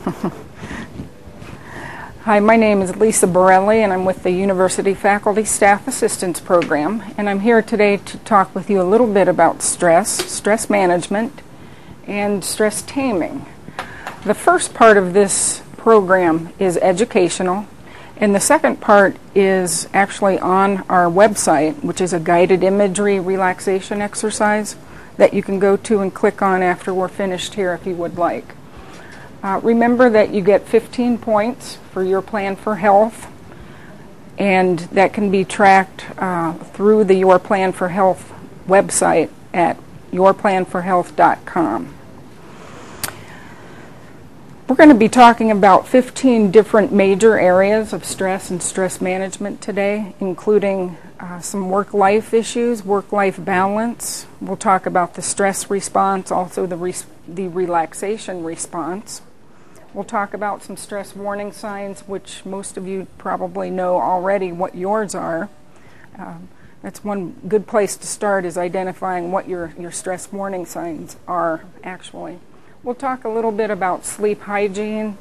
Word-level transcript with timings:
Hi, 2.22 2.40
my 2.40 2.56
name 2.56 2.80
is 2.80 2.96
Lisa 2.96 3.26
Borelli, 3.26 3.82
and 3.82 3.92
I'm 3.92 4.06
with 4.06 4.22
the 4.22 4.30
University 4.30 4.94
Faculty 4.94 5.44
Staff 5.44 5.86
Assistance 5.86 6.40
Program. 6.40 7.02
And 7.18 7.28
I'm 7.28 7.40
here 7.40 7.60
today 7.60 7.98
to 7.98 8.16
talk 8.18 8.54
with 8.54 8.70
you 8.70 8.80
a 8.80 8.82
little 8.82 9.12
bit 9.12 9.28
about 9.28 9.60
stress, 9.60 10.08
stress 10.24 10.70
management, 10.70 11.42
and 12.06 12.42
stress 12.42 12.80
taming. 12.80 13.44
The 14.24 14.32
first 14.32 14.72
part 14.72 14.96
of 14.96 15.12
this 15.12 15.60
program 15.76 16.48
is 16.58 16.78
educational, 16.78 17.66
and 18.16 18.34
the 18.34 18.40
second 18.40 18.80
part 18.80 19.16
is 19.34 19.86
actually 19.92 20.38
on 20.38 20.78
our 20.88 21.10
website, 21.10 21.84
which 21.84 22.00
is 22.00 22.14
a 22.14 22.20
guided 22.20 22.64
imagery 22.64 23.20
relaxation 23.20 24.00
exercise 24.00 24.76
that 25.18 25.34
you 25.34 25.42
can 25.42 25.58
go 25.58 25.76
to 25.76 26.00
and 26.00 26.14
click 26.14 26.40
on 26.40 26.62
after 26.62 26.94
we're 26.94 27.06
finished 27.06 27.52
here 27.52 27.74
if 27.74 27.86
you 27.86 27.94
would 27.96 28.16
like. 28.16 28.54
Uh, 29.42 29.58
remember 29.62 30.10
that 30.10 30.34
you 30.34 30.42
get 30.42 30.68
15 30.68 31.16
points 31.16 31.76
for 31.92 32.04
your 32.04 32.20
plan 32.20 32.56
for 32.56 32.76
health, 32.76 33.26
and 34.36 34.80
that 34.92 35.14
can 35.14 35.30
be 35.30 35.44
tracked 35.44 36.04
uh, 36.18 36.52
through 36.52 37.04
the 37.04 37.14
Your 37.14 37.38
Plan 37.38 37.72
for 37.72 37.88
Health 37.88 38.32
website 38.66 39.30
at 39.54 39.78
yourplanforhealth.com. 40.12 41.94
We're 44.68 44.76
going 44.76 44.90
to 44.90 44.94
be 44.94 45.08
talking 45.08 45.50
about 45.50 45.88
15 45.88 46.50
different 46.50 46.92
major 46.92 47.38
areas 47.38 47.92
of 47.92 48.04
stress 48.04 48.50
and 48.50 48.62
stress 48.62 49.00
management 49.00 49.60
today, 49.60 50.14
including 50.20 50.96
uh, 51.18 51.40
some 51.40 51.70
work 51.70 51.92
life 51.92 52.32
issues, 52.32 52.84
work 52.84 53.10
life 53.10 53.42
balance. 53.42 54.26
We'll 54.40 54.56
talk 54.56 54.86
about 54.86 55.14
the 55.14 55.22
stress 55.22 55.70
response, 55.70 56.30
also 56.30 56.66
the, 56.66 56.76
res- 56.76 57.06
the 57.26 57.48
relaxation 57.48 58.44
response. 58.44 59.22
We'll 59.92 60.04
talk 60.04 60.34
about 60.34 60.62
some 60.62 60.76
stress 60.76 61.16
warning 61.16 61.50
signs, 61.50 62.00
which 62.02 62.44
most 62.44 62.76
of 62.76 62.86
you 62.86 63.08
probably 63.18 63.70
know 63.70 64.00
already 64.00 64.52
what 64.52 64.76
yours 64.76 65.16
are. 65.16 65.48
Um, 66.16 66.48
that's 66.82 67.02
one 67.02 67.34
good 67.48 67.66
place 67.66 67.96
to 67.96 68.06
start 68.06 68.44
is 68.44 68.56
identifying 68.56 69.32
what 69.32 69.48
your, 69.48 69.74
your 69.78 69.90
stress 69.90 70.32
warning 70.32 70.64
signs 70.64 71.16
are 71.26 71.64
actually. 71.82 72.38
We'll 72.82 72.94
talk 72.94 73.24
a 73.24 73.28
little 73.28 73.52
bit 73.52 73.70
about 73.70 74.06
sleep 74.06 74.42
hygiene 74.42 75.18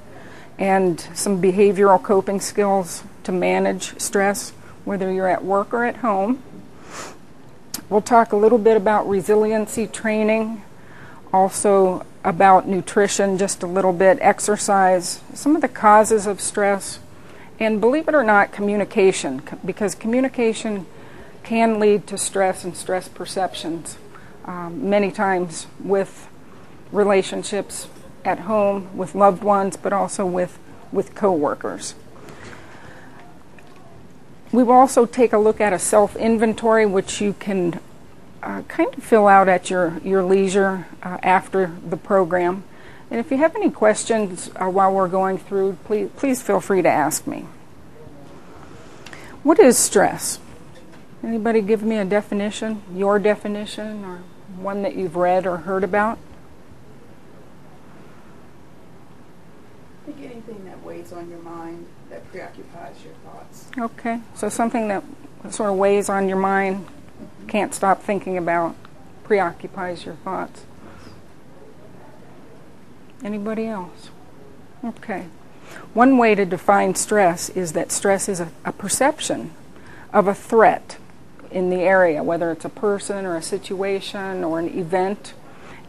and 0.59 0.99
some 1.13 1.41
behavioral 1.41 2.01
coping 2.01 2.39
skills 2.39 3.03
to 3.23 3.31
manage 3.31 3.99
stress, 3.99 4.51
whether 4.85 5.11
you're 5.11 5.27
at 5.27 5.43
work 5.43 5.73
or 5.73 5.83
at 5.83 5.97
home. 5.97 6.43
We'll 7.89 8.01
talk 8.01 8.33
a 8.33 8.37
little 8.37 8.59
bit 8.59 8.77
about 8.77 9.09
resiliency 9.09 9.87
training, 9.87 10.61
also 11.33 12.05
about 12.23 12.67
nutrition 12.67 13.37
just 13.37 13.63
a 13.63 13.67
little 13.67 13.93
bit, 13.93 14.17
exercise, 14.21 15.21
some 15.33 15.55
of 15.55 15.61
the 15.61 15.67
causes 15.67 16.27
of 16.27 16.41
stress, 16.41 16.99
and 17.59 17.79
believe 17.79 18.07
it 18.07 18.15
or 18.15 18.23
not, 18.23 18.51
communication, 18.51 19.41
because 19.65 19.95
communication 19.95 20.85
can 21.43 21.79
lead 21.79 22.07
to 22.07 22.17
stress 22.17 22.63
and 22.63 22.75
stress 22.75 23.07
perceptions 23.07 23.97
um, 24.45 24.89
many 24.89 25.11
times 25.11 25.67
with 25.79 26.27
relationships 26.91 27.87
at 28.25 28.39
home, 28.39 28.95
with 28.97 29.15
loved 29.15 29.43
ones, 29.43 29.77
but 29.77 29.93
also 29.93 30.25
with, 30.25 30.57
with 30.91 31.15
coworkers. 31.15 31.95
We 34.51 34.63
will 34.63 34.73
also 34.73 35.05
take 35.05 35.31
a 35.31 35.37
look 35.37 35.61
at 35.61 35.73
a 35.73 35.79
self 35.79 36.15
inventory, 36.15 36.85
which 36.85 37.21
you 37.21 37.33
can 37.33 37.79
uh, 38.41 38.61
kind 38.63 38.93
of 38.95 39.03
fill 39.03 39.27
out 39.27 39.47
at 39.47 39.69
your, 39.69 39.99
your 40.03 40.23
leisure 40.23 40.87
uh, 41.03 41.17
after 41.23 41.75
the 41.87 41.97
program. 41.97 42.63
And 43.11 43.19
if 43.19 43.31
you 43.31 43.37
have 43.37 43.55
any 43.55 43.71
questions 43.71 44.51
uh, 44.55 44.67
while 44.67 44.93
we're 44.93 45.07
going 45.07 45.37
through, 45.37 45.77
please, 45.85 46.09
please 46.15 46.41
feel 46.41 46.59
free 46.59 46.81
to 46.81 46.89
ask 46.89 47.25
me. 47.25 47.45
What 49.43 49.59
is 49.59 49.77
stress? 49.77 50.39
Anybody 51.23 51.61
give 51.61 51.83
me 51.83 51.97
a 51.97 52.05
definition, 52.05 52.81
your 52.93 53.19
definition, 53.19 54.05
or 54.05 54.21
one 54.57 54.83
that 54.83 54.95
you've 54.95 55.15
read 55.15 55.45
or 55.45 55.57
heard 55.57 55.83
about? 55.83 56.17
I 60.03 60.11
think 60.11 60.31
anything 60.31 60.65
that 60.65 60.81
weighs 60.83 61.11
on 61.11 61.29
your 61.29 61.39
mind, 61.39 61.87
that 62.09 62.29
preoccupies 62.31 62.95
your 63.03 63.13
thoughts. 63.25 63.69
Okay, 63.77 64.21
so 64.35 64.49
something 64.49 64.87
that 64.87 65.03
sort 65.51 65.69
of 65.69 65.77
weighs 65.77 66.09
on 66.09 66.27
your 66.27 66.37
mind, 66.37 66.85
can't 67.49 67.73
stop 67.73 68.01
thinking 68.01 68.37
about, 68.37 68.75
preoccupies 69.23 70.05
your 70.05 70.15
thoughts. 70.15 70.63
Anybody 73.23 73.65
else? 73.65 74.09
Okay. 74.85 75.25
One 75.93 76.17
way 76.17 76.35
to 76.35 76.45
define 76.45 76.95
stress 76.95 77.49
is 77.49 77.73
that 77.73 77.91
stress 77.91 78.29
is 78.29 78.39
a, 78.39 78.49
a, 78.63 78.71
perception 78.71 79.51
of 80.13 80.27
a 80.27 80.33
threat 80.33 80.97
in 81.51 81.69
the 81.69 81.81
area, 81.81 82.23
whether 82.23 82.51
it's 82.51 82.63
a 82.63 82.69
person 82.69 83.25
or 83.25 83.35
a 83.35 83.41
situation 83.41 84.43
or 84.43 84.59
an 84.59 84.69
event, 84.77 85.33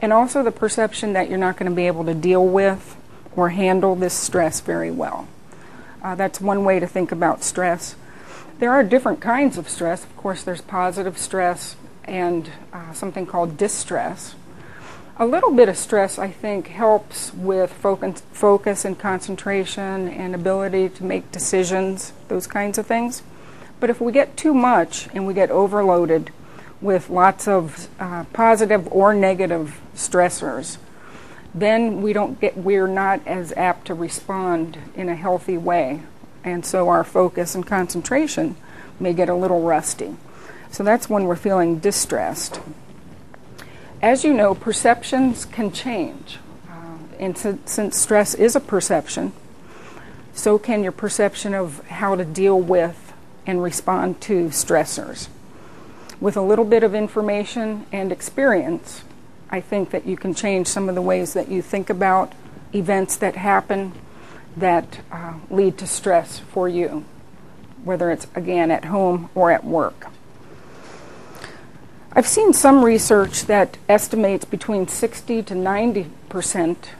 and 0.00 0.12
also 0.12 0.42
the 0.42 0.50
perception 0.50 1.12
that 1.12 1.28
you're 1.28 1.38
not 1.38 1.56
going 1.56 1.70
to 1.70 1.76
be 1.76 1.86
able 1.86 2.04
to 2.04 2.14
deal 2.14 2.44
with 2.44 2.96
or 3.36 3.50
handle 3.50 3.94
this 3.94 4.14
stress 4.14 4.60
very 4.60 4.90
well. 4.90 5.28
Uh, 6.02 6.14
that's 6.14 6.40
one 6.40 6.64
way 6.64 6.80
to 6.80 6.86
think 6.86 7.12
about 7.12 7.44
stress. 7.44 7.94
There 8.60 8.72
are 8.72 8.84
different 8.84 9.22
kinds 9.22 9.56
of 9.56 9.70
stress. 9.70 10.04
Of 10.04 10.14
course, 10.18 10.42
there's 10.42 10.60
positive 10.60 11.16
stress 11.16 11.76
and 12.04 12.50
uh, 12.74 12.92
something 12.92 13.24
called 13.24 13.56
distress. 13.56 14.34
A 15.16 15.24
little 15.24 15.50
bit 15.50 15.70
of 15.70 15.78
stress, 15.78 16.18
I 16.18 16.28
think, 16.28 16.68
helps 16.68 17.32
with 17.32 17.72
focus, 17.72 18.84
and 18.84 18.98
concentration 18.98 20.08
and 20.08 20.34
ability 20.34 20.90
to 20.90 21.04
make 21.04 21.32
decisions, 21.32 22.12
those 22.28 22.46
kinds 22.46 22.76
of 22.76 22.86
things. 22.86 23.22
But 23.80 23.88
if 23.88 23.98
we 23.98 24.12
get 24.12 24.36
too 24.36 24.52
much 24.52 25.08
and 25.14 25.26
we 25.26 25.32
get 25.32 25.50
overloaded 25.50 26.30
with 26.82 27.08
lots 27.08 27.48
of 27.48 27.88
uh, 27.98 28.24
positive 28.34 28.86
or 28.92 29.14
negative 29.14 29.80
stressors, 29.94 30.76
then 31.54 32.02
we 32.02 32.12
don't 32.12 32.38
get 32.38 32.58
we're 32.58 32.86
not 32.86 33.26
as 33.26 33.52
apt 33.52 33.86
to 33.86 33.94
respond 33.94 34.76
in 34.94 35.08
a 35.08 35.16
healthy 35.16 35.56
way 35.56 36.02
and 36.44 36.64
so 36.64 36.88
our 36.88 37.04
focus 37.04 37.54
and 37.54 37.66
concentration 37.66 38.56
may 38.98 39.12
get 39.12 39.28
a 39.28 39.34
little 39.34 39.62
rusty. 39.62 40.16
So 40.70 40.84
that's 40.84 41.10
when 41.10 41.24
we're 41.24 41.36
feeling 41.36 41.78
distressed. 41.78 42.60
As 44.02 44.24
you 44.24 44.32
know, 44.32 44.54
perceptions 44.54 45.44
can 45.44 45.72
change. 45.72 46.38
Uh, 46.68 46.98
and 47.18 47.36
since 47.36 47.98
stress 47.98 48.34
is 48.34 48.56
a 48.56 48.60
perception, 48.60 49.32
so 50.32 50.58
can 50.58 50.82
your 50.82 50.92
perception 50.92 51.54
of 51.54 51.86
how 51.88 52.14
to 52.14 52.24
deal 52.24 52.58
with 52.58 53.12
and 53.46 53.62
respond 53.62 54.20
to 54.22 54.46
stressors. 54.46 55.28
With 56.20 56.36
a 56.36 56.42
little 56.42 56.64
bit 56.64 56.82
of 56.82 56.94
information 56.94 57.86
and 57.90 58.12
experience, 58.12 59.02
I 59.50 59.60
think 59.60 59.90
that 59.90 60.06
you 60.06 60.16
can 60.16 60.34
change 60.34 60.66
some 60.66 60.88
of 60.88 60.94
the 60.94 61.02
ways 61.02 61.32
that 61.32 61.50
you 61.50 61.62
think 61.62 61.90
about 61.90 62.32
events 62.72 63.16
that 63.16 63.36
happen 63.36 63.92
that 64.56 65.00
uh, 65.10 65.34
lead 65.50 65.78
to 65.78 65.86
stress 65.86 66.38
for 66.38 66.68
you, 66.68 67.04
whether 67.84 68.10
it's 68.10 68.26
again 68.34 68.70
at 68.70 68.86
home 68.86 69.30
or 69.34 69.50
at 69.50 69.64
work. 69.64 70.06
I've 72.12 72.26
seen 72.26 72.52
some 72.52 72.84
research 72.84 73.46
that 73.46 73.76
estimates 73.88 74.44
between 74.44 74.88
60 74.88 75.42
to 75.44 75.54
90 75.54 76.06
percent 76.28 76.90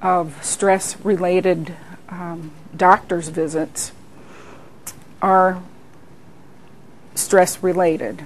of 0.00 0.42
stress 0.44 0.98
related 1.00 1.74
um, 2.08 2.52
doctor's 2.76 3.28
visits 3.28 3.92
are 5.22 5.62
stress 7.14 7.62
related. 7.62 8.22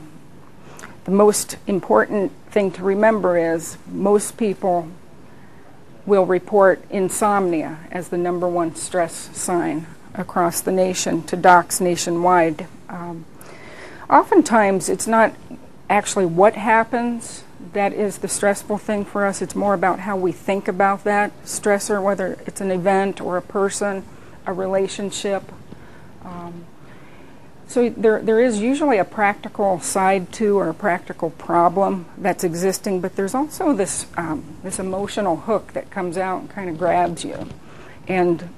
The 1.04 1.10
most 1.10 1.56
important 1.66 2.32
thing 2.50 2.70
to 2.72 2.82
remember 2.82 3.36
is 3.36 3.76
most 3.86 4.36
people 4.36 4.88
will 6.06 6.26
report 6.26 6.84
insomnia 6.90 7.78
as 7.90 8.08
the 8.08 8.18
number 8.18 8.48
one 8.48 8.74
stress 8.74 9.30
sign 9.36 9.86
across 10.14 10.60
the 10.60 10.72
nation 10.72 11.22
to 11.24 11.36
docs 11.36 11.80
nationwide. 11.80 12.66
Um, 12.88 13.24
oftentimes, 14.08 14.88
it's 14.88 15.06
not 15.06 15.34
actually 15.88 16.26
what 16.26 16.54
happens 16.54 17.44
that 17.72 17.92
is 17.92 18.18
the 18.18 18.28
stressful 18.28 18.78
thing 18.78 19.04
for 19.04 19.24
us. 19.24 19.40
It's 19.40 19.54
more 19.54 19.74
about 19.74 20.00
how 20.00 20.16
we 20.16 20.32
think 20.32 20.68
about 20.68 21.04
that 21.04 21.32
stressor, 21.44 22.02
whether 22.02 22.38
it's 22.46 22.60
an 22.60 22.70
event 22.70 23.20
or 23.20 23.36
a 23.36 23.42
person, 23.42 24.04
a 24.46 24.52
relationship. 24.52 25.42
Um, 26.24 26.66
so 27.74 27.90
there, 27.90 28.22
there 28.22 28.40
is 28.40 28.60
usually 28.60 28.98
a 28.98 29.04
practical 29.04 29.80
side 29.80 30.32
to 30.34 30.56
or 30.60 30.68
a 30.68 30.74
practical 30.74 31.30
problem 31.30 32.06
that's 32.16 32.44
existing, 32.44 33.00
but 33.00 33.16
there's 33.16 33.34
also 33.34 33.72
this 33.72 34.06
um, 34.16 34.44
this 34.62 34.78
emotional 34.78 35.38
hook 35.38 35.72
that 35.72 35.90
comes 35.90 36.16
out 36.16 36.42
and 36.42 36.50
kind 36.50 36.70
of 36.70 36.78
grabs 36.78 37.24
you, 37.24 37.48
and 38.06 38.48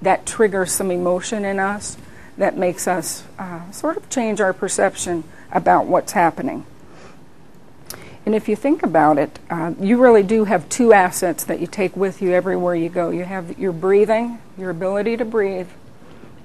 that 0.00 0.26
triggers 0.26 0.70
some 0.70 0.92
emotion 0.92 1.44
in 1.44 1.58
us 1.58 1.96
that 2.38 2.56
makes 2.56 2.86
us 2.86 3.24
uh, 3.36 3.68
sort 3.72 3.96
of 3.96 4.08
change 4.08 4.40
our 4.40 4.52
perception 4.52 5.24
about 5.50 5.86
what's 5.86 6.12
happening. 6.12 6.64
And 8.24 8.32
if 8.32 8.48
you 8.48 8.54
think 8.54 8.84
about 8.84 9.18
it, 9.18 9.40
uh, 9.50 9.72
you 9.80 10.00
really 10.00 10.22
do 10.22 10.44
have 10.44 10.68
two 10.68 10.92
assets 10.92 11.42
that 11.44 11.58
you 11.58 11.66
take 11.66 11.96
with 11.96 12.22
you 12.22 12.30
everywhere 12.30 12.76
you 12.76 12.90
go. 12.90 13.10
You 13.10 13.24
have 13.24 13.58
your 13.58 13.72
breathing, 13.72 14.38
your 14.56 14.70
ability 14.70 15.16
to 15.16 15.24
breathe, 15.24 15.68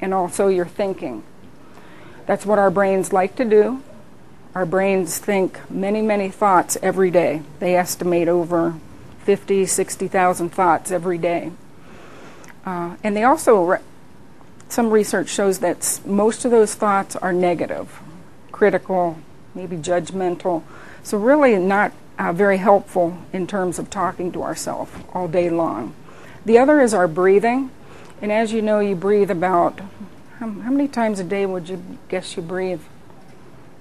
and 0.02 0.16
also 0.16 0.48
your 0.48 0.66
thinking. 0.66 1.22
That's 2.28 2.46
what 2.46 2.60
our 2.60 2.70
brains 2.70 3.12
like 3.12 3.36
to 3.38 3.46
do. 3.46 3.82
Our 4.54 4.66
brains 4.66 5.18
think 5.18 5.60
many, 5.70 6.02
many 6.02 6.30
thoughts 6.30 6.78
every 6.84 7.10
day. 7.10 7.42
They 7.60 7.76
estimate 7.76 8.28
over 8.28 8.76
50, 9.24 9.66
60,000 9.66 10.50
thoughts 10.50 10.92
every 10.92 11.18
day. 11.18 11.52
Uh, 12.66 12.98
and 13.04 13.16
they 13.16 13.24
also, 13.24 13.64
re- 13.64 13.80
some 14.68 14.90
research 14.90 15.30
shows 15.30 15.60
that 15.60 16.02
most 16.06 16.44
of 16.44 16.52
those 16.52 16.76
thoughts 16.76 17.16
are 17.16 17.32
negative, 17.32 18.02
critical, 18.52 19.18
maybe 19.56 19.78
judgmental. 19.78 20.64
So, 21.04 21.18
really, 21.18 21.58
not 21.58 21.94
uh, 22.20 22.34
very 22.34 22.58
helpful 22.58 23.18
in 23.32 23.48
terms 23.48 23.80
of 23.80 23.90
talking 23.90 24.34
to 24.34 24.44
ourselves 24.44 24.92
all 25.14 25.30
day 25.30 25.50
long. 25.50 25.94
The 26.46 26.58
other 26.58 26.82
is 26.82 26.94
our 26.94 27.08
breathing. 27.08 27.72
And 28.22 28.32
as 28.32 28.52
you 28.52 28.62
know, 28.62 28.80
you 28.80 28.96
breathe 28.96 29.30
about 29.30 29.80
how, 30.40 30.48
many 30.48 30.88
times 30.88 31.20
a 31.20 31.24
day 31.24 31.46
would 31.46 31.68
you 31.68 31.82
guess 32.10 32.36
you 32.36 32.44
breathe? 32.44 32.82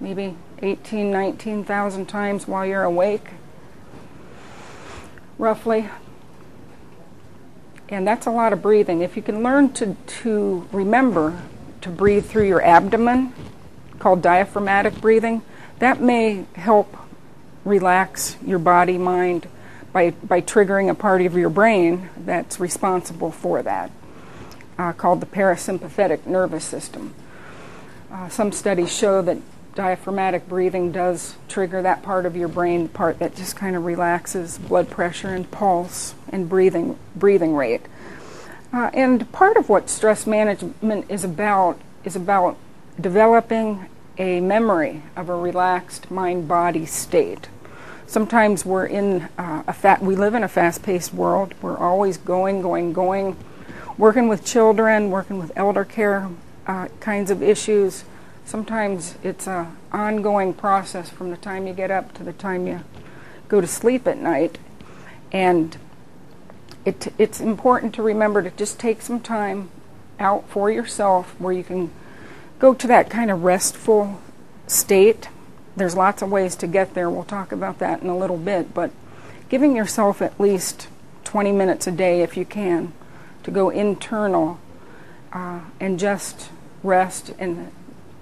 Maybe 0.01 0.37
18, 0.63 1.11
19,000 1.11 2.07
times 2.07 2.49
while 2.49 2.65
you're 2.65 2.83
awake, 2.83 3.29
roughly. 5.39 5.89
And 7.89 8.07
that's 8.07 8.27
a 8.27 8.31
lot 8.31 8.53
of 8.53 8.63
breathing. 8.63 9.03
If 9.03 9.17
you 9.17 9.23
can 9.23 9.43
learn 9.43 9.73
to, 9.75 9.97
to 10.23 10.67
remember 10.73 11.43
to 11.83 11.91
breathe 11.91 12.25
through 12.27 12.49
your 12.49 12.63
abdomen, 12.63 13.33
called 13.99 14.23
diaphragmatic 14.23 15.01
breathing, 15.01 15.43
that 15.79 16.01
may 16.01 16.47
help 16.55 16.97
relax 17.65 18.37
your 18.45 18.59
body, 18.59 18.97
mind 18.97 19.47
by, 19.93 20.11
by 20.11 20.41
triggering 20.41 20.91
a 20.91 20.95
part 20.95 21.21
of 21.23 21.35
your 21.35 21.51
brain 21.51 22.09
that's 22.19 22.59
responsible 22.59 23.31
for 23.31 23.63
that, 23.63 23.91
uh, 24.79 24.93
called 24.93 25.21
the 25.21 25.27
parasympathetic 25.27 26.27
nervous 26.27 26.65
system. 26.65 27.15
Uh, 28.11 28.29
some 28.29 28.53
studies 28.53 28.95
show 28.95 29.23
that 29.23 29.39
diaphragmatic 29.75 30.49
breathing 30.49 30.91
does 30.91 31.37
trigger 31.49 31.83
that 31.83 32.03
part 32.03 32.25
of 32.25 32.35
your 32.35 32.49
brain, 32.49 32.85
the 32.85 32.89
part 32.89 33.19
that 33.19 33.37
just 33.37 33.57
kind 33.57 33.77
of 33.77 33.85
relaxes 33.85 34.59
blood 34.59 34.89
pressure 34.89 35.29
and 35.29 35.51
pulse 35.51 36.15
and 36.31 36.49
breathing 36.49 36.99
breathing 37.15 37.55
rate. 37.55 37.83
Uh, 38.73 38.91
and 38.95 39.31
part 39.33 39.57
of 39.57 39.69
what 39.69 39.89
stress 39.89 40.27
management 40.27 41.11
is 41.11 41.25
about 41.25 41.79
is 42.05 42.17
about 42.17 42.57
developing 43.01 43.87
a 44.19 44.41
memory 44.41 45.03
of 45.15 45.29
a 45.29 45.37
relaxed 45.37 46.11
mind-body 46.11 46.87
state. 46.87 47.49
Sometimes 48.07 48.65
we're 48.65 48.87
in 48.87 49.29
uh, 49.37 49.63
a 49.67 49.73
fat. 49.73 50.01
We 50.01 50.17
live 50.17 50.35
in 50.35 50.43
a 50.43 50.49
fast-paced 50.49 51.13
world. 51.13 51.55
We're 51.61 51.77
always 51.77 52.17
going, 52.17 52.63
going, 52.63 52.93
going, 52.93 53.37
working 53.99 54.29
with 54.29 54.45
children, 54.45 55.11
working 55.11 55.39
with 55.39 55.53
elder 55.57 55.85
care 55.85 56.29
uh, 56.67 56.89
kinds 57.01 57.31
of 57.31 57.43
issues 57.43 58.05
sometimes 58.47 59.17
it's 59.23 59.47
an 59.47 59.77
ongoing 59.93 60.55
process 60.55 61.11
from 61.11 61.31
the 61.31 61.37
time 61.37 61.67
you 61.67 61.75
get 61.75 61.91
up 61.91 62.15
to 62.15 62.23
the 62.23 62.33
time 62.33 62.67
you 62.67 62.81
go 63.49 63.61
to 63.61 63.67
sleep 63.67 64.07
at 64.07 64.17
night. 64.17 64.59
And 65.33 65.77
it, 66.85 67.13
it's 67.19 67.41
important 67.41 67.95
to 67.97 68.03
remember 68.03 68.43
to 68.43 68.51
just 68.51 68.79
take 68.79 69.03
some 69.03 69.21
time 69.21 69.69
out 70.19 70.49
for 70.49 70.71
yourself 70.71 71.39
where 71.39 71.53
you 71.53 71.65
can 71.65 71.91
go 72.59 72.73
to 72.73 72.87
that 72.87 73.11
kind 73.11 73.31
of 73.31 73.43
restful 73.43 74.23
state. 74.67 75.29
There's 75.77 75.97
lots 75.97 76.23
of 76.23 76.31
ways 76.31 76.57
to 76.57 76.67
get 76.67 76.95
there. 76.95 77.11
We'll 77.11 77.25
talk 77.25 77.53
about 77.53 77.81
that 77.81 78.01
in 78.01 78.09
a 78.09 78.17
little 78.17 78.39
bit. 78.39 78.73
But 78.73 78.93
giving 79.49 79.77
yourself 79.77 80.23
at 80.23 80.41
least 80.41 80.89
20 81.25 81.53
minutes 81.53 81.87
a 81.89 81.93
day, 81.93 82.23
if 82.23 82.37
you 82.37 82.45
can, 82.45 82.93
to 83.47 83.53
go 83.53 83.71
internal 83.71 84.59
uh, 85.33 85.61
and 85.79 86.01
just 86.01 86.51
rest 86.83 87.33
and 87.39 87.71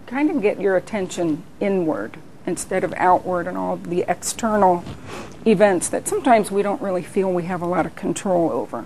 kind 0.06 0.30
of 0.30 0.42
get 0.42 0.60
your 0.60 0.76
attention 0.76 1.42
inward 1.60 2.18
instead 2.44 2.84
of 2.84 2.92
outward 2.98 3.46
and 3.46 3.56
all 3.56 3.76
the 3.78 4.04
external 4.06 4.84
events 5.46 5.88
that 5.88 6.06
sometimes 6.06 6.50
we 6.50 6.60
don't 6.60 6.80
really 6.82 7.02
feel 7.02 7.32
we 7.32 7.44
have 7.44 7.62
a 7.62 7.66
lot 7.66 7.86
of 7.86 7.96
control 7.96 8.50
over. 8.52 8.84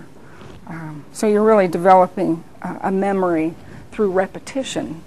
Um, 0.69 1.05
so 1.13 1.27
you're 1.27 1.43
really 1.43 1.67
developing 1.67 2.45
uh, 2.63 2.79
a 2.83 2.93
memory 2.93 3.57
through 3.91 4.13
repetition 4.13 5.03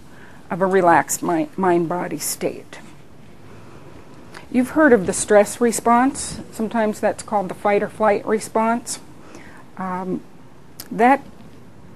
of 0.50 0.62
a 0.62 0.66
relaxed 0.66 1.24
mind 1.24 1.88
body 1.88 2.18
state. 2.18 2.80
You've 4.52 4.72
heard 4.72 4.92
of 4.92 5.06
the 5.06 5.14
stress 5.14 5.62
response. 5.62 6.42
Sometimes 6.52 7.00
that's 7.00 7.24
called 7.24 7.48
the 7.48 7.54
fight 7.54 7.82
or 7.82 7.88
flight 7.88 8.26
response. 8.26 9.00
Um, 9.78 10.22
that, 10.92 11.24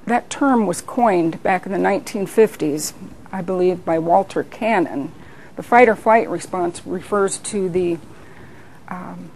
that 0.06 0.30
term 0.30 0.66
was 0.66 0.82
coined 0.82 1.44
back 1.44 1.66
in 1.66 1.72
the 1.72 1.78
1950s 1.78 2.94
I 3.36 3.42
believe, 3.42 3.84
by 3.84 4.00
Walter 4.00 4.46
Cannon. 4.46 5.12
The 5.58 5.64
fight 5.64 5.90
or 5.90 5.96
flight 5.98 6.30
response 6.30 6.88
refers 6.88 7.38
to 7.40 7.68
the 7.68 7.98
um, 8.88 9.30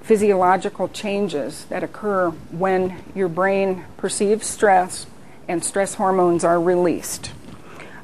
physiological 0.00 0.88
changes 0.88 1.66
that 1.66 1.84
occur 1.84 2.30
when 2.30 3.02
your 3.14 3.28
brain 3.28 3.84
perceives 3.98 4.46
stress 4.46 5.06
and 5.46 5.62
stress 5.62 5.94
hormones 5.94 6.42
are 6.42 6.58
released. 6.58 7.32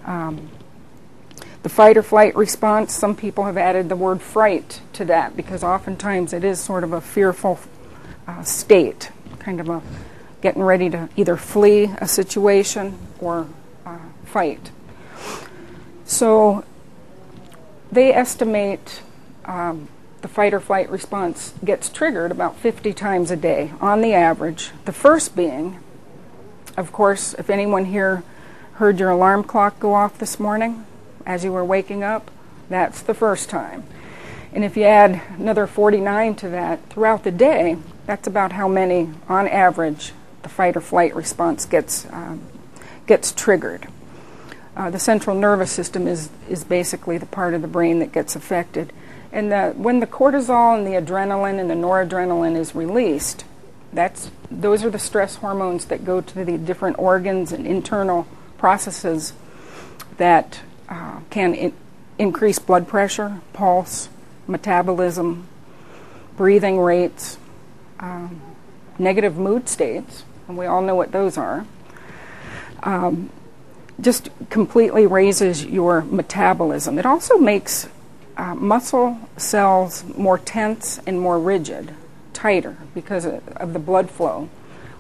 Um, 0.05 0.51
the 1.63 1.71
fight 1.71 1.97
or 1.97 2.03
flight 2.03 2.37
response, 2.37 2.93
some 2.93 3.17
people 3.17 3.45
have 3.45 3.57
added 3.57 3.89
the 3.89 3.97
word 3.97 4.21
fright 4.21 4.83
to 4.93 5.07
that 5.07 5.35
because 5.35 5.65
oftentimes 5.65 6.35
it 6.35 6.45
is 6.45 6.61
sort 6.61 6.85
of 6.85 6.93
a 6.93 7.01
fearful 7.01 7.59
uh, 8.29 8.43
state, 8.43 9.11
kind 9.39 9.59
of 9.59 9.71
a 9.71 9.81
getting 10.44 10.62
ready 10.62 10.91
to 10.91 11.08
either 11.17 11.38
flee 11.38 11.85
a 12.02 12.06
situation 12.06 12.99
or 13.19 13.49
uh, 13.87 13.96
fight. 14.26 14.70
So 16.05 16.67
they 17.91 18.12
estimate 18.12 19.00
um, 19.46 19.88
the 20.20 20.29
fight 20.29 20.52
or 20.52 20.61
flight 20.61 20.91
response 20.91 21.55
gets 21.64 21.88
triggered 21.88 22.31
about 22.31 22.58
50 22.58 22.93
times 22.93 23.31
a 23.31 23.37
day 23.37 23.73
on 23.81 24.02
the 24.02 24.12
average. 24.12 24.73
The 24.85 24.93
first 24.93 25.35
being, 25.35 25.81
of 26.76 26.93
course, 26.93 27.32
if 27.38 27.49
anyone 27.49 27.87
here 27.87 28.23
heard 28.75 28.99
your 28.99 29.08
alarm 29.08 29.44
clock 29.44 29.81
go 29.81 29.94
off 29.94 30.19
this 30.19 30.38
morning 30.38 30.85
as 31.25 31.43
you 31.43 31.52
were 31.52 31.64
waking 31.64 32.02
up, 32.02 32.31
that's 32.69 33.00
the 33.00 33.14
first 33.14 33.49
time. 33.49 33.85
And 34.52 34.62
if 34.62 34.76
you 34.76 34.85
add 34.85 35.23
another 35.38 35.67
49 35.67 36.35
to 36.35 36.50
that 36.50 36.87
throughout 36.90 37.25
the 37.25 37.31
day, 37.31 37.79
that's 38.05 38.26
about 38.26 38.52
how 38.52 38.69
many, 38.69 39.11
on 39.26 39.49
average, 39.49 40.12
the 40.44 40.49
fight 40.49 40.76
or 40.76 40.80
flight 40.80 41.14
response 41.16 41.66
gets, 41.66 42.07
um, 42.12 42.40
gets 43.07 43.33
triggered. 43.33 43.88
Uh, 44.76 44.90
the 44.90 44.99
central 44.99 45.37
nervous 45.37 45.71
system 45.71 46.07
is, 46.07 46.30
is 46.49 46.64
basically 46.64 47.19
the 47.19 47.26
part 47.26 47.54
of 47.54 47.62
the 47.62 47.69
brain 47.69 47.99
that 47.99 48.12
gets 48.12 48.37
affected. 48.37 48.92
And 49.33 49.50
the, 49.50 49.73
when 49.76 49.99
the 49.99 50.07
cortisol 50.07 50.76
and 50.76 50.87
the 50.87 50.92
adrenaline 50.92 51.59
and 51.59 51.69
the 51.69 51.75
noradrenaline 51.75 52.57
is 52.57 52.75
released, 52.75 53.45
that's, 53.92 54.30
those 54.50 54.85
are 54.85 54.90
the 54.90 54.99
stress 54.99 55.37
hormones 55.37 55.87
that 55.87 56.04
go 56.04 56.21
to 56.21 56.45
the 56.45 56.59
different 56.59 56.99
organs 56.99 57.52
and 57.52 57.66
internal 57.66 58.26
processes 58.59 59.33
that 60.16 60.61
uh, 60.88 61.21
can 61.30 61.54
in, 61.54 61.73
increase 62.19 62.59
blood 62.59 62.87
pressure, 62.87 63.40
pulse, 63.52 64.09
metabolism, 64.47 65.47
breathing 66.37 66.78
rates, 66.78 67.38
um, 68.00 68.40
negative 68.99 69.37
mood 69.37 69.69
states, 69.69 70.25
and 70.49 70.57
we 70.57 70.67
all 70.67 70.83
know 70.83 70.95
what 70.95 71.13
those 71.13 71.37
are. 71.39 71.67
Um, 72.83 73.31
just 74.01 74.29
completely 74.51 75.07
raises 75.07 75.65
your 75.65 76.03
metabolism. 76.03 76.99
It 76.99 77.07
also 77.07 77.39
makes 77.39 77.89
uh, 78.37 78.55
muscle 78.55 79.19
cells 79.37 80.05
more 80.17 80.39
tense 80.39 81.01
and 81.07 81.21
more 81.21 81.39
rigid, 81.39 81.95
tighter 82.33 82.77
because 82.95 83.25
of 83.25 83.73
the 83.73 83.79
blood 83.79 84.11
flow. 84.11 84.49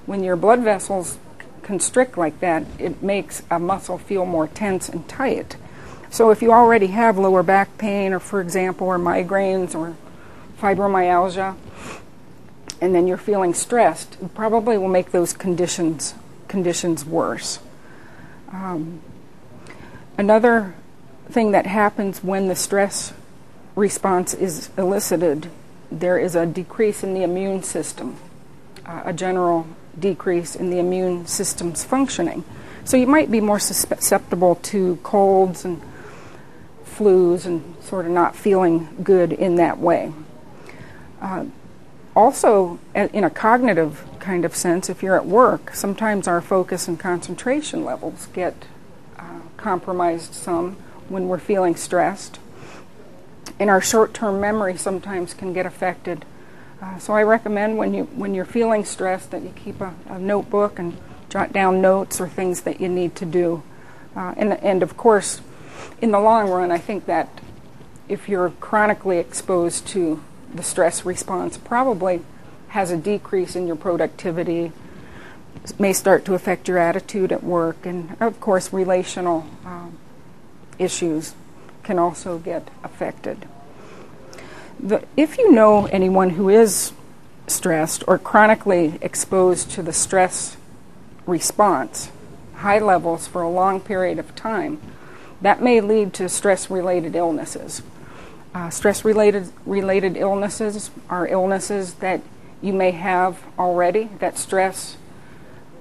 When 0.06 0.22
your 0.22 0.36
blood 0.36 0.60
vessels 0.60 1.18
constrict 1.62 2.16
like 2.16 2.40
that, 2.40 2.64
it 2.78 3.02
makes 3.02 3.42
a 3.50 3.58
muscle 3.58 3.98
feel 3.98 4.24
more 4.26 4.46
tense 4.46 4.88
and 4.88 5.06
tight. 5.08 5.56
So 6.10 6.30
if 6.30 6.42
you 6.42 6.52
already 6.52 6.88
have 6.88 7.18
lower 7.18 7.42
back 7.42 7.76
pain, 7.76 8.12
or 8.12 8.20
for 8.20 8.40
example, 8.40 8.86
or 8.86 8.98
migraines 8.98 9.74
or 9.74 9.96
fibromyalgia, 10.60 11.56
and 12.84 12.94
then 12.94 13.06
you're 13.06 13.16
feeling 13.16 13.54
stressed, 13.54 14.18
probably 14.34 14.76
will 14.76 14.88
make 14.88 15.10
those 15.10 15.32
conditions 15.32 16.14
conditions 16.48 17.02
worse. 17.02 17.58
Um, 18.52 19.00
another 20.18 20.74
thing 21.30 21.52
that 21.52 21.64
happens 21.64 22.22
when 22.22 22.48
the 22.48 22.54
stress 22.54 23.14
response 23.74 24.34
is 24.34 24.68
elicited, 24.76 25.50
there 25.90 26.18
is 26.18 26.36
a 26.36 26.44
decrease 26.44 27.02
in 27.02 27.14
the 27.14 27.22
immune 27.22 27.62
system, 27.62 28.18
uh, 28.84 29.02
a 29.06 29.12
general 29.14 29.66
decrease 29.98 30.54
in 30.54 30.68
the 30.68 30.78
immune 30.78 31.26
system's 31.26 31.84
functioning. 31.84 32.44
So 32.84 32.98
you 32.98 33.06
might 33.06 33.30
be 33.30 33.40
more 33.40 33.58
susceptible 33.58 34.56
to 34.56 34.96
colds 35.02 35.64
and 35.64 35.80
flus 36.84 37.46
and 37.46 37.82
sort 37.82 38.04
of 38.04 38.12
not 38.12 38.36
feeling 38.36 38.88
good 39.02 39.32
in 39.32 39.56
that 39.56 39.78
way. 39.78 40.12
Uh, 41.22 41.46
also, 42.16 42.78
in 42.94 43.24
a 43.24 43.30
cognitive 43.30 44.04
kind 44.20 44.44
of 44.44 44.54
sense, 44.54 44.88
if 44.88 45.02
you're 45.02 45.16
at 45.16 45.26
work, 45.26 45.74
sometimes 45.74 46.28
our 46.28 46.40
focus 46.40 46.86
and 46.86 46.98
concentration 46.98 47.84
levels 47.84 48.26
get 48.32 48.54
uh, 49.18 49.40
compromised 49.56 50.32
some 50.32 50.76
when 51.08 51.28
we're 51.28 51.38
feeling 51.38 51.74
stressed. 51.74 52.38
And 53.58 53.68
our 53.68 53.80
short 53.80 54.14
term 54.14 54.40
memory 54.40 54.76
sometimes 54.76 55.34
can 55.34 55.52
get 55.52 55.66
affected. 55.66 56.24
Uh, 56.80 56.98
so 56.98 57.14
I 57.14 57.22
recommend 57.22 57.78
when, 57.78 57.94
you, 57.94 58.04
when 58.04 58.34
you're 58.34 58.44
feeling 58.44 58.84
stressed 58.84 59.30
that 59.30 59.42
you 59.42 59.52
keep 59.56 59.80
a, 59.80 59.94
a 60.08 60.18
notebook 60.18 60.78
and 60.78 60.96
jot 61.28 61.52
down 61.52 61.80
notes 61.80 62.20
or 62.20 62.28
things 62.28 62.62
that 62.62 62.80
you 62.80 62.88
need 62.88 63.16
to 63.16 63.24
do. 63.24 63.62
Uh, 64.14 64.34
and, 64.36 64.52
and 64.54 64.82
of 64.82 64.96
course, 64.96 65.40
in 66.00 66.12
the 66.12 66.20
long 66.20 66.48
run, 66.48 66.70
I 66.70 66.78
think 66.78 67.06
that 67.06 67.28
if 68.08 68.28
you're 68.28 68.50
chronically 68.60 69.18
exposed 69.18 69.86
to 69.88 70.22
the 70.54 70.62
stress 70.62 71.04
response, 71.04 71.58
probably 71.58 72.22
has 72.68 72.90
a 72.90 72.96
decrease 72.96 73.56
in 73.56 73.66
your 73.66 73.76
productivity, 73.76 74.72
may 75.78 75.92
start 75.92 76.24
to 76.24 76.34
affect 76.34 76.68
your 76.68 76.78
attitude 76.78 77.32
at 77.32 77.42
work, 77.42 77.84
and 77.84 78.16
of 78.20 78.40
course, 78.40 78.72
relational 78.72 79.46
um, 79.64 79.98
issues 80.78 81.34
can 81.82 81.98
also 81.98 82.38
get 82.38 82.68
affected. 82.82 83.46
The, 84.78 85.04
if 85.16 85.38
you 85.38 85.52
know 85.52 85.86
anyone 85.86 86.30
who 86.30 86.48
is 86.48 86.92
stressed 87.46 88.04
or 88.06 88.18
chronically 88.18 88.98
exposed 89.00 89.70
to 89.72 89.82
the 89.82 89.92
stress 89.92 90.56
response, 91.26 92.10
high 92.56 92.78
levels 92.78 93.26
for 93.26 93.42
a 93.42 93.50
long 93.50 93.80
period 93.80 94.18
of 94.18 94.34
time, 94.34 94.80
that 95.40 95.62
may 95.62 95.80
lead 95.80 96.12
to 96.14 96.28
stress 96.28 96.70
related 96.70 97.14
illnesses. 97.14 97.82
Uh, 98.54 98.70
stress 98.70 99.04
related 99.04 99.50
related 99.66 100.16
illnesses 100.16 100.90
are 101.10 101.26
illnesses 101.26 101.94
that 101.94 102.20
you 102.62 102.72
may 102.72 102.92
have 102.92 103.42
already 103.58 104.08
that 104.20 104.38
stress 104.38 104.96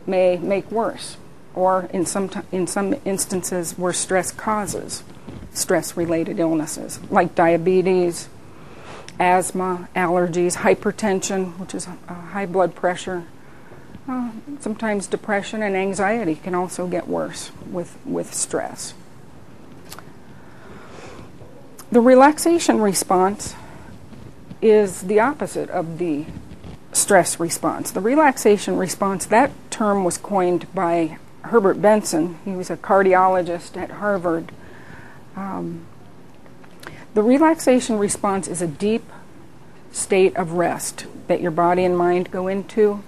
may 0.07 0.37
make 0.37 0.69
worse, 0.71 1.17
or 1.53 1.87
in 1.93 2.05
some 2.05 2.27
t- 2.27 2.39
in 2.51 2.65
some 2.65 2.95
instances 3.05 3.77
where 3.77 3.93
stress 3.93 4.31
causes 4.31 5.03
stress 5.53 5.95
related 5.95 6.39
illnesses 6.39 6.99
like 7.11 7.35
diabetes, 7.35 8.27
asthma, 9.19 9.87
allergies, 9.95 10.57
hypertension, 10.57 11.57
which 11.59 11.75
is 11.75 11.87
uh, 11.87 12.13
high 12.13 12.45
blood 12.45 12.73
pressure. 12.73 13.23
Uh, 14.07 14.31
sometimes 14.59 15.07
depression 15.07 15.61
and 15.61 15.75
anxiety 15.75 16.35
can 16.35 16.53
also 16.53 16.87
get 16.87 17.07
worse 17.07 17.51
with, 17.71 17.97
with 18.03 18.33
stress. 18.33 18.93
The 21.93 22.01
relaxation 22.01 22.81
response 22.81 23.53
is 24.63 25.03
the 25.03 25.19
opposite 25.19 25.69
of 25.69 25.99
the 25.99 26.25
stress 26.91 27.39
response. 27.39 27.91
The 27.91 27.99
relaxation 27.99 28.77
response, 28.77 29.27
that 29.27 29.51
term 29.69 30.03
was 30.03 30.17
coined 30.17 30.65
by 30.73 31.19
Herbert 31.43 31.83
Benson. 31.83 32.39
He 32.45 32.53
was 32.53 32.71
a 32.71 32.77
cardiologist 32.77 33.77
at 33.77 33.91
Harvard. 33.91 34.51
Um, 35.35 35.85
the 37.13 37.21
relaxation 37.21 37.99
response 37.99 38.47
is 38.47 38.59
a 38.59 38.67
deep 38.67 39.03
state 39.91 40.35
of 40.35 40.53
rest 40.53 41.05
that 41.27 41.41
your 41.41 41.51
body 41.51 41.85
and 41.85 41.95
mind 41.95 42.31
go 42.31 42.47
into 42.47 43.03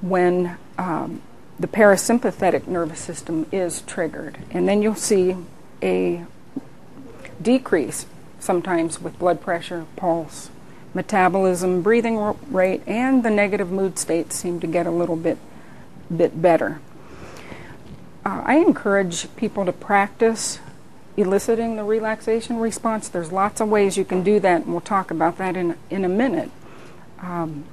when 0.00 0.56
um, 0.78 1.20
the 1.58 1.66
parasympathetic 1.66 2.68
nervous 2.68 3.00
system 3.00 3.46
is 3.50 3.80
triggered. 3.88 4.38
And 4.52 4.68
then 4.68 4.82
you'll 4.82 4.94
see 4.94 5.34
a 5.82 6.26
decrease 7.42 8.06
sometimes 8.38 9.00
with 9.00 9.18
blood 9.18 9.40
pressure, 9.40 9.86
pulse, 9.96 10.50
metabolism, 10.92 11.82
breathing 11.82 12.18
rate, 12.50 12.82
and 12.86 13.22
the 13.22 13.30
negative 13.30 13.70
mood 13.70 13.98
states 13.98 14.36
seem 14.36 14.60
to 14.60 14.66
get 14.66 14.86
a 14.86 14.90
little 14.90 15.16
bit 15.16 15.38
bit 16.14 16.40
better. 16.40 16.80
Uh, 18.24 18.42
I 18.44 18.56
encourage 18.56 19.34
people 19.36 19.64
to 19.64 19.72
practice 19.72 20.60
eliciting 21.16 21.76
the 21.76 21.84
relaxation 21.84 22.58
response. 22.58 23.08
There's 23.08 23.32
lots 23.32 23.60
of 23.60 23.68
ways 23.68 23.96
you 23.96 24.04
can 24.04 24.22
do 24.22 24.38
that, 24.40 24.62
and 24.62 24.72
we'll 24.72 24.80
talk 24.80 25.10
about 25.10 25.38
that 25.38 25.56
in 25.56 25.76
in 25.90 26.04
a 26.04 26.08
minute. 26.08 26.50
Um, 27.20 27.64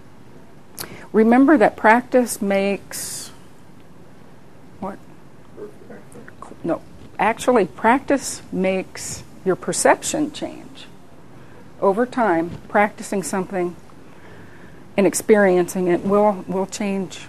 remember 1.12 1.58
that 1.58 1.76
practice 1.76 2.42
makes 2.42 3.32
what? 4.80 4.98
No, 6.64 6.82
actually, 7.20 7.66
practice 7.66 8.42
makes 8.52 9.24
your 9.46 9.56
perception 9.56 10.32
change. 10.32 10.86
Over 11.80 12.06
time, 12.06 12.52
practicing 12.68 13.24
something 13.24 13.76
and 14.98 15.08
experiencing 15.08 15.88
it 15.88 16.04
will, 16.04 16.44
will 16.48 16.68
change 16.68 17.28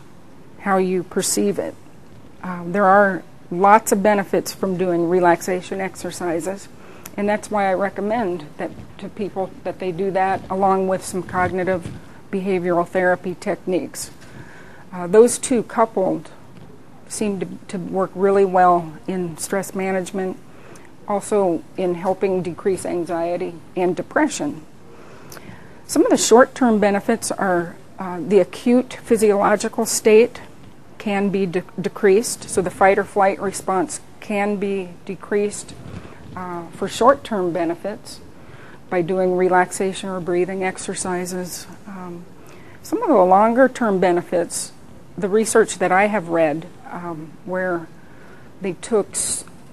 how 0.61 0.79
you 0.79 1.03
perceive 1.03 1.59
it. 1.59 1.75
Uh, 2.43 2.65
there 2.67 2.85
are 2.85 3.23
lots 3.51 3.93
of 3.93 4.03
benefits 4.03 4.53
from 4.53 4.77
doing 4.77 5.09
relaxation 5.09 5.81
exercises, 5.81 6.69
and 7.17 7.29
that's 7.29 7.51
why 7.51 7.71
I 7.71 7.75
recommend 7.75 8.47
that 8.57 8.71
to 8.99 9.09
people 9.09 9.51
that 9.65 9.79
they 9.79 9.93
do 9.93 10.11
that 10.11 10.43
along 10.51 10.89
with 10.89 11.05
some 11.05 11.23
cognitive 11.23 11.91
behavioral 12.31 12.87
therapy 12.87 13.37
techniques. 13.39 14.11
Uh, 14.93 15.07
those 15.07 15.39
two 15.39 15.63
coupled 15.63 16.31
seem 17.09 17.41
to, 17.41 17.49
to 17.69 17.79
work 17.79 18.11
really 18.15 18.45
well 18.45 18.93
in 19.07 19.37
stress 19.37 19.75
management 19.75 20.39
also 21.09 21.63
in 21.77 21.95
helping 21.95 22.43
decrease 22.43 22.87
anxiety 22.87 23.55
and 23.77 23.97
depression. 23.97 24.65
Some 25.87 26.05
of 26.05 26.11
the 26.11 26.17
short 26.17 26.55
term 26.55 26.79
benefits 26.79 27.31
are 27.31 27.77
uh, 27.99 28.21
the 28.21 28.39
acute 28.39 28.95
physiological 28.95 29.87
state 29.87 30.41
can 30.99 31.31
be 31.31 31.47
de- 31.47 31.65
decreased, 31.81 32.49
so 32.49 32.63
the 32.63 32.71
fight 32.71 32.99
or 32.99 33.05
flight 33.05 33.41
response 33.41 34.01
can 34.21 34.57
be 34.57 34.91
decreased 35.05 35.75
uh, 36.37 36.67
for 36.69 36.89
short 36.89 37.25
term 37.25 37.53
benefits 37.53 38.21
by 38.89 39.03
doing 39.03 39.37
relaxation 39.37 40.09
or 40.09 40.21
breathing 40.21 40.63
exercises. 40.63 41.67
Um, 41.87 42.25
some 42.83 43.03
of 43.03 43.09
the 43.09 43.15
longer 43.15 43.69
term 43.69 44.01
benefits, 44.01 44.73
the 45.17 45.29
research 45.29 45.79
that 45.79 45.93
I 45.93 46.07
have 46.07 46.29
read, 46.29 46.67
um, 46.91 47.33
where 47.45 47.89
they 48.61 48.75
took 48.75 49.09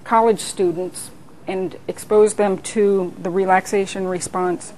college 0.04 0.40
students 0.40 1.10
and 1.46 1.76
expose 1.88 2.34
them 2.34 2.58
to 2.58 3.14
the 3.20 3.30
relaxation 3.30 4.06
response 4.06 4.72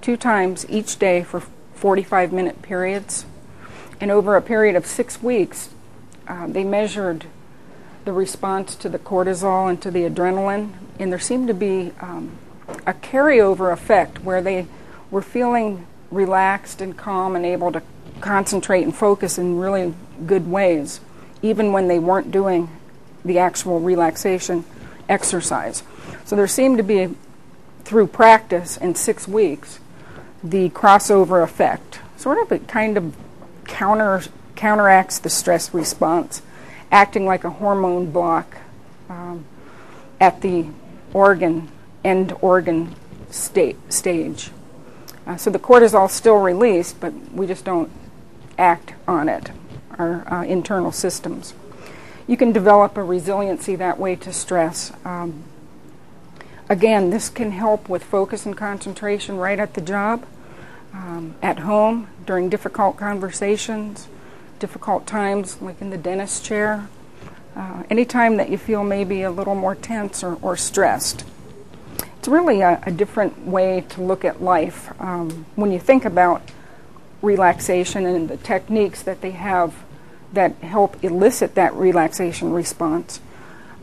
two 0.00 0.16
times 0.16 0.64
each 0.68 0.98
day 0.98 1.22
for 1.22 1.40
45 1.74 2.32
minute 2.32 2.62
periods. 2.62 3.26
And 4.00 4.10
over 4.10 4.36
a 4.36 4.42
period 4.42 4.76
of 4.76 4.86
six 4.86 5.22
weeks, 5.22 5.70
uh, 6.28 6.46
they 6.46 6.64
measured 6.64 7.26
the 8.04 8.12
response 8.12 8.76
to 8.76 8.88
the 8.88 8.98
cortisol 8.98 9.68
and 9.68 9.80
to 9.82 9.90
the 9.90 10.08
adrenaline, 10.08 10.72
and 10.98 11.10
there 11.10 11.18
seemed 11.18 11.48
to 11.48 11.54
be 11.54 11.92
um, 12.00 12.38
a 12.86 12.94
carryover 12.94 13.72
effect 13.72 14.22
where 14.22 14.40
they 14.40 14.66
were 15.10 15.22
feeling 15.22 15.86
relaxed 16.10 16.80
and 16.80 16.96
calm 16.96 17.34
and 17.34 17.44
able 17.44 17.72
to 17.72 17.82
concentrate 18.20 18.82
and 18.82 18.94
focus 18.94 19.38
in 19.38 19.58
really 19.58 19.94
good 20.24 20.48
ways, 20.48 21.00
even 21.42 21.72
when 21.72 21.88
they 21.88 21.98
weren't 21.98 22.30
doing 22.30 22.70
the 23.24 23.38
actual 23.38 23.80
relaxation 23.80 24.64
exercise. 25.08 25.82
So 26.26 26.34
there 26.34 26.48
seemed 26.48 26.78
to 26.78 26.82
be, 26.82 27.14
through 27.84 28.08
practice 28.08 28.76
in 28.76 28.96
six 28.96 29.28
weeks, 29.28 29.78
the 30.42 30.70
crossover 30.70 31.42
effect. 31.44 32.00
Sort 32.16 32.38
of 32.38 32.50
it 32.50 32.66
kind 32.66 32.96
of 32.96 33.16
counter, 33.64 34.24
counteracts 34.56 35.20
the 35.20 35.30
stress 35.30 35.72
response, 35.72 36.42
acting 36.90 37.26
like 37.26 37.44
a 37.44 37.50
hormone 37.50 38.10
block 38.10 38.56
um, 39.08 39.44
at 40.20 40.40
the 40.40 40.66
organ, 41.12 41.68
end 42.02 42.34
organ 42.40 42.96
state, 43.30 43.76
stage. 43.92 44.50
Uh, 45.28 45.36
so 45.36 45.48
the 45.48 45.60
cortisol 45.60 46.10
still 46.10 46.38
released, 46.38 47.00
but 47.00 47.12
we 47.32 47.46
just 47.46 47.64
don't 47.64 47.90
act 48.58 48.94
on 49.06 49.28
it, 49.28 49.52
our 49.96 50.26
uh, 50.32 50.42
internal 50.42 50.90
systems. 50.90 51.54
You 52.26 52.36
can 52.36 52.50
develop 52.50 52.96
a 52.96 53.04
resiliency 53.04 53.76
that 53.76 54.00
way 54.00 54.16
to 54.16 54.32
stress. 54.32 54.92
Um, 55.04 55.44
Again, 56.68 57.10
this 57.10 57.28
can 57.28 57.52
help 57.52 57.88
with 57.88 58.02
focus 58.02 58.44
and 58.44 58.56
concentration 58.56 59.36
right 59.36 59.58
at 59.60 59.74
the 59.74 59.80
job, 59.80 60.26
um, 60.92 61.36
at 61.40 61.60
home, 61.60 62.08
during 62.26 62.48
difficult 62.48 62.96
conversations, 62.96 64.08
difficult 64.58 65.06
times 65.06 65.62
like 65.62 65.80
in 65.80 65.90
the 65.90 65.98
dentist 65.98 66.44
chair, 66.44 66.88
uh, 67.54 67.84
anytime 67.88 68.36
that 68.38 68.50
you 68.50 68.58
feel 68.58 68.82
maybe 68.82 69.22
a 69.22 69.30
little 69.30 69.54
more 69.54 69.76
tense 69.76 70.24
or, 70.24 70.38
or 70.42 70.56
stressed. 70.56 71.24
It's 72.18 72.26
really 72.26 72.62
a, 72.62 72.82
a, 72.84 72.90
different 72.90 73.46
way 73.46 73.84
to 73.90 74.02
look 74.02 74.24
at 74.24 74.42
life 74.42 74.92
um, 75.00 75.46
when 75.54 75.70
you 75.70 75.78
think 75.78 76.04
about 76.04 76.50
relaxation 77.22 78.04
and 78.04 78.28
the 78.28 78.36
techniques 78.38 79.02
that 79.02 79.20
they 79.20 79.30
have 79.30 79.72
that 80.32 80.56
help 80.56 81.02
elicit 81.04 81.54
that 81.54 81.72
relaxation 81.74 82.52
response. 82.52 83.20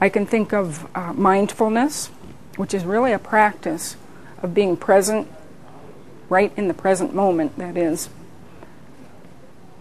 I 0.02 0.10
can 0.10 0.26
think 0.26 0.54
of 0.54 0.86
uh, 0.94 1.14
mindfulness 1.14 2.10
which 2.58 2.74
is 2.74 2.86
really 2.86 3.12
a 3.12 3.20
practice 3.20 3.96
of 4.42 4.54
being 4.54 4.78
present 4.78 5.28
right 6.30 6.52
in 6.58 6.68
the 6.68 6.74
present 6.74 7.14
moment, 7.14 7.58
that 7.58 7.78
is, 7.78 8.10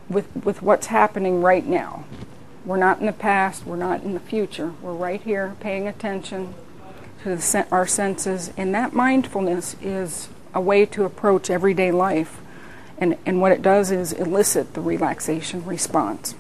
with, 0.09 0.29
with 0.45 0.63
what's 0.63 0.87
happening 0.87 1.43
right 1.43 1.67
now. 1.67 2.05
We're 2.65 2.77
not 2.77 3.01
in 3.01 3.07
the 3.07 3.13
past, 3.13 3.67
we're 3.67 3.77
not 3.77 4.03
in 4.03 4.15
the 4.15 4.21
future. 4.21 4.75
We're 4.81 4.93
right 4.93 5.21
here 5.21 5.57
paying 5.61 5.89
attention 5.89 6.55
to 7.23 7.37
the, 7.37 7.67
our 7.71 7.87
senses, 7.87 8.53
and 8.57 8.75
that 8.75 8.93
mindfulness 8.93 9.77
is 9.81 10.29
a 10.55 10.61
way 10.61 10.87
to 10.87 11.05
approach 11.05 11.51
everyday 11.51 11.91
life. 11.91 12.41
And, 12.99 13.17
and 13.27 13.41
what 13.41 13.53
it 13.53 13.63
does 13.63 13.91
is 13.91 14.13
elicit 14.13 14.75
the 14.75 14.81
relaxation 14.81 15.65
response. 15.65 16.35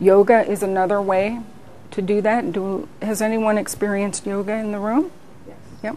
Yoga 0.00 0.48
is 0.48 0.62
another 0.62 1.02
way 1.02 1.40
to 1.92 2.02
do 2.02 2.20
that. 2.22 2.52
Do, 2.52 2.88
has 3.02 3.22
anyone 3.22 3.58
experienced 3.58 4.26
yoga 4.26 4.54
in 4.54 4.72
the 4.72 4.78
room? 4.78 5.10
Yes. 5.46 5.56
Yep. 5.82 5.96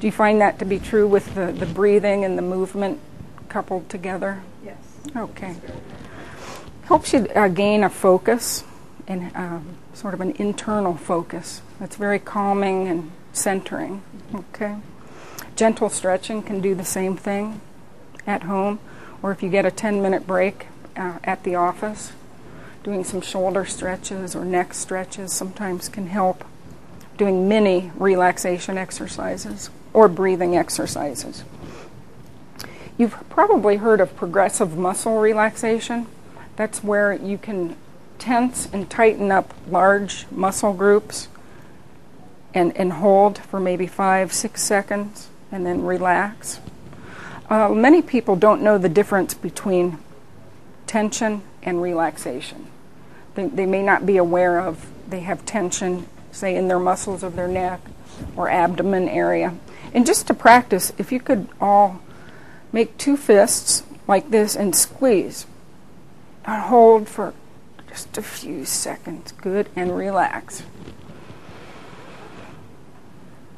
Do 0.00 0.06
you 0.06 0.12
find 0.12 0.40
that 0.40 0.58
to 0.58 0.64
be 0.64 0.78
true 0.78 1.06
with 1.06 1.34
the, 1.34 1.52
the 1.52 1.66
breathing 1.66 2.24
and 2.24 2.36
the 2.36 2.42
movement 2.42 3.00
coupled 3.48 3.88
together? 3.88 4.42
Yes. 4.64 4.76
Okay. 5.16 5.56
Helps 6.84 7.12
you 7.12 7.26
uh, 7.34 7.48
gain 7.48 7.82
a 7.82 7.90
focus 7.90 8.64
and 9.06 9.34
um, 9.36 9.76
sort 9.92 10.14
of 10.14 10.20
an 10.20 10.32
internal 10.32 10.94
focus. 10.94 11.62
That's 11.80 11.96
very 11.96 12.18
calming 12.18 12.88
and 12.88 13.10
centering. 13.32 14.02
Okay. 14.34 14.76
Gentle 15.56 15.88
stretching 15.88 16.42
can 16.42 16.60
do 16.60 16.74
the 16.74 16.84
same 16.84 17.16
thing 17.16 17.60
at 18.26 18.44
home, 18.44 18.80
or 19.22 19.30
if 19.30 19.42
you 19.42 19.48
get 19.48 19.64
a 19.64 19.70
10 19.70 20.02
minute 20.02 20.26
break 20.26 20.66
uh, 20.96 21.18
at 21.22 21.42
the 21.44 21.54
office, 21.54 22.12
doing 22.84 23.02
some 23.02 23.22
shoulder 23.22 23.64
stretches 23.64 24.36
or 24.36 24.44
neck 24.44 24.74
stretches 24.74 25.32
sometimes 25.32 25.88
can 25.88 26.06
help. 26.06 26.44
Doing 27.16 27.48
many 27.48 27.90
relaxation 27.96 28.76
exercises 28.76 29.70
or 29.92 30.06
breathing 30.06 30.54
exercises. 30.54 31.44
You've 32.98 33.16
probably 33.30 33.76
heard 33.76 34.00
of 34.00 34.14
progressive 34.14 34.76
muscle 34.76 35.18
relaxation. 35.18 36.06
That's 36.56 36.84
where 36.84 37.14
you 37.14 37.38
can 37.38 37.76
tense 38.18 38.68
and 38.72 38.88
tighten 38.90 39.32
up 39.32 39.54
large 39.68 40.26
muscle 40.30 40.74
groups 40.74 41.28
and, 42.52 42.76
and 42.76 42.92
hold 42.92 43.38
for 43.38 43.58
maybe 43.58 43.86
five, 43.86 44.32
six 44.32 44.62
seconds 44.62 45.28
and 45.50 45.64
then 45.64 45.82
relax. 45.82 46.60
Uh, 47.48 47.70
many 47.70 48.02
people 48.02 48.36
don't 48.36 48.60
know 48.60 48.76
the 48.76 48.88
difference 48.88 49.32
between 49.32 49.98
tension 50.86 51.42
and 51.62 51.80
relaxation 51.80 52.66
they, 53.34 53.46
they 53.46 53.66
may 53.66 53.82
not 53.82 54.06
be 54.06 54.16
aware 54.16 54.60
of. 54.60 54.86
They 55.08 55.20
have 55.20 55.44
tension, 55.44 56.06
say, 56.32 56.56
in 56.56 56.68
their 56.68 56.78
muscles 56.78 57.22
of 57.22 57.36
their 57.36 57.48
neck 57.48 57.80
or 58.36 58.48
abdomen 58.48 59.08
area. 59.08 59.54
And 59.92 60.06
just 60.06 60.26
to 60.28 60.34
practice, 60.34 60.92
if 60.98 61.12
you 61.12 61.20
could 61.20 61.48
all 61.60 62.00
make 62.72 62.96
two 62.98 63.16
fists 63.16 63.84
like 64.06 64.30
this 64.30 64.56
and 64.56 64.74
squeeze 64.74 65.46
and 66.44 66.62
hold 66.62 67.08
for 67.08 67.32
just 67.88 68.18
a 68.18 68.22
few 68.22 68.64
seconds. 68.64 69.32
Good, 69.32 69.68
and 69.76 69.96
relax. 69.96 70.64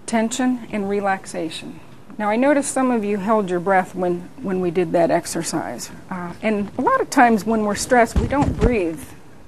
Tension 0.04 0.68
and 0.70 0.88
relaxation. 0.88 1.80
Now, 2.18 2.28
I 2.28 2.36
noticed 2.36 2.70
some 2.70 2.90
of 2.90 3.04
you 3.04 3.16
held 3.16 3.50
your 3.50 3.60
breath 3.60 3.94
when, 3.94 4.28
when 4.42 4.60
we 4.60 4.70
did 4.70 4.92
that 4.92 5.10
exercise. 5.10 5.90
Uh, 6.10 6.32
and 6.42 6.70
a 6.78 6.82
lot 6.82 7.00
of 7.00 7.10
times 7.10 7.44
when 7.44 7.62
we're 7.62 7.74
stressed, 7.74 8.18
we 8.18 8.28
don't 8.28 8.58
breathe 8.58 9.02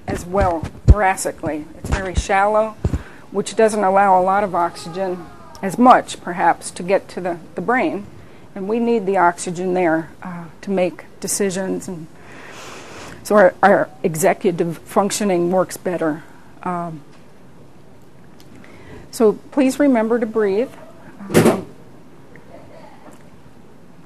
as 0.08 0.24
well 0.24 0.60
thoracically. 0.86 1.66
It's 1.78 1.90
very 1.90 2.14
shallow, 2.14 2.70
which 3.30 3.54
doesn't 3.54 3.84
allow 3.84 4.20
a 4.20 4.22
lot 4.22 4.42
of 4.42 4.54
oxygen, 4.54 5.26
as 5.62 5.78
much 5.78 6.20
perhaps, 6.20 6.70
to 6.72 6.82
get 6.82 7.08
to 7.10 7.20
the, 7.20 7.38
the 7.54 7.60
brain. 7.60 8.06
And 8.54 8.68
we 8.68 8.80
need 8.80 9.06
the 9.06 9.18
oxygen 9.18 9.74
there 9.74 10.10
uh, 10.22 10.46
to 10.62 10.70
make 10.70 11.04
decisions. 11.20 11.86
And 11.86 12.06
so 13.22 13.36
our, 13.36 13.54
our 13.62 13.90
executive 14.02 14.78
functioning 14.78 15.52
works 15.52 15.76
better. 15.76 16.24
Um, 16.62 17.02
so 19.10 19.34
please 19.52 19.78
remember 19.78 20.18
to 20.18 20.26
breathe. 20.26 20.70
Um, 21.34 21.66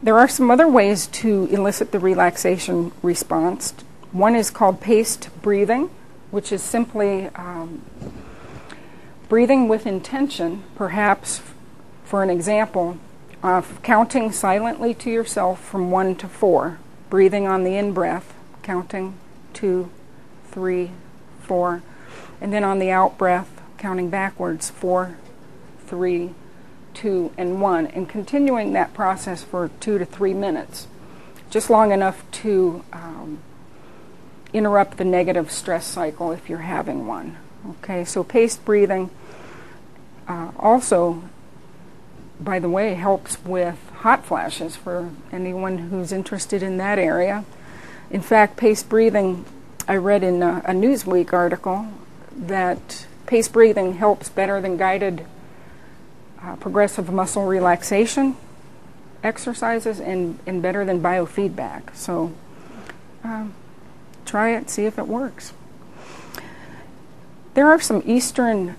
there 0.02 0.18
are 0.18 0.28
some 0.28 0.50
other 0.50 0.66
ways 0.66 1.06
to 1.06 1.46
elicit 1.46 1.92
the 1.92 2.00
relaxation 2.00 2.90
response. 3.02 3.72
One 4.12 4.36
is 4.36 4.50
called 4.50 4.82
paced 4.82 5.30
breathing, 5.40 5.88
which 6.30 6.52
is 6.52 6.62
simply 6.62 7.28
um, 7.28 7.82
breathing 9.30 9.68
with 9.68 9.86
intention, 9.86 10.64
perhaps 10.74 11.40
for 12.04 12.22
an 12.22 12.28
example, 12.28 12.98
of 13.42 13.82
counting 13.82 14.30
silently 14.30 14.92
to 14.92 15.10
yourself 15.10 15.64
from 15.64 15.90
one 15.90 16.14
to 16.16 16.28
four, 16.28 16.78
breathing 17.08 17.46
on 17.46 17.64
the 17.64 17.74
in 17.76 17.92
breath, 17.92 18.34
counting 18.62 19.14
two, 19.54 19.90
three, 20.44 20.90
four, 21.40 21.82
and 22.38 22.52
then 22.52 22.64
on 22.64 22.78
the 22.78 22.90
out 22.90 23.16
breath, 23.16 23.62
counting 23.78 24.10
backwards 24.10 24.68
four, 24.68 25.16
three, 25.86 26.34
two, 26.92 27.32
and 27.38 27.62
one, 27.62 27.86
and 27.86 28.10
continuing 28.10 28.74
that 28.74 28.92
process 28.92 29.42
for 29.42 29.70
two 29.80 29.96
to 29.96 30.04
three 30.04 30.34
minutes, 30.34 30.86
just 31.48 31.70
long 31.70 31.92
enough 31.92 32.30
to 32.30 32.84
um, 32.92 33.38
interrupt 34.52 34.96
the 34.98 35.04
negative 35.04 35.50
stress 35.50 35.86
cycle 35.86 36.32
if 36.32 36.48
you're 36.48 36.58
having 36.58 37.06
one. 37.06 37.36
Okay, 37.68 38.04
so 38.04 38.24
paced 38.24 38.64
breathing 38.64 39.10
uh, 40.28 40.50
also, 40.58 41.22
by 42.40 42.58
the 42.58 42.68
way, 42.68 42.94
helps 42.94 43.42
with 43.44 43.78
hot 43.96 44.24
flashes 44.24 44.76
for 44.76 45.10
anyone 45.30 45.78
who's 45.78 46.12
interested 46.12 46.62
in 46.62 46.76
that 46.78 46.98
area. 46.98 47.44
In 48.10 48.20
fact, 48.20 48.56
paced 48.56 48.88
breathing, 48.88 49.44
I 49.88 49.96
read 49.96 50.22
in 50.22 50.42
a, 50.42 50.62
a 50.64 50.72
Newsweek 50.72 51.32
article 51.32 51.88
that 52.36 53.06
paced 53.26 53.52
breathing 53.52 53.94
helps 53.94 54.28
better 54.28 54.60
than 54.60 54.76
guided 54.76 55.26
uh, 56.40 56.56
progressive 56.56 57.12
muscle 57.12 57.46
relaxation 57.46 58.36
exercises 59.22 60.00
and, 60.00 60.38
and 60.46 60.60
better 60.60 60.84
than 60.84 61.00
biofeedback. 61.00 61.94
So, 61.94 62.32
um, 63.22 63.54
Try 64.32 64.56
it, 64.56 64.70
see 64.70 64.86
if 64.86 64.98
it 64.98 65.06
works. 65.06 65.52
There 67.52 67.66
are 67.66 67.78
some 67.78 68.02
Eastern 68.06 68.76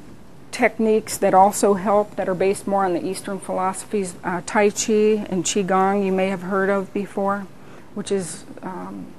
techniques 0.50 1.16
that 1.18 1.36
also 1.36 1.76
help 1.76 2.16
that 2.16 2.28
are 2.28 2.34
based 2.34 2.66
more 2.66 2.86
on 2.86 2.94
the 2.94 3.06
Eastern 3.06 3.38
philosophies. 3.40 4.16
Uh, 4.24 4.42
tai 4.48 4.72
Chi 4.72 5.28
and 5.30 5.44
Qigong, 5.44 6.04
you 6.04 6.12
may 6.12 6.30
have 6.30 6.42
heard 6.42 6.72
of 6.72 6.92
before, 6.92 7.46
which 7.94 8.12
is 8.12 8.46
um, 8.64 9.14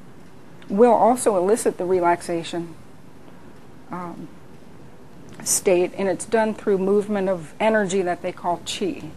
will 0.68 0.92
also 0.92 1.36
elicit 1.36 1.78
the 1.78 1.84
relaxation 1.84 2.74
um, 3.92 4.26
state, 5.44 5.92
and 5.96 6.08
it's 6.08 6.24
done 6.24 6.52
through 6.52 6.78
movement 6.78 7.28
of 7.28 7.54
energy 7.60 8.02
that 8.02 8.22
they 8.22 8.32
call 8.32 8.58
Qi. 8.66 9.08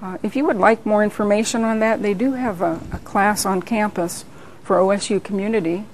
Uh, 0.00 0.16
if 0.22 0.34
you 0.34 0.46
would 0.46 0.56
like 0.56 0.86
more 0.86 1.04
information 1.04 1.64
on 1.64 1.80
that, 1.80 2.00
they 2.00 2.14
do 2.14 2.32
have 2.32 2.62
a, 2.62 2.80
a 2.94 2.98
class 3.00 3.44
on 3.44 3.60
campus 3.60 4.24
for 4.62 4.78
OSU 4.78 5.22
community 5.22 5.84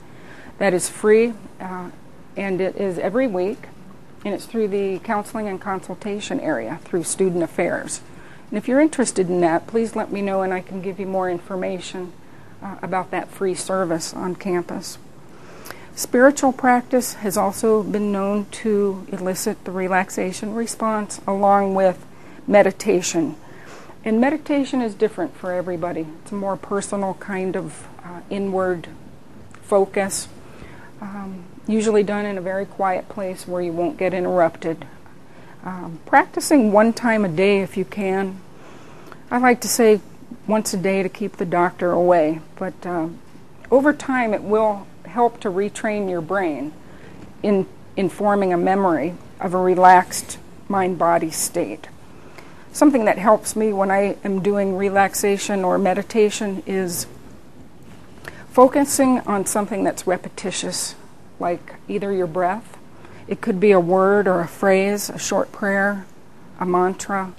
that 0.59 0.75
is 0.75 0.89
free, 0.89 1.33
uh, 1.61 1.91
and 2.37 2.61
it 2.61 2.77
is 2.77 2.99
every 2.99 3.27
week, 3.27 3.69
and 4.25 4.35
it's 4.35 4.45
through 4.45 4.69
the 4.69 4.99
counseling 5.01 5.49
and 5.49 5.61
consultation 5.61 6.41
area 6.41 6.81
through 6.85 7.05
Student 7.05 7.43
Affairs. 7.43 8.01
And 8.51 8.59
if 8.59 8.67
you're 8.67 8.81
interested 8.81 9.29
in 9.29 9.41
that, 9.41 9.67
please 9.67 9.95
let 9.95 10.11
me 10.11 10.23
know, 10.23 10.43
and 10.43 10.53
I 10.53 10.61
can 10.61 10.83
give 10.83 10.99
you 10.99 11.07
more 11.07 11.31
information 11.31 12.13
uh, 12.63 12.77
about 12.83 13.11
that 13.11 13.29
free 13.29 13.55
service 13.55 14.15
on 14.15 14.35
campus. 14.35 14.99
Spiritual 15.95 16.53
practice 16.53 17.15
has 17.15 17.37
also 17.37 17.83
been 17.83 18.13
known 18.13 18.47
to 18.47 19.07
elicit 19.11 19.65
the 19.65 19.73
relaxation 19.73 20.55
response 20.55 21.21
along 21.27 21.75
with 21.75 22.05
meditation. 22.47 23.37
And 24.05 24.21
meditation 24.21 24.81
is 24.81 24.95
different 24.95 25.37
for 25.37 25.53
everybody. 25.53 26.07
It's 26.23 26.33
a 26.33 26.37
more 26.37 26.57
personal 26.57 27.15
kind 27.15 27.57
of 27.57 27.87
uh, 28.05 28.21
inward 28.31 28.89
focus 29.61 30.29
um, 31.01 31.45
usually 31.67 32.03
done 32.03 32.25
in 32.25 32.39
a 32.39 32.41
very 32.41 32.67
quiet 32.67 33.09
place 33.09 33.47
where 33.47 33.63
you 33.63 33.73
won't 33.73 33.99
get 33.99 34.15
interrupted. 34.15 34.87
Um, 35.65 36.01
practicing 36.07 36.73
one 36.73 36.93
time 36.93 37.25
a 37.25 37.29
day 37.29 37.61
if 37.61 37.77
you 37.77 37.85
can. 37.85 38.41
I 39.31 39.39
like 39.39 39.61
to 39.63 39.69
say 39.69 40.01
once 40.47 40.73
a 40.73 40.77
day 40.77 41.03
to 41.03 41.09
keep 41.09 41.37
the 41.37 41.45
doctor 41.45 41.91
away, 41.91 42.41
but 42.57 42.87
uh, 42.87 43.09
over 43.71 43.93
time 43.93 44.33
it 44.33 44.43
will 44.43 44.87
help 45.05 45.41
to 45.41 45.51
retrain 45.51 46.09
your 46.09 46.21
brain 46.21 46.73
in, 47.43 47.67
in 47.97 48.09
forming 48.09 48.53
a 48.53 48.57
memory 48.57 49.15
of 49.41 49.55
a 49.55 49.59
relaxed 49.59 50.39
mind 50.69 50.99
body 50.99 51.31
state. 51.31 51.89
Something 52.73 53.07
that 53.07 53.19
helps 53.19 53.57
me 53.57 53.73
when 53.73 53.91
I 53.91 54.17
am 54.25 54.43
doing 54.43 54.77
relaxation 54.77 55.65
or 55.65 55.79
meditation 55.79 56.63
is 56.67 57.07
focusing 58.59 59.21
on 59.21 59.47
something 59.47 59.85
that's 59.85 60.05
repetitious, 60.05 60.97
like 61.39 61.77
either 61.87 62.13
your 62.13 62.27
breath, 62.27 62.77
it 63.29 63.41
could 63.41 63.61
be 63.61 63.71
a 63.71 63.79
word 63.79 64.27
or 64.27 64.41
a 64.41 64.49
phrase, 64.49 65.09
a 65.09 65.17
short 65.17 65.53
prayer, 65.53 66.05
a 66.59 66.67
mantra, 66.67 67.33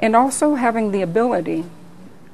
and 0.00 0.16
also 0.16 0.56
having 0.56 0.90
the 0.90 1.00
ability 1.00 1.64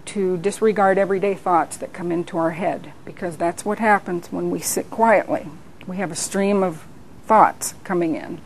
to 0.06 0.38
disregard 0.38 0.96
everyday 0.96 1.34
thoughts 1.34 1.76
that 1.76 1.92
come 1.92 2.10
into 2.10 2.38
our 2.38 2.52
head 2.52 2.94
because 3.04 3.36
that's 3.36 3.62
what 3.62 3.78
happens 3.78 4.32
when 4.32 4.50
we 4.50 4.58
sit 4.58 4.90
quietly. 4.90 5.46
We 5.86 5.98
have 5.98 6.10
a 6.10 6.16
stream 6.16 6.62
of 6.62 6.82
thoughts 7.26 7.74
coming 7.84 8.14
in. 8.16 8.40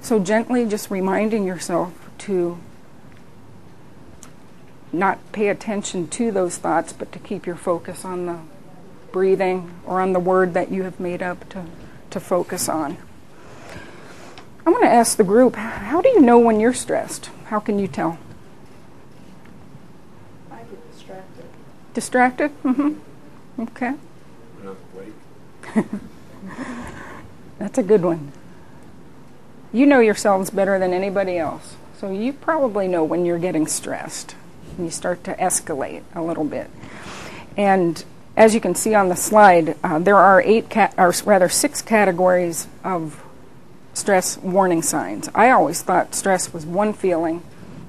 So, 0.00 0.18
gently 0.18 0.66
just 0.66 0.90
reminding 0.90 1.44
yourself 1.44 1.92
to 2.26 2.58
not 4.92 5.18
pay 5.32 5.48
attention 5.48 6.08
to 6.08 6.30
those 6.30 6.56
thoughts, 6.58 6.92
but 6.92 7.12
to 7.12 7.18
keep 7.18 7.46
your 7.46 7.56
focus 7.56 8.04
on 8.04 8.26
the 8.26 8.38
breathing 9.12 9.72
or 9.84 10.00
on 10.00 10.12
the 10.12 10.20
word 10.20 10.54
that 10.54 10.70
you 10.70 10.82
have 10.82 11.00
made 11.00 11.22
up 11.22 11.48
to, 11.50 11.64
to 12.10 12.20
focus 12.20 12.68
on. 12.68 12.96
I 14.66 14.70
want 14.70 14.84
to 14.84 14.90
ask 14.90 15.16
the 15.16 15.24
group 15.24 15.56
how 15.56 16.00
do 16.00 16.08
you 16.08 16.20
know 16.20 16.38
when 16.38 16.60
you're 16.60 16.74
stressed? 16.74 17.30
How 17.46 17.60
can 17.60 17.78
you 17.78 17.88
tell? 17.88 18.18
I 20.50 20.58
get 20.58 20.92
distracted. 20.92 21.44
Distracted? 21.94 22.62
Mm 22.62 22.74
hmm. 22.74 23.62
Okay. 23.62 23.92
When 24.60 24.68
I'm 24.68 25.84
awake. 25.84 26.00
That's 27.58 27.78
a 27.78 27.82
good 27.82 28.02
one. 28.02 28.32
You 29.72 29.86
know 29.86 30.00
yourselves 30.00 30.50
better 30.50 30.78
than 30.78 30.92
anybody 30.92 31.38
else. 31.38 31.76
So 31.96 32.10
you 32.10 32.32
probably 32.32 32.88
know 32.88 33.04
when 33.04 33.26
you're 33.26 33.38
getting 33.38 33.66
stressed. 33.66 34.34
And 34.76 34.86
you 34.86 34.90
start 34.90 35.24
to 35.24 35.34
escalate 35.34 36.02
a 36.14 36.22
little 36.22 36.44
bit. 36.44 36.70
And 37.56 38.02
as 38.36 38.54
you 38.54 38.60
can 38.60 38.74
see 38.74 38.94
on 38.94 39.08
the 39.08 39.16
slide, 39.16 39.76
uh, 39.82 39.98
there 39.98 40.16
are 40.16 40.40
eight, 40.42 40.70
ca- 40.70 40.92
or 40.96 41.12
rather 41.24 41.48
six 41.48 41.82
categories 41.82 42.68
of 42.84 43.22
stress 43.92 44.38
warning 44.38 44.82
signs. 44.82 45.28
I 45.34 45.50
always 45.50 45.82
thought 45.82 46.14
stress 46.14 46.52
was 46.52 46.64
one 46.64 46.92
feeling 46.92 47.42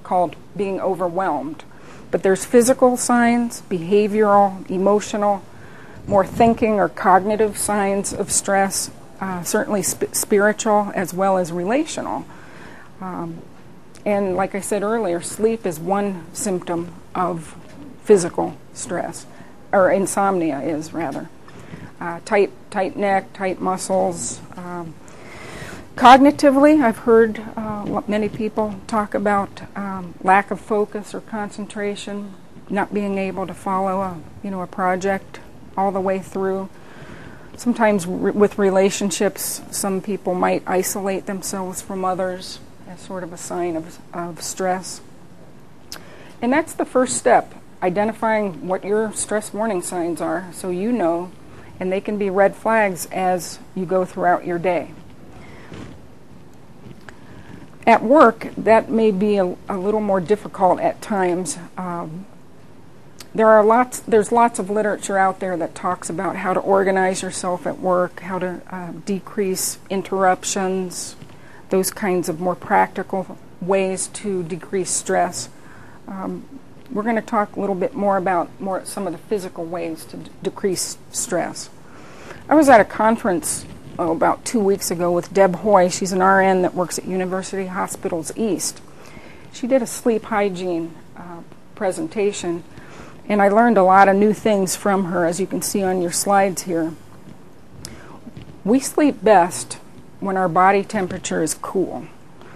called 0.04 0.36
being 0.58 0.82
overwhelmed. 0.82 1.64
But 2.10 2.24
there's 2.24 2.44
physical 2.44 2.98
signs, 2.98 3.62
behavioral, 3.70 4.70
emotional, 4.70 5.42
more 6.08 6.26
thinking 6.26 6.74
or 6.74 6.90
cognitive 6.90 7.58
signs 7.58 8.12
of 8.12 8.32
stress, 8.32 8.92
uh, 9.22 9.44
certainly 9.44 9.84
sp- 9.86 10.12
spiritual 10.12 10.92
as 10.94 11.14
well 11.14 11.38
as 11.38 11.54
relational. 11.54 12.26
Um, 13.00 13.38
and 14.06 14.36
like 14.36 14.56
I 14.56 14.62
said 14.62 14.84
earlier, 14.84 15.22
sleep 15.22 15.66
is 15.66 15.80
one 15.80 16.26
symptom 16.34 16.94
of 17.14 17.56
physical 18.04 18.58
stress, 18.74 19.26
or 19.72 19.92
insomnia 19.92 20.60
is 20.60 20.94
rather. 20.94 21.30
Uh, 22.00 22.20
tight, 22.26 22.52
tight 22.72 22.98
neck, 22.98 23.32
tight 23.34 23.62
muscles. 23.62 24.42
Um, 24.58 24.96
cognitively, 25.96 26.82
I've 26.82 27.00
heard 27.00 27.40
uh, 27.56 28.02
many 28.08 28.28
people 28.28 28.76
talk 28.88 29.14
about 29.14 29.62
um, 29.78 30.16
lack 30.22 30.50
of 30.50 30.60
focus 30.60 31.14
or 31.14 31.22
concentration, 31.22 32.34
not 32.70 32.94
being 32.94 33.18
able 33.18 33.46
to 33.46 33.54
follow 33.54 34.02
a 34.02 34.20
you 34.44 34.50
know 34.50 34.62
a 34.62 34.68
project 34.68 35.40
all 35.78 35.92
the 35.92 36.02
way 36.02 36.20
through. 36.20 36.70
Sometimes 37.56 38.08
re- 38.08 38.32
with 38.32 38.58
relationships, 38.58 39.62
some 39.70 40.02
people 40.02 40.34
might 40.34 40.64
isolate 40.66 41.28
themselves 41.28 41.84
from 41.84 42.04
others 42.04 42.60
as 42.92 43.00
sort 43.00 43.24
of 43.24 43.32
a 43.32 43.38
sign 43.38 43.78
of, 43.78 44.00
of 44.14 44.42
stress. 44.42 45.00
And 46.42 46.52
that's 46.52 46.74
the 46.74 46.86
first 46.86 47.18
step 47.18 47.54
identifying 47.82 48.68
what 48.68 48.84
your 48.84 49.14
stress 49.14 49.54
warning 49.54 49.82
signs 49.82 50.20
are 50.20 50.50
so 50.52 50.70
you 50.70 50.92
know, 50.92 51.32
and 51.80 51.92
they 51.92 52.02
can 52.02 52.18
be 52.18 52.30
red 52.30 52.54
flags 52.54 53.08
as 53.08 53.60
you 53.76 53.86
go 53.86 54.04
throughout 54.04 54.46
your 54.46 54.60
day. 54.60 54.92
At 57.88 58.04
work, 58.04 58.50
that 58.58 58.92
may 58.92 59.10
be 59.10 59.38
a, 59.38 59.56
a 59.70 59.78
little 59.78 60.02
more 60.02 60.20
difficult 60.20 60.80
at 60.82 61.02
times. 61.02 61.58
Um, 61.78 62.26
there 63.34 63.48
are 63.48 63.64
lots 63.64 64.02
there's 64.02 64.34
lots 64.34 64.60
of 64.60 64.70
literature 64.70 65.18
out 65.18 65.40
there 65.40 65.56
that 65.56 65.74
talks 65.74 66.10
about 66.10 66.36
how 66.36 66.54
to 66.54 66.60
organize 66.60 67.22
yourself 67.22 67.66
at 67.66 67.80
work 67.80 68.20
how 68.20 68.38
to 68.38 68.62
uh, 68.70 68.92
decrease 69.06 69.80
interruptions 69.90 71.16
those 71.72 71.90
kinds 71.90 72.30
of 72.30 72.40
more 72.40 72.56
practical 72.56 73.38
ways 73.60 74.08
to 74.08 74.44
decrease 74.44 74.92
stress. 74.92 75.50
Um, 76.08 76.46
we're 76.92 77.04
going 77.04 77.16
to 77.16 77.22
talk 77.22 77.56
a 77.56 77.60
little 77.60 77.76
bit 77.76 77.94
more 77.94 78.18
about 78.18 78.50
more 78.60 78.86
some 78.86 79.08
of 79.08 79.14
the 79.14 79.20
physical 79.20 79.66
ways 79.66 80.06
to 80.06 80.18
d- 80.18 80.32
decrease 80.44 80.98
stress. 81.12 81.70
I 82.50 82.56
was 82.56 82.68
at 82.70 82.82
a 82.82 82.86
conference 82.86 83.66
oh, 83.98 84.12
about 84.12 84.44
two 84.44 84.60
weeks 84.60 84.92
ago 84.92 85.12
with 85.12 85.34
deb 85.34 85.56
hoy. 85.58 85.90
She's 85.90 86.12
an 86.12 86.22
rn 86.22 86.62
that 86.64 86.76
works 86.76 87.00
at 87.00 87.06
university 87.06 87.68
hospitals 87.68 88.32
east. 88.36 88.82
She 89.54 89.68
did 89.68 89.82
a 89.82 89.88
sleep 89.88 90.24
hygiene 90.24 90.94
uh, 91.16 91.42
presentation 91.76 92.64
and 93.28 93.42
I 93.42 93.48
learned 93.48 93.78
a 93.78 93.84
lot 93.84 94.10
of 94.10 94.18
new 94.18 94.34
things 94.34 94.76
from 94.76 95.06
her, 95.06 95.26
as 95.26 95.40
you 95.40 95.48
can 95.48 95.62
see 95.62 95.84
on 95.84 96.02
your 96.02 96.12
slides 96.12 96.64
here. 96.64 96.94
We 98.66 98.82
sleep 98.82 99.24
best 99.24 99.78
when 100.22 100.38
our 100.38 100.48
body 100.48 100.84
temperature 100.84 101.44
is 101.44 101.54
cool. 101.56 102.06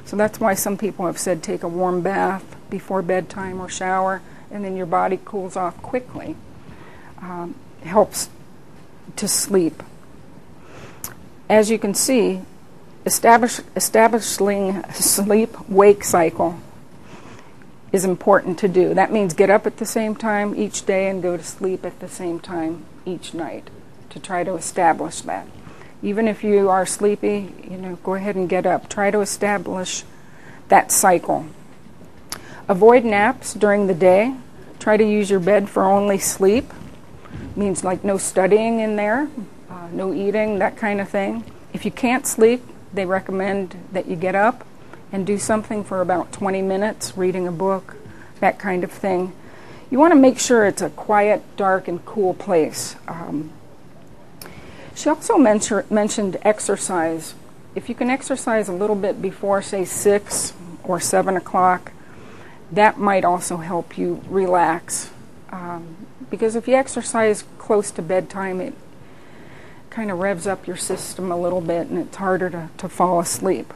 So 0.05 0.15
that's 0.15 0.39
why 0.39 0.53
some 0.53 0.77
people 0.77 1.05
have 1.07 1.17
said 1.17 1.43
take 1.43 1.63
a 1.63 1.67
warm 1.67 2.01
bath 2.01 2.55
before 2.69 3.01
bedtime 3.01 3.59
or 3.59 3.67
shower, 3.67 4.21
and 4.49 4.63
then 4.63 4.77
your 4.77 4.85
body 4.85 5.19
cools 5.25 5.57
off 5.57 5.75
quickly. 5.81 6.37
Um, 7.19 7.55
helps 7.83 8.29
to 9.15 9.27
sleep. 9.27 9.81
As 11.49 11.69
you 11.69 11.77
can 11.77 11.93
see, 11.93 12.41
establish, 13.05 13.61
establishing 13.75 14.83
sleep 14.93 15.69
wake 15.69 16.03
cycle 16.03 16.59
is 17.91 18.03
important 18.03 18.59
to 18.59 18.67
do. 18.67 18.93
That 18.93 19.11
means 19.11 19.33
get 19.33 19.49
up 19.49 19.65
at 19.65 19.77
the 19.77 19.85
same 19.85 20.15
time 20.15 20.55
each 20.55 20.85
day 20.85 21.07
and 21.07 21.21
go 21.21 21.37
to 21.37 21.43
sleep 21.43 21.85
at 21.85 21.99
the 21.99 22.09
same 22.09 22.39
time 22.39 22.85
each 23.05 23.33
night 23.33 23.69
to 24.09 24.19
try 24.19 24.43
to 24.43 24.55
establish 24.55 25.21
that. 25.21 25.47
Even 26.01 26.27
if 26.27 26.43
you 26.43 26.69
are 26.69 26.85
sleepy, 26.85 27.53
you 27.69 27.77
know, 27.77 27.97
go 28.03 28.15
ahead 28.15 28.35
and 28.35 28.47
get 28.49 28.65
up. 28.65 28.89
Try 28.89 29.11
to 29.11 29.21
establish 29.21 30.03
that 30.67 30.91
cycle. 30.91 31.45
Avoid 32.67 33.05
naps 33.05 33.53
during 33.53 33.87
the 33.87 33.93
day. 33.93 34.35
Try 34.79 34.97
to 34.97 35.03
use 35.03 35.29
your 35.29 35.39
bed 35.39 35.69
for 35.69 35.83
only 35.83 36.17
sleep. 36.17 36.71
Means 37.55 37.83
like 37.83 38.03
no 38.03 38.17
studying 38.17 38.79
in 38.79 38.95
there, 38.95 39.29
uh, 39.69 39.87
no 39.91 40.13
eating, 40.13 40.59
that 40.59 40.77
kind 40.77 40.99
of 40.99 41.09
thing. 41.09 41.43
If 41.73 41.85
you 41.85 41.91
can't 41.91 42.25
sleep, 42.25 42.63
they 42.93 43.05
recommend 43.05 43.75
that 43.91 44.07
you 44.07 44.15
get 44.15 44.35
up 44.35 44.65
and 45.11 45.25
do 45.25 45.37
something 45.37 45.83
for 45.83 46.01
about 46.01 46.31
20 46.31 46.61
minutes, 46.61 47.15
reading 47.17 47.47
a 47.47 47.51
book, 47.51 47.95
that 48.39 48.59
kind 48.59 48.83
of 48.83 48.91
thing. 48.91 49.33
You 49.89 49.99
want 49.99 50.11
to 50.11 50.19
make 50.19 50.39
sure 50.39 50.65
it's 50.65 50.81
a 50.81 50.89
quiet, 50.89 51.43
dark, 51.57 51.87
and 51.87 52.03
cool 52.05 52.33
place. 52.33 52.95
Um, 53.07 53.51
she 54.95 55.09
also 55.09 55.37
mention, 55.37 55.83
mentioned 55.89 56.37
exercise. 56.41 57.35
If 57.75 57.89
you 57.89 57.95
can 57.95 58.09
exercise 58.09 58.69
a 58.69 58.73
little 58.73 58.95
bit 58.95 59.21
before, 59.21 59.61
say, 59.61 59.85
6 59.85 60.53
or 60.83 60.99
7 60.99 61.35
o'clock, 61.35 61.91
that 62.71 62.97
might 62.97 63.25
also 63.25 63.57
help 63.57 63.97
you 63.97 64.21
relax. 64.27 65.11
Um, 65.49 65.95
because 66.29 66.55
if 66.55 66.67
you 66.67 66.75
exercise 66.75 67.43
close 67.57 67.91
to 67.91 68.01
bedtime, 68.01 68.61
it 68.61 68.73
kind 69.89 70.09
of 70.09 70.19
revs 70.19 70.47
up 70.47 70.65
your 70.67 70.75
system 70.75 71.31
a 71.31 71.39
little 71.39 71.61
bit 71.61 71.87
and 71.87 71.97
it's 71.99 72.17
harder 72.17 72.49
to, 72.49 72.69
to 72.77 72.89
fall 72.89 73.19
asleep. 73.19 73.73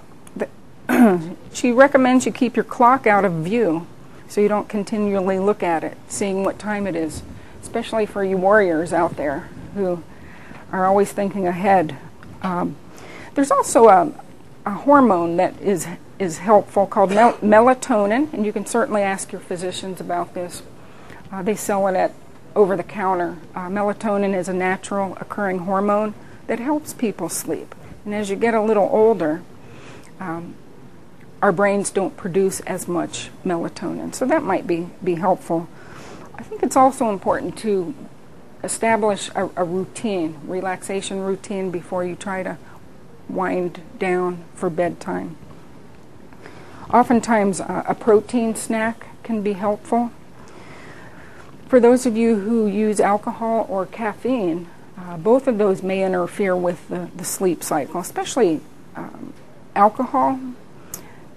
she 1.53 1.71
recommends 1.71 2.25
you 2.25 2.31
keep 2.31 2.55
your 2.55 2.63
clock 2.63 3.05
out 3.05 3.23
of 3.23 3.31
view 3.33 3.85
so 4.27 4.41
you 4.41 4.47
don't 4.47 4.67
continually 4.67 5.39
look 5.39 5.63
at 5.63 5.83
it, 5.83 5.97
seeing 6.07 6.43
what 6.43 6.59
time 6.59 6.87
it 6.87 6.95
is, 6.95 7.23
especially 7.61 8.05
for 8.05 8.23
you 8.23 8.37
warriors 8.37 8.91
out 8.93 9.15
there 9.15 9.49
who 9.75 10.03
are 10.71 10.85
always 10.85 11.11
thinking 11.11 11.47
ahead. 11.47 11.97
Um, 12.41 12.75
there's 13.35 13.51
also 13.51 13.87
a, 13.87 14.13
a, 14.65 14.71
hormone 14.71 15.37
that 15.37 15.59
is, 15.61 15.87
is 16.17 16.39
helpful 16.39 16.85
called 16.85 17.11
mel- 17.11 17.37
melatonin, 17.37 18.31
and 18.33 18.45
you 18.45 18.53
can 18.53 18.65
certainly 18.65 19.01
ask 19.01 19.31
your 19.31 19.41
physicians 19.41 19.99
about 19.99 20.33
this. 20.33 20.63
Uh, 21.31 21.41
they 21.41 21.55
sell 21.55 21.87
it 21.87 21.95
at 21.95 22.13
over 22.55 22.75
the 22.75 22.83
counter. 22.83 23.37
Uh, 23.55 23.67
melatonin 23.67 24.35
is 24.35 24.49
a 24.49 24.53
natural 24.53 25.17
occurring 25.19 25.59
hormone 25.59 26.13
that 26.47 26.59
helps 26.59 26.93
people 26.93 27.29
sleep. 27.29 27.75
And 28.05 28.13
as 28.13 28.29
you 28.29 28.35
get 28.35 28.53
a 28.53 28.61
little 28.61 28.89
older, 28.91 29.41
um, 30.19 30.55
our 31.41 31.51
brains 31.51 31.91
don't 31.91 32.17
produce 32.17 32.59
as 32.61 32.87
much 32.87 33.29
melatonin. 33.45 34.13
So 34.13 34.25
that 34.25 34.43
might 34.43 34.67
be, 34.67 34.89
be 35.03 35.15
helpful. 35.15 35.69
I 36.35 36.43
think 36.43 36.63
it's 36.63 36.75
also 36.75 37.09
important 37.09 37.57
to 37.59 37.93
establish 38.63 39.29
a, 39.35 39.49
a 39.55 39.63
routine, 39.63 40.39
relaxation 40.43 41.21
routine, 41.21 41.71
before 41.71 42.03
you 42.03 42.15
try 42.15 42.43
to 42.43 42.57
wind 43.27 43.81
down 43.97 44.43
for 44.55 44.69
bedtime. 44.69 45.37
Oftentimes, 46.91 47.61
uh, 47.61 47.83
a 47.87 47.93
protein 47.93 48.55
snack 48.55 49.07
can 49.23 49.41
be 49.41 49.53
helpful. 49.53 50.11
For 51.67 51.79
those 51.79 52.07
of 52.07 52.17
you 52.17 52.39
who 52.39 52.65
use 52.65 52.99
alcohol 52.99 53.67
or 53.69 53.85
caffeine, 53.85 54.67
uh, 54.97 55.17
both 55.17 55.47
of 55.47 55.59
those 55.59 55.83
may 55.83 56.03
interfere 56.03 56.55
with 56.55 56.87
the, 56.89 57.09
the 57.15 57.23
sleep 57.23 57.63
cycle, 57.63 58.01
especially 58.01 58.61
um, 58.95 59.33
alcohol 59.75 60.39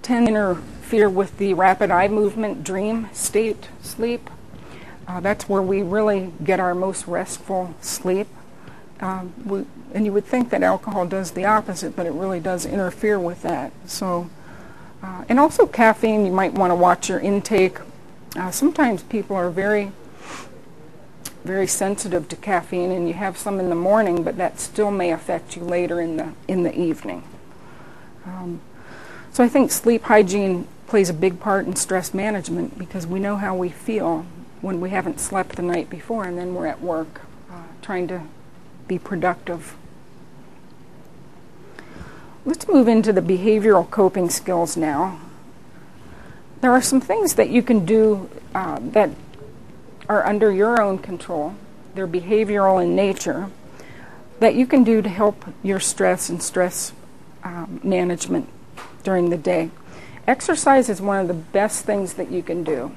tend 0.00 0.26
to 0.26 0.30
interfere 0.32 1.08
with 1.08 1.38
the 1.38 1.54
rapid 1.54 1.90
eye 1.90 2.08
movement 2.08 2.64
dream 2.64 3.08
state 3.12 3.68
sleep. 3.82 4.28
Uh, 5.12 5.20
that's 5.20 5.46
where 5.46 5.61
we 5.61 5.83
really 5.83 6.33
get 6.42 6.59
our 6.59 6.75
most 6.75 7.07
restful 7.07 7.75
sleep. 7.83 8.27
Um, 9.01 9.35
we, 9.44 9.66
and 9.92 10.07
you 10.07 10.12
would 10.14 10.25
think 10.25 10.48
that 10.48 10.62
alcohol 10.62 11.05
does 11.07 11.33
the 11.33 11.44
opposite, 11.44 11.94
but 11.94 12.07
it 12.07 12.12
really 12.12 12.40
does 12.40 12.64
interfere 12.64 13.18
with 13.18 13.42
that. 13.42 13.72
So, 13.85 14.31
uh, 15.03 15.25
and 15.29 15.38
also 15.38 15.66
caffeine, 15.66 16.25
you 16.25 16.33
might 16.33 16.55
want 16.55 16.70
to 16.70 16.75
watch 16.75 17.11
your 17.11 17.20
intake. 17.20 17.77
Uh, 18.35 18.51
sometimes 18.51 19.03
people 19.03 19.37
are 19.37 19.51
very, 19.51 19.92
very 21.44 21.66
sensitive 21.66 22.27
to 22.31 22.37
caffeine, 22.37 22.90
and 22.90 23.07
you 23.07 23.12
have 23.12 23.37
some 23.37 23.61
in 23.61 23.68
the 23.68 23.75
morning, 23.75 24.22
but 24.22 24.38
that 24.38 24.61
still 24.61 24.90
may 24.90 25.12
affect 25.12 25.57
you 25.57 25.62
later 25.62 26.01
in 26.01 26.16
the 26.16 26.33
in 26.48 26.62
the 26.62 26.75
evening. 26.75 27.22
Um, 28.25 28.62
so 29.31 29.44
I 29.44 29.48
think 29.48 29.72
sleep 29.72 30.05
hygiene 30.05 30.66
plays 30.87 31.11
a 31.11 31.14
big 31.14 31.38
part 31.38 31.66
in 31.66 31.77
stress 31.77 32.14
management 32.14 32.79
because 32.79 33.07
we 33.07 33.20
know 33.20 33.37
how 33.37 33.55
we 33.55 33.68
feel 33.68 34.25
when 34.62 34.81
we 34.81 34.90
haven't 34.90 35.20
slept 35.20 35.57
the 35.57 35.62
night 35.62 35.90
before, 35.90 36.25
and 36.25 36.38
then 36.38 36.55
we're 36.55 36.66
at 36.66 36.81
work 36.81 37.20
uh, 37.51 37.64
trying 37.83 38.09
to 38.09 38.22
be 38.88 38.98
productive. 38.98 39.75
Let's 42.46 42.66
move 42.68 42.88
into 42.88 43.12
the 43.12 43.20
behavioral 43.20 43.88
coping 43.90 44.31
skills 44.31 44.77
now. 44.77 45.20
There 46.61 46.70
are 46.70 46.81
some 46.81 47.01
things 47.01 47.35
that 47.35 47.51
you 47.51 47.62
can 47.62 47.85
do 47.85 48.31
uh, 48.55 48.79
that 48.81 49.11
are 50.09 50.25
under 50.25 50.51
your 50.51 50.81
own 50.81 50.98
control, 50.98 51.55
they're 51.94 52.09
behavioral 52.09 52.83
in 52.83 52.94
nature, 52.94 53.51
that 54.40 54.55
you 54.55 54.66
can 54.66 54.85
do 54.85 55.03
to 55.03 55.09
help 55.09 55.44
your 55.62 55.81
stress 55.81 56.29
and 56.29 56.42
stress 56.42 56.92
um, 57.44 57.81
management 57.83 58.48
during 59.03 59.31
the 59.31 59.37
day. 59.37 59.70
Exercise 60.27 60.88
is 60.88 61.01
one 61.01 61.18
of 61.18 61.29
the 61.29 61.35
best 61.35 61.85
things 61.85 62.14
that 62.14 62.31
you 62.31 62.42
can 62.42 62.62
do. 62.62 62.92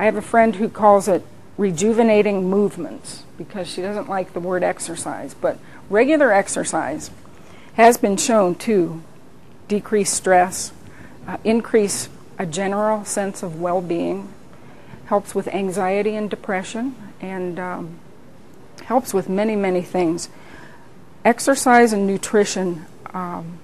I 0.00 0.04
have 0.04 0.16
a 0.16 0.22
friend 0.22 0.56
who 0.56 0.70
calls 0.70 1.08
it 1.08 1.22
rejuvenating 1.58 2.48
movements 2.48 3.24
because 3.36 3.68
she 3.68 3.82
doesn't 3.82 4.08
like 4.08 4.32
the 4.32 4.40
word 4.40 4.62
exercise, 4.62 5.34
but 5.34 5.58
regular 5.90 6.32
exercise 6.32 7.10
has 7.74 7.98
been 7.98 8.16
shown 8.16 8.54
to 8.60 9.02
decrease 9.68 10.10
stress, 10.10 10.72
uh, 11.28 11.36
increase 11.44 12.08
a 12.38 12.46
general 12.46 13.04
sense 13.04 13.42
of 13.42 13.60
well 13.60 13.82
being, 13.82 14.32
helps 15.04 15.34
with 15.34 15.48
anxiety 15.48 16.16
and 16.16 16.30
depression, 16.30 16.96
and 17.20 17.58
um, 17.58 17.98
helps 18.84 19.12
with 19.12 19.28
many, 19.28 19.54
many 19.54 19.82
things. 19.82 20.30
Exercise 21.26 21.92
and 21.92 22.06
nutrition 22.06 22.86
um, 23.12 23.58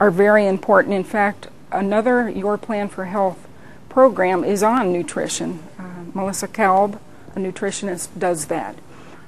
are 0.00 0.10
very 0.10 0.44
important. 0.44 0.92
In 0.92 1.04
fact, 1.04 1.46
another 1.70 2.28
Your 2.28 2.58
Plan 2.58 2.88
for 2.88 3.04
Health 3.04 3.46
program 3.92 4.42
is 4.42 4.62
on 4.62 4.90
nutrition. 4.90 5.62
Uh, 5.78 5.82
Melissa 6.14 6.48
Kalb, 6.48 6.98
a 7.36 7.38
nutritionist, 7.38 8.08
does 8.18 8.46
that. 8.46 8.74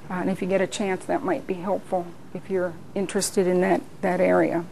Uh, 0.09 0.13
and 0.15 0.29
if 0.29 0.41
you 0.41 0.47
get 0.47 0.59
a 0.59 0.65
chance, 0.65 1.05
that 1.05 1.21
might 1.21 1.45
be 1.45 1.53
helpful 1.53 2.07
if 2.33 2.49
you're 2.49 2.73
interested 2.95 3.45
in 3.45 3.61
that, 3.61 3.81
that 4.01 4.19
area. 4.19 4.65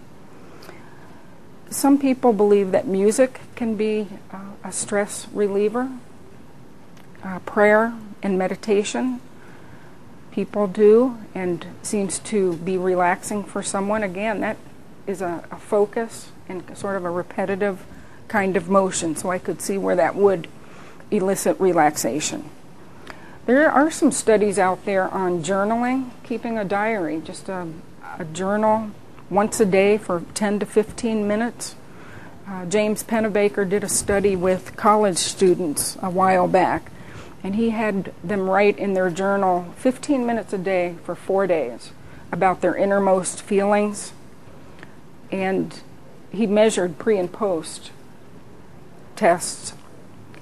Some 1.70 2.00
people 2.00 2.34
believe 2.34 2.72
that 2.72 2.88
music 2.88 3.42
can 3.56 3.76
be 3.76 4.08
uh, 4.32 4.40
a 4.64 4.72
stress 4.72 5.28
reliever, 5.32 5.92
uh, 7.24 7.38
prayer 7.40 7.94
and 8.24 8.36
meditation. 8.36 9.22
People 10.32 10.66
do, 10.66 11.20
and 11.36 11.68
seems 11.84 12.18
to 12.20 12.54
be 12.58 12.78
relaxing 12.80 13.44
for 13.44 13.62
someone. 13.62 14.02
Again, 14.02 14.40
that 14.40 14.58
is 15.06 15.22
a, 15.22 15.44
a 15.52 15.58
focus 15.58 16.32
and 16.50 16.76
sort 16.76 16.96
of 16.96 17.06
a 17.06 17.12
repetitive 17.12 17.86
kind 18.28 18.58
of 18.58 18.70
motion, 18.70 19.16
so 19.16 19.30
I 19.30 19.40
could 19.40 19.62
see 19.62 19.78
where 19.78 19.96
that 19.96 20.16
would 20.16 20.48
elicit 21.12 21.60
relaxation. 21.60 22.50
There 23.46 23.70
are 23.70 23.92
some 23.92 24.12
studies 24.12 24.58
out 24.58 24.86
there 24.86 25.10
on 25.10 25.44
journaling, 25.44 26.12
keeping 26.24 26.58
a 26.58 26.64
diary, 26.64 27.22
just 27.24 27.50
a, 27.50 27.68
a 28.18 28.26
journal 28.26 28.92
once 29.30 29.60
a 29.60 29.66
day 29.66 29.98
for 29.98 30.24
10 30.34 30.60
to 30.60 30.66
15 30.66 31.28
minutes. 31.28 31.76
Uh, 32.48 32.66
James 32.66 33.04
Pennebaker 33.04 33.68
did 33.68 33.84
a 33.84 33.90
study 33.90 34.36
with 34.36 34.76
college 34.76 35.18
students 35.18 35.98
a 36.02 36.10
while 36.10 36.48
back, 36.48 36.92
and 37.44 37.56
he 37.56 37.72
had 37.72 38.14
them 38.24 38.50
write 38.50 38.78
in 38.78 38.94
their 38.94 39.10
journal 39.10 39.74
15 39.78 40.26
minutes 40.26 40.54
a 40.54 40.58
day 40.58 40.96
for 41.04 41.16
four 41.16 41.46
days 41.46 41.92
about 42.32 42.62
their 42.62 42.76
innermost 42.76 43.42
feelings. 43.42 44.14
And 45.32 45.82
he 46.32 46.48
measured 46.48 46.98
pre 46.98 47.18
and 47.18 47.32
post 47.32 47.92
tests, 49.24 49.72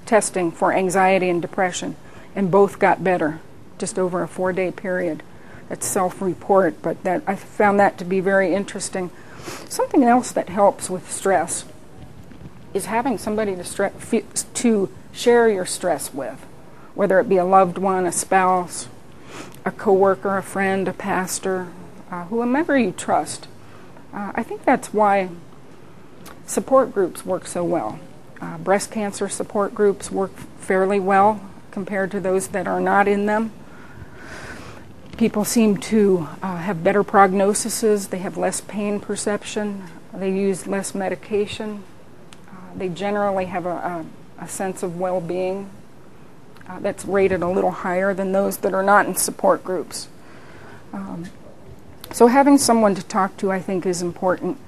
testing 0.06 0.50
for 0.50 0.72
anxiety 0.72 1.28
and 1.28 1.40
depression 1.40 1.94
and 2.34 2.50
both 2.50 2.80
got 2.80 3.04
better 3.04 3.38
just 3.78 3.96
over 3.96 4.24
a 4.24 4.26
four 4.26 4.52
day 4.52 4.72
period. 4.72 5.22
That's 5.68 5.86
self 5.86 6.20
report, 6.20 6.82
but 6.82 7.00
that 7.04 7.22
I 7.24 7.36
found 7.36 7.78
that 7.78 7.96
to 7.98 8.04
be 8.04 8.18
very 8.18 8.52
interesting. 8.52 9.12
Something 9.68 10.02
else 10.02 10.32
that 10.32 10.48
helps 10.48 10.90
with 10.90 11.12
stress 11.12 11.64
is 12.74 12.86
having 12.86 13.18
somebody 13.18 13.54
to, 13.54 13.62
stre- 13.62 14.52
to 14.54 14.88
share 15.12 15.48
your 15.48 15.64
stress 15.64 16.12
with, 16.12 16.44
whether 16.96 17.20
it 17.20 17.28
be 17.28 17.36
a 17.36 17.44
loved 17.44 17.78
one, 17.78 18.04
a 18.04 18.10
spouse, 18.10 18.88
a 19.64 19.70
coworker, 19.70 20.38
a 20.38 20.42
friend, 20.42 20.88
a 20.88 20.92
pastor, 20.92 21.68
uh, 22.10 22.24
whomever 22.24 22.76
you 22.76 22.90
trust. 22.90 23.46
Uh, 24.12 24.32
I 24.34 24.42
think 24.42 24.64
that's 24.64 24.92
why 24.92 25.28
support 26.46 26.92
groups 26.92 27.24
work 27.24 27.46
so 27.46 27.62
well. 27.62 28.00
Uh, 28.42 28.58
breast 28.58 28.90
cancer 28.90 29.28
support 29.28 29.72
groups 29.72 30.10
work 30.10 30.36
fairly 30.58 30.98
well 30.98 31.40
compared 31.70 32.10
to 32.10 32.18
those 32.18 32.48
that 32.48 32.66
are 32.66 32.80
not 32.80 33.06
in 33.06 33.26
them. 33.26 33.52
People 35.16 35.44
seem 35.44 35.76
to 35.76 36.26
uh, 36.42 36.56
have 36.56 36.82
better 36.82 37.04
prognoses, 37.04 38.10
they 38.10 38.18
have 38.18 38.36
less 38.36 38.60
pain 38.60 38.98
perception, 38.98 39.84
they 40.12 40.28
use 40.28 40.66
less 40.66 40.92
medication, 40.92 41.84
uh, 42.48 42.52
they 42.74 42.88
generally 42.88 43.44
have 43.44 43.64
a, 43.64 43.68
a, 43.68 44.06
a 44.40 44.48
sense 44.48 44.82
of 44.82 44.98
well 44.98 45.20
being 45.20 45.70
uh, 46.68 46.80
that's 46.80 47.04
rated 47.04 47.42
a 47.42 47.48
little 47.48 47.70
higher 47.70 48.12
than 48.12 48.32
those 48.32 48.56
that 48.56 48.74
are 48.74 48.82
not 48.82 49.06
in 49.06 49.14
support 49.14 49.62
groups. 49.62 50.08
Um, 50.92 51.26
so, 52.10 52.26
having 52.26 52.58
someone 52.58 52.96
to 52.96 53.04
talk 53.04 53.36
to, 53.36 53.52
I 53.52 53.60
think, 53.60 53.86
is 53.86 54.02
important. 54.02 54.58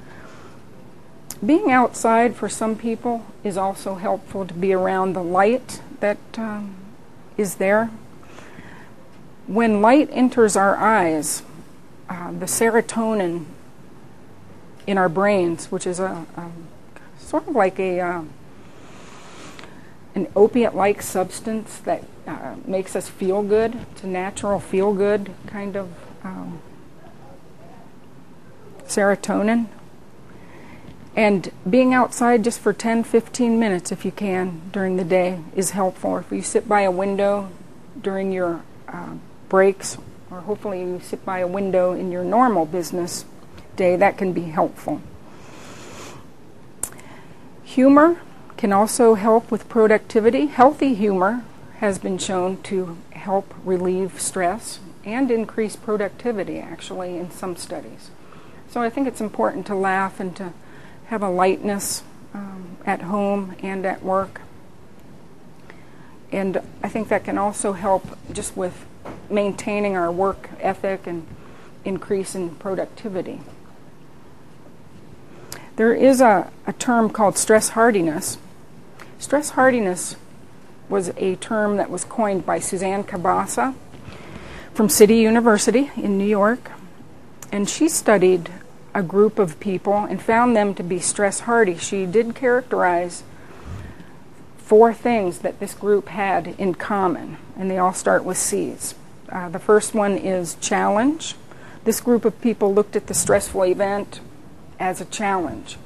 Being 1.44 1.70
outside 1.70 2.36
for 2.36 2.48
some 2.48 2.76
people 2.76 3.24
is 3.42 3.56
also 3.56 3.96
helpful 3.96 4.46
to 4.46 4.54
be 4.54 4.72
around 4.72 5.12
the 5.12 5.22
light 5.22 5.80
that 6.00 6.18
um, 6.36 6.76
is 7.36 7.56
there. 7.56 7.90
When 9.46 9.82
light 9.82 10.08
enters 10.12 10.56
our 10.56 10.76
eyes, 10.76 11.42
uh, 12.08 12.32
the 12.32 12.46
serotonin 12.46 13.44
in 14.86 14.98
our 14.98 15.08
brains, 15.08 15.70
which 15.70 15.86
is 15.86 15.98
a, 15.98 16.26
a 16.36 16.50
sort 17.18 17.48
of 17.48 17.54
like 17.54 17.78
a 17.78 18.00
uh, 18.00 18.22
an 20.14 20.28
opiate-like 20.36 21.02
substance 21.02 21.78
that 21.78 22.04
uh, 22.26 22.54
makes 22.64 22.94
us 22.94 23.08
feel 23.08 23.42
good. 23.42 23.74
It's 23.92 24.04
a 24.04 24.06
natural 24.06 24.60
feel-good 24.60 25.32
kind 25.46 25.76
of 25.76 25.92
um, 26.22 26.60
serotonin. 28.86 29.66
And 31.16 31.52
being 31.68 31.94
outside 31.94 32.42
just 32.42 32.58
for 32.58 32.72
10, 32.72 33.04
15 33.04 33.58
minutes, 33.58 33.92
if 33.92 34.04
you 34.04 34.10
can, 34.10 34.62
during 34.72 34.96
the 34.96 35.04
day 35.04 35.40
is 35.54 35.70
helpful. 35.70 36.18
If 36.18 36.32
you 36.32 36.42
sit 36.42 36.68
by 36.68 36.80
a 36.82 36.90
window 36.90 37.50
during 38.00 38.32
your 38.32 38.62
uh, 38.88 39.14
breaks, 39.48 39.96
or 40.30 40.40
hopefully 40.40 40.80
you 40.80 41.00
sit 41.00 41.24
by 41.24 41.38
a 41.38 41.46
window 41.46 41.92
in 41.92 42.10
your 42.10 42.24
normal 42.24 42.66
business 42.66 43.24
day, 43.76 43.94
that 43.94 44.18
can 44.18 44.32
be 44.32 44.42
helpful. 44.42 45.00
Humor 47.62 48.20
can 48.56 48.72
also 48.72 49.14
help 49.14 49.50
with 49.50 49.68
productivity. 49.68 50.46
Healthy 50.46 50.94
humor 50.94 51.44
has 51.78 51.98
been 51.98 52.18
shown 52.18 52.60
to 52.62 52.96
help 53.10 53.54
relieve 53.64 54.20
stress 54.20 54.80
and 55.04 55.30
increase 55.30 55.76
productivity, 55.76 56.58
actually, 56.58 57.16
in 57.16 57.30
some 57.30 57.54
studies. 57.56 58.10
So 58.68 58.80
I 58.80 58.90
think 58.90 59.06
it's 59.06 59.20
important 59.20 59.66
to 59.66 59.74
laugh 59.74 60.18
and 60.18 60.34
to 60.36 60.52
have 61.14 61.22
a 61.22 61.30
lightness 61.30 62.02
um, 62.34 62.76
at 62.84 63.02
home 63.02 63.54
and 63.62 63.86
at 63.86 64.02
work. 64.02 64.40
And 66.32 66.60
I 66.82 66.88
think 66.88 67.06
that 67.06 67.22
can 67.22 67.38
also 67.38 67.72
help 67.72 68.18
just 68.32 68.56
with 68.56 68.84
maintaining 69.30 69.96
our 69.96 70.10
work 70.10 70.50
ethic 70.58 71.06
and 71.06 71.24
increase 71.84 72.34
in 72.34 72.56
productivity. 72.56 73.42
There 75.76 75.94
is 75.94 76.20
a, 76.20 76.50
a 76.66 76.72
term 76.72 77.10
called 77.10 77.38
stress 77.38 77.68
hardiness. 77.70 78.36
Stress 79.20 79.50
hardiness 79.50 80.16
was 80.88 81.12
a 81.16 81.36
term 81.36 81.76
that 81.76 81.90
was 81.90 82.02
coined 82.04 82.44
by 82.44 82.58
Suzanne 82.58 83.04
Kobasa 83.04 83.72
from 84.72 84.88
City 84.88 85.18
University 85.18 85.92
in 85.96 86.18
New 86.18 86.26
York. 86.26 86.72
And 87.52 87.68
she 87.68 87.88
studied 87.88 88.50
a 88.94 89.02
group 89.02 89.38
of 89.38 89.58
people 89.58 89.94
and 89.94 90.22
found 90.22 90.56
them 90.56 90.74
to 90.74 90.82
be 90.82 91.00
stress 91.00 91.40
hardy. 91.40 91.76
She 91.76 92.06
did 92.06 92.34
characterize 92.34 93.24
four 94.56 94.94
things 94.94 95.40
that 95.40 95.60
this 95.60 95.74
group 95.74 96.08
had 96.08 96.54
in 96.58 96.74
common. 96.74 97.36
and 97.56 97.70
they 97.70 97.78
all 97.78 97.92
start 97.92 98.24
with 98.24 98.36
C's. 98.36 98.94
Uh, 99.28 99.48
the 99.48 99.58
first 99.58 99.94
one 99.94 100.16
is 100.16 100.56
challenge. 100.56 101.36
This 101.84 102.00
group 102.00 102.24
of 102.24 102.40
people 102.40 102.74
looked 102.74 102.96
at 102.96 103.06
the 103.06 103.14
stressful 103.14 103.64
event 103.64 104.20
as 104.80 105.00
a 105.00 105.04
challenge. 105.04 105.76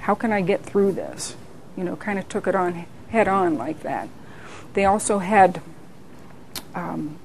How 0.00 0.14
can 0.14 0.32
I 0.32 0.40
get 0.40 0.62
through 0.62 0.92
this? 0.92 1.34
You 1.76 1.84
know, 1.84 1.96
kind 1.96 2.18
of 2.18 2.28
took 2.28 2.46
it 2.46 2.54
on 2.54 2.86
head 3.08 3.26
on 3.26 3.56
like 3.58 3.80
that. 3.82 4.08
They 4.74 4.84
also 4.84 5.18
had 5.18 5.60
um, 6.74 7.18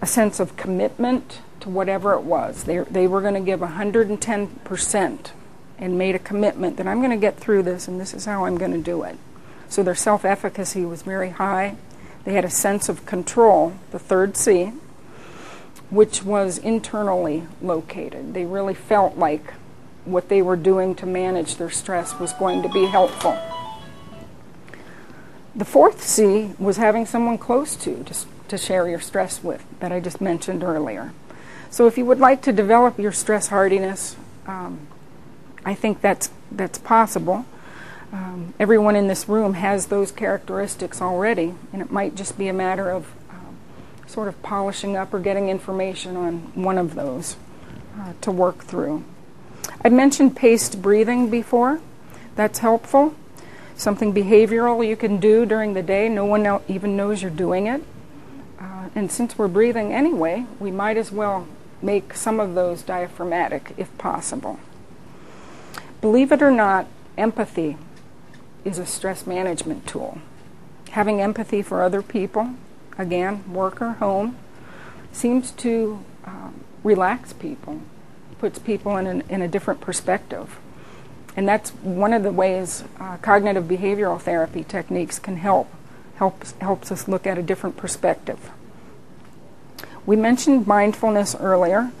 a 0.00 0.06
sense 0.06 0.38
of 0.38 0.56
commitment 0.56 1.40
to 1.60 1.68
whatever 1.68 2.14
it 2.14 2.22
was. 2.22 2.64
They, 2.64 2.78
they 2.78 3.06
were 3.06 3.20
going 3.20 3.34
to 3.34 3.40
give 3.40 3.60
110% 3.60 5.30
and 5.78 5.98
made 5.98 6.14
a 6.14 6.18
commitment 6.18 6.76
that 6.76 6.86
I'm 6.86 6.98
going 6.98 7.10
to 7.10 7.16
get 7.16 7.38
through 7.38 7.62
this 7.62 7.88
and 7.88 8.00
this 8.00 8.12
is 8.14 8.24
how 8.24 8.44
I'm 8.44 8.58
going 8.58 8.72
to 8.72 8.82
do 8.82 9.02
it. 9.02 9.16
So 9.68 9.82
their 9.82 9.94
self 9.94 10.24
efficacy 10.24 10.84
was 10.84 11.02
very 11.02 11.30
high. 11.30 11.76
They 12.24 12.34
had 12.34 12.44
a 12.44 12.50
sense 12.50 12.88
of 12.88 13.06
control, 13.06 13.74
the 13.92 13.98
third 13.98 14.36
C, 14.36 14.72
which 15.88 16.22
was 16.22 16.58
internally 16.58 17.44
located. 17.62 18.34
They 18.34 18.44
really 18.44 18.74
felt 18.74 19.16
like 19.16 19.54
what 20.04 20.28
they 20.28 20.42
were 20.42 20.56
doing 20.56 20.94
to 20.96 21.06
manage 21.06 21.56
their 21.56 21.70
stress 21.70 22.18
was 22.18 22.32
going 22.34 22.62
to 22.62 22.68
be 22.68 22.86
helpful. 22.86 23.38
The 25.54 25.64
fourth 25.64 26.02
C 26.02 26.52
was 26.58 26.76
having 26.76 27.06
someone 27.06 27.38
close 27.38 27.76
to, 27.76 28.02
to 28.04 28.14
to 28.50 28.58
share 28.58 28.88
your 28.88 29.00
stress 29.00 29.42
with 29.42 29.64
that 29.78 29.92
I 29.92 30.00
just 30.00 30.20
mentioned 30.20 30.62
earlier. 30.62 31.12
So 31.70 31.86
if 31.86 31.96
you 31.96 32.04
would 32.04 32.18
like 32.18 32.42
to 32.42 32.52
develop 32.52 32.98
your 32.98 33.12
stress 33.12 33.46
hardiness, 33.46 34.16
um, 34.46 34.88
I 35.64 35.74
think 35.74 36.00
that's 36.00 36.30
that's 36.50 36.78
possible. 36.78 37.44
Um, 38.12 38.54
everyone 38.58 38.96
in 38.96 39.06
this 39.06 39.28
room 39.28 39.54
has 39.54 39.86
those 39.86 40.10
characteristics 40.10 41.00
already, 41.00 41.54
and 41.72 41.80
it 41.80 41.92
might 41.92 42.16
just 42.16 42.36
be 42.36 42.48
a 42.48 42.52
matter 42.52 42.90
of 42.90 43.06
um, 43.30 43.56
sort 44.08 44.26
of 44.26 44.42
polishing 44.42 44.96
up 44.96 45.14
or 45.14 45.20
getting 45.20 45.48
information 45.48 46.16
on 46.16 46.38
one 46.60 46.76
of 46.76 46.96
those 46.96 47.36
uh, 47.96 48.14
to 48.22 48.32
work 48.32 48.64
through. 48.64 49.04
I 49.84 49.90
mentioned 49.90 50.36
paced 50.36 50.82
breathing 50.82 51.30
before. 51.30 51.80
That's 52.34 52.58
helpful. 52.58 53.14
Something 53.76 54.12
behavioral 54.12 54.86
you 54.86 54.96
can 54.96 55.20
do 55.20 55.46
during 55.46 55.74
the 55.74 55.82
day. 55.82 56.08
No 56.08 56.24
one 56.24 56.60
even 56.66 56.96
knows 56.96 57.22
you're 57.22 57.30
doing 57.30 57.68
it. 57.68 57.84
Uh, 58.60 58.88
and 58.96 59.10
since 59.10 59.38
we're 59.38 59.48
breathing 59.48 59.92
anyway, 59.92 60.46
we 60.58 60.72
might 60.72 60.96
as 60.96 61.12
well 61.12 61.46
make 61.82 62.14
some 62.14 62.40
of 62.40 62.54
those 62.54 62.82
diaphragmatic 62.82 63.72
if 63.76 63.96
possible. 63.98 64.58
Believe 66.00 66.32
it 66.32 66.42
or 66.42 66.50
not, 66.50 66.86
empathy 67.16 67.76
is 68.64 68.78
a 68.78 68.86
stress 68.86 69.26
management 69.26 69.86
tool. 69.86 70.18
Having 70.90 71.20
empathy 71.20 71.62
for 71.62 71.82
other 71.82 72.02
people, 72.02 72.54
again, 72.98 73.50
work 73.52 73.80
or 73.80 73.92
home, 73.92 74.36
seems 75.12 75.50
to 75.52 76.04
um, 76.24 76.64
relax 76.82 77.32
people, 77.32 77.80
puts 78.38 78.58
people 78.58 78.96
in, 78.96 79.06
an, 79.06 79.22
in 79.28 79.42
a 79.42 79.48
different 79.48 79.80
perspective. 79.80 80.58
And 81.36 81.46
that's 81.46 81.70
one 81.70 82.12
of 82.12 82.22
the 82.22 82.32
ways 82.32 82.84
uh, 82.98 83.16
cognitive 83.18 83.64
behavioral 83.64 84.20
therapy 84.20 84.64
techniques 84.64 85.18
can 85.18 85.36
help 85.36 85.68
helps, 86.20 86.52
helps 86.60 86.92
us 86.92 87.08
look 87.08 87.26
at 87.26 87.38
a 87.38 87.42
different 87.42 87.78
perspective. 87.78 88.50
We 90.06 90.16
mentioned 90.16 90.66
mindfulness 90.66 91.34
earlier. 91.34 91.92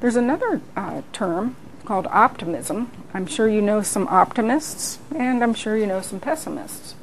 There's 0.00 0.16
another 0.16 0.60
uh, 0.76 1.02
term 1.12 1.56
called 1.84 2.06
optimism. 2.08 2.90
I'm 3.14 3.26
sure 3.26 3.48
you 3.48 3.60
know 3.60 3.82
some 3.82 4.08
optimists, 4.08 4.98
and 5.14 5.42
I'm 5.42 5.54
sure 5.54 5.76
you 5.76 5.86
know 5.86 6.00
some 6.00 6.20
pessimists. 6.20 6.94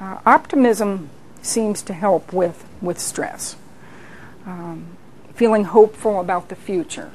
Uh, 0.00 0.18
optimism 0.26 1.10
seems 1.42 1.82
to 1.82 1.92
help 1.92 2.32
with, 2.32 2.64
with 2.80 2.98
stress, 2.98 3.56
um, 4.46 4.86
feeling 5.34 5.64
hopeful 5.64 6.20
about 6.20 6.48
the 6.48 6.56
future. 6.56 7.10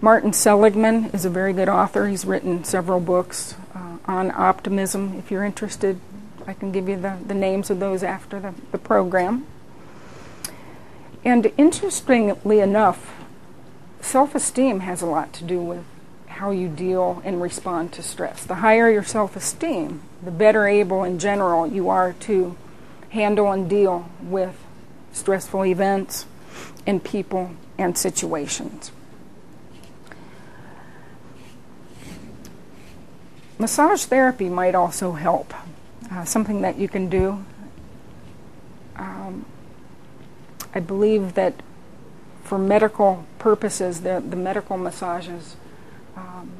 Martin 0.00 0.32
Seligman 0.32 1.06
is 1.12 1.24
a 1.24 1.30
very 1.30 1.52
good 1.52 1.68
author. 1.68 2.08
He's 2.08 2.24
written 2.24 2.64
several 2.64 3.00
books 3.00 3.54
uh, 3.74 3.98
on 4.06 4.30
optimism. 4.30 5.14
If 5.18 5.30
you're 5.30 5.44
interested, 5.44 6.00
I 6.46 6.54
can 6.54 6.72
give 6.72 6.88
you 6.88 6.96
the, 6.96 7.18
the 7.26 7.34
names 7.34 7.68
of 7.68 7.80
those 7.80 8.02
after 8.02 8.40
the, 8.40 8.54
the 8.72 8.78
program. 8.78 9.46
And 11.24 11.52
interestingly 11.58 12.60
enough, 12.60 13.14
self 14.00 14.34
esteem 14.34 14.80
has 14.80 15.02
a 15.02 15.06
lot 15.06 15.32
to 15.34 15.44
do 15.44 15.60
with 15.60 15.84
how 16.26 16.50
you 16.50 16.68
deal 16.68 17.20
and 17.24 17.42
respond 17.42 17.92
to 17.92 18.02
stress. 18.02 18.44
The 18.44 18.56
higher 18.56 18.90
your 18.90 19.04
self 19.04 19.36
esteem, 19.36 20.02
the 20.22 20.30
better 20.30 20.66
able 20.66 21.04
in 21.04 21.18
general 21.18 21.66
you 21.66 21.90
are 21.90 22.14
to 22.20 22.56
handle 23.10 23.50
and 23.52 23.68
deal 23.68 24.08
with 24.22 24.56
stressful 25.12 25.66
events 25.66 26.26
and 26.86 27.02
people 27.04 27.50
and 27.76 27.98
situations. 27.98 28.92
Massage 33.58 34.06
therapy 34.06 34.48
might 34.48 34.74
also 34.74 35.12
help 35.12 35.52
uh, 36.10 36.24
something 36.24 36.62
that 36.62 36.78
you 36.78 36.88
can 36.88 37.10
do. 37.10 37.44
Um, 38.96 39.44
I 40.74 40.80
believe 40.80 41.34
that 41.34 41.54
for 42.44 42.58
medical 42.58 43.24
purposes, 43.38 44.00
the, 44.02 44.22
the 44.26 44.36
medical 44.36 44.76
massages 44.76 45.56
um, 46.16 46.50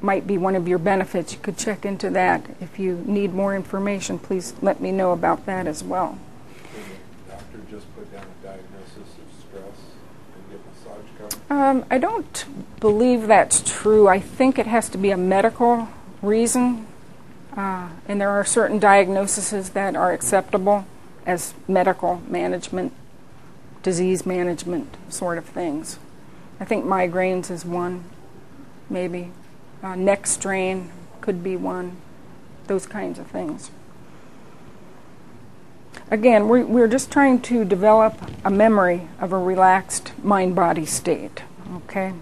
might 0.00 0.26
be 0.26 0.38
one 0.38 0.56
of 0.56 0.66
your 0.66 0.78
benefits. 0.78 1.32
You 1.32 1.38
could 1.38 1.56
check 1.56 1.84
into 1.84 2.10
that. 2.10 2.44
If 2.60 2.78
you 2.78 3.02
need 3.06 3.34
more 3.34 3.54
information, 3.54 4.18
please 4.18 4.54
let 4.62 4.80
me 4.80 4.92
know 4.92 5.12
about 5.12 5.46
that 5.46 5.66
as 5.66 5.82
well. 5.82 6.18
doctor 7.28 7.60
just 7.70 7.94
put 7.94 8.12
down 8.12 8.24
a 8.24 8.46
diagnosis 8.46 8.96
of 8.96 9.48
stress 9.48 9.78
and 10.34 10.50
get 10.50 10.60
massage 10.66 11.38
covered? 11.48 11.52
Um, 11.52 11.84
I 11.90 11.98
don't 11.98 12.44
believe 12.80 13.26
that's 13.26 13.62
true. 13.62 14.08
I 14.08 14.20
think 14.20 14.58
it 14.58 14.66
has 14.66 14.88
to 14.90 14.98
be 14.98 15.10
a 15.10 15.16
medical 15.16 15.88
reason 16.20 16.86
uh, 17.56 17.88
and 18.08 18.20
there 18.20 18.30
are 18.30 18.44
certain 18.44 18.78
diagnoses 18.78 19.70
that 19.70 19.94
are 19.94 20.12
acceptable 20.12 20.86
as 21.26 21.54
medical 21.68 22.20
management, 22.28 22.92
disease 23.82 24.26
management 24.26 24.96
sort 25.08 25.38
of 25.38 25.44
things. 25.44 25.98
I 26.60 26.64
think 26.64 26.84
migraines 26.84 27.50
is 27.50 27.64
one, 27.64 28.04
maybe. 28.88 29.30
Uh, 29.82 29.94
neck 29.94 30.26
strain 30.26 30.90
could 31.20 31.42
be 31.42 31.56
one, 31.56 31.96
those 32.66 32.86
kinds 32.86 33.18
of 33.18 33.26
things. 33.26 33.70
Again, 36.10 36.48
we're, 36.48 36.64
we're 36.64 36.88
just 36.88 37.10
trying 37.10 37.40
to 37.42 37.64
develop 37.64 38.14
a 38.44 38.50
memory 38.50 39.08
of 39.20 39.32
a 39.32 39.38
relaxed 39.38 40.12
mind 40.22 40.54
body 40.54 40.86
state, 40.86 41.42
okay? 41.74 42.12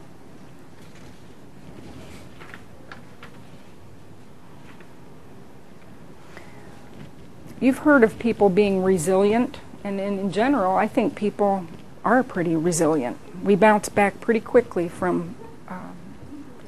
You've 7.60 7.78
heard 7.80 8.02
of 8.02 8.18
people 8.18 8.48
being 8.48 8.82
resilient, 8.82 9.58
and 9.84 10.00
in 10.00 10.32
general, 10.32 10.76
I 10.76 10.88
think 10.88 11.14
people 11.14 11.66
are 12.02 12.22
pretty 12.22 12.56
resilient. 12.56 13.18
We 13.44 13.54
bounce 13.54 13.90
back 13.90 14.18
pretty 14.18 14.40
quickly 14.40 14.88
from 14.88 15.34
uh, 15.68 15.90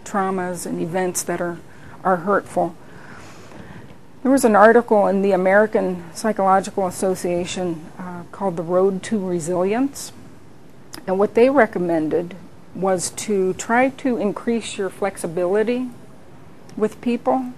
traumas 0.04 0.66
and 0.66 0.82
events 0.82 1.22
that 1.22 1.40
are, 1.40 1.58
are 2.04 2.16
hurtful. 2.16 2.76
There 4.22 4.30
was 4.30 4.44
an 4.44 4.54
article 4.54 5.06
in 5.06 5.22
the 5.22 5.32
American 5.32 6.04
Psychological 6.12 6.86
Association 6.86 7.86
uh, 7.98 8.24
called 8.30 8.58
The 8.58 8.62
Road 8.62 9.02
to 9.04 9.18
Resilience. 9.18 10.12
And 11.06 11.18
what 11.18 11.34
they 11.34 11.48
recommended 11.48 12.36
was 12.74 13.08
to 13.10 13.54
try 13.54 13.88
to 13.88 14.18
increase 14.18 14.76
your 14.76 14.90
flexibility 14.90 15.88
with 16.76 17.00
people, 17.00 17.52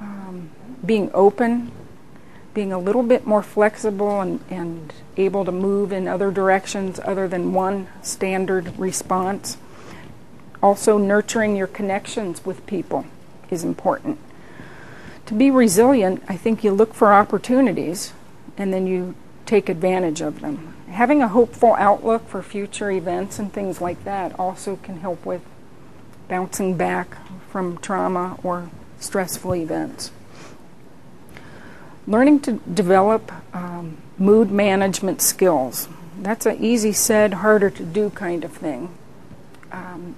um, 0.00 0.50
being 0.84 1.10
open 1.12 1.70
being 2.56 2.72
a 2.72 2.78
little 2.78 3.02
bit 3.02 3.26
more 3.26 3.42
flexible 3.42 4.22
and, 4.22 4.40
and 4.48 4.94
able 5.18 5.44
to 5.44 5.52
move 5.52 5.92
in 5.92 6.08
other 6.08 6.30
directions 6.30 6.98
other 7.04 7.28
than 7.28 7.52
one 7.52 7.86
standard 8.00 8.76
response. 8.78 9.58
Also, 10.62 10.96
nurturing 10.96 11.54
your 11.54 11.66
connections 11.66 12.46
with 12.46 12.66
people 12.66 13.04
is 13.50 13.62
important. 13.62 14.18
To 15.26 15.34
be 15.34 15.50
resilient, 15.50 16.22
I 16.28 16.38
think 16.38 16.64
you 16.64 16.72
look 16.72 16.94
for 16.94 17.12
opportunities 17.12 18.14
and 18.56 18.72
then 18.72 18.86
you 18.86 19.14
take 19.44 19.68
advantage 19.68 20.22
of 20.22 20.40
them. 20.40 20.74
Having 20.88 21.20
a 21.20 21.28
hopeful 21.28 21.74
outlook 21.74 22.26
for 22.26 22.42
future 22.42 22.90
events 22.90 23.38
and 23.38 23.52
things 23.52 23.82
like 23.82 24.02
that 24.04 24.36
also 24.40 24.76
can 24.76 25.00
help 25.00 25.26
with 25.26 25.42
bouncing 26.26 26.74
back 26.74 27.18
from 27.50 27.76
trauma 27.76 28.38
or 28.42 28.70
stressful 28.98 29.54
events 29.54 30.10
learning 32.06 32.40
to 32.40 32.52
develop 32.72 33.32
um, 33.54 33.96
mood 34.18 34.50
management 34.50 35.20
skills. 35.20 35.88
That's 36.20 36.46
an 36.46 36.62
easy 36.62 36.92
said, 36.92 37.34
harder 37.34 37.70
to 37.70 37.84
do 37.84 38.10
kind 38.10 38.44
of 38.44 38.52
thing. 38.52 38.96
Um, 39.72 40.16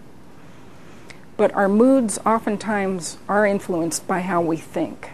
but 1.37 1.53
our 1.55 1.69
moods 1.69 2.19
oftentimes 2.27 3.17
are 3.29 3.47
influenced 3.47 4.07
by 4.07 4.21
how 4.21 4.41
we 4.41 4.57
think. 4.57 5.11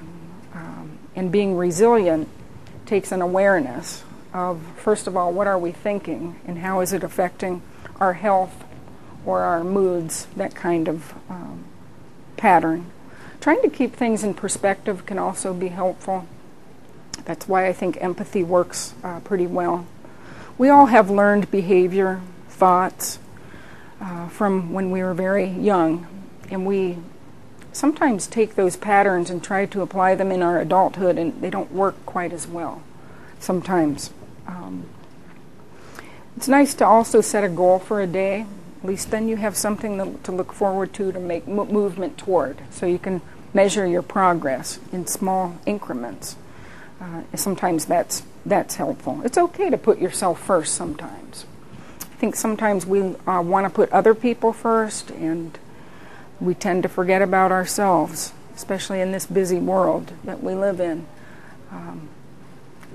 Um, 0.55 0.99
and 1.15 1.31
being 1.31 1.57
resilient 1.57 2.29
takes 2.87 3.13
an 3.13 3.23
awareness 3.23 4.05
of, 4.33 4.61
first 4.77 5.07
of 5.07 5.17
all, 5.17 5.33
what 5.33 5.47
are 5.47 5.59
we 5.59 5.71
thinking 5.71 6.41
and 6.47 6.59
how 6.59 6.81
is 6.81 6.93
it 6.93 7.05
affecting 7.05 7.63
our 8.01 8.15
health 8.15 8.65
or 9.25 9.41
our 9.41 9.65
moods, 9.65 10.27
that 10.37 10.55
kind 10.55 10.89
of 10.89 11.15
um, 11.31 11.65
pattern. 12.37 12.91
Trying 13.41 13.63
to 13.63 13.71
keep 13.71 13.95
things 13.95 14.25
in 14.25 14.35
perspective 14.35 15.07
can 15.07 15.19
also 15.19 15.55
be 15.55 15.69
helpful. 15.69 16.27
That's 17.25 17.49
why 17.49 17.67
I 17.67 17.73
think 17.73 17.99
empathy 18.01 18.43
works 18.43 18.95
uh, 19.03 19.21
pretty 19.21 19.47
well. 19.47 19.87
We 20.59 20.69
all 20.69 20.87
have 20.87 21.11
learned 21.11 21.51
behavior, 21.51 22.21
thoughts 22.49 23.19
uh, 24.01 24.29
from 24.29 24.73
when 24.73 24.91
we 24.91 25.03
were 25.03 25.15
very 25.15 25.47
young, 25.47 26.07
and 26.51 26.67
we 26.67 26.99
sometimes 27.73 28.27
take 28.27 28.55
those 28.55 28.77
patterns 28.77 29.31
and 29.31 29.43
try 29.43 29.67
to 29.67 29.83
apply 29.83 30.15
them 30.15 30.31
in 30.31 30.43
our 30.43 30.61
adulthood, 30.61 31.19
and 31.19 31.41
they 31.41 31.51
don't 31.51 31.73
work 31.73 31.95
quite 32.07 32.33
as 32.33 32.47
well 32.47 32.83
sometimes. 33.45 34.11
Um, 34.47 34.87
it's 36.37 36.49
nice 36.49 36.75
to 36.75 36.87
also 36.87 37.21
set 37.21 37.45
a 37.45 37.49
goal 37.49 37.79
for 37.79 38.01
a 38.01 38.07
day. 38.07 38.47
At 38.83 38.89
least 38.89 39.11
then 39.11 39.29
you 39.29 39.37
have 39.37 39.57
something 39.57 40.19
to 40.23 40.33
look 40.33 40.53
forward 40.53 40.93
to 40.95 41.13
to 41.13 41.21
make 41.21 41.47
movement 41.47 42.19
toward. 42.19 42.59
So 42.71 42.87
you 42.87 42.99
can 42.99 43.23
measure 43.53 43.87
your 43.87 44.03
progress 44.03 44.81
in 44.93 45.07
small 45.07 45.57
increments. 45.65 46.37
Uh, 47.01 47.23
sometimes 47.35 47.85
that's 47.85 48.23
that's 48.47 48.77
helpful. 48.77 49.23
It's 49.25 49.39
okay 49.39 49.71
to 49.71 49.79
put 49.79 49.99
yourself 49.99 50.41
first 50.41 50.75
sometimes. 50.75 51.47
I 52.01 52.17
think 52.17 52.37
sometimes 52.37 52.87
we 52.87 53.01
uh, 53.27 53.43
want 53.43 53.67
to 53.67 53.71
put 53.71 53.91
other 53.91 54.15
people 54.15 54.53
first, 54.53 55.11
and 55.11 55.59
we 56.41 56.55
tend 56.55 56.83
to 56.85 56.89
forget 56.89 57.23
about 57.23 57.53
ourselves, 57.53 58.33
especially 58.55 59.01
in 59.01 59.13
this 59.13 59.27
busy 59.27 59.59
world 59.59 60.13
that 60.25 60.43
we 60.43 60.55
live 60.55 60.81
in. 60.81 61.07
Um, 61.71 62.09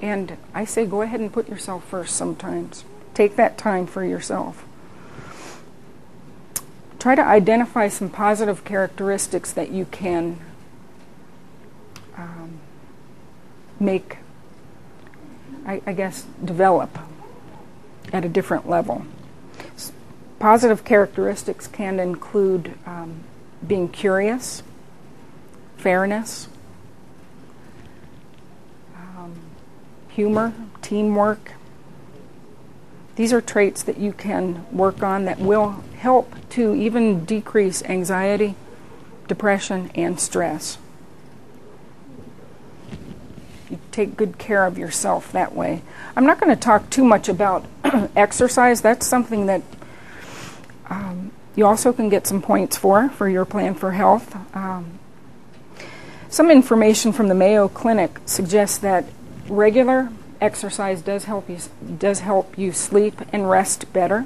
and 0.01 0.37
I 0.53 0.65
say 0.65 0.85
go 0.85 1.01
ahead 1.01 1.19
and 1.19 1.31
put 1.31 1.49
yourself 1.49 1.83
first 1.85 2.15
sometimes. 2.15 2.85
Take 3.13 3.35
that 3.35 3.57
time 3.57 3.85
for 3.85 4.03
yourself. 4.03 4.65
Try 6.99 7.15
to 7.15 7.23
identify 7.23 7.87
some 7.87 8.09
positive 8.09 8.63
characteristics 8.63 9.51
that 9.53 9.71
you 9.71 9.85
can 9.85 10.39
um, 12.17 12.59
make, 13.79 14.17
I, 15.65 15.81
I 15.85 15.93
guess, 15.93 16.25
develop 16.43 16.97
at 18.11 18.25
a 18.25 18.29
different 18.29 18.69
level. 18.69 19.05
Positive 20.39 20.85
characteristics 20.85 21.67
can 21.67 21.99
include 21.99 22.73
um, 22.85 23.23
being 23.65 23.89
curious, 23.89 24.63
fairness, 25.77 26.47
um, 28.95 29.35
humor, 30.07 30.53
teamwork. 30.81 31.53
These 33.15 33.33
are 33.33 33.41
traits 33.41 33.83
that 33.83 33.97
you 33.97 34.13
can 34.13 34.65
work 34.71 35.03
on 35.03 35.25
that 35.25 35.39
will 35.39 35.83
help 35.97 36.33
to 36.51 36.73
even 36.73 37.25
decrease 37.25 37.83
anxiety, 37.83 38.55
depression, 39.27 39.91
and 39.93 40.17
stress. 40.17 40.77
You 43.69 43.79
take 43.91 44.17
good 44.17 44.37
care 44.37 44.65
of 44.65 44.77
yourself 44.77 45.31
that 45.31 45.55
way. 45.55 45.81
I'm 46.15 46.25
not 46.25 46.39
going 46.39 46.53
to 46.53 46.59
talk 46.59 46.89
too 46.89 47.03
much 47.03 47.29
about 47.29 47.65
exercise. 48.15 48.81
That's 48.81 49.05
something 49.05 49.45
that 49.45 49.61
um, 50.89 51.31
you 51.55 51.65
also 51.65 51.93
can 51.93 52.09
get 52.09 52.25
some 52.25 52.41
points 52.41 52.77
for 52.77 53.09
for 53.09 53.29
your 53.29 53.45
plan 53.45 53.75
for 53.75 53.91
health. 53.91 54.35
Um, 54.55 54.99
some 56.29 56.51
information 56.51 57.11
from 57.11 57.27
the 57.27 57.35
Mayo 57.35 57.67
Clinic 57.67 58.19
suggests 58.25 58.77
that 58.79 59.05
regular 59.47 60.09
exercise 60.41 61.01
does 61.01 61.25
help 61.25 61.49
you 61.49 61.57
does 61.97 62.21
help 62.21 62.57
you 62.57 62.71
sleep 62.71 63.21
and 63.33 63.49
rest 63.49 63.91
better. 63.93 64.25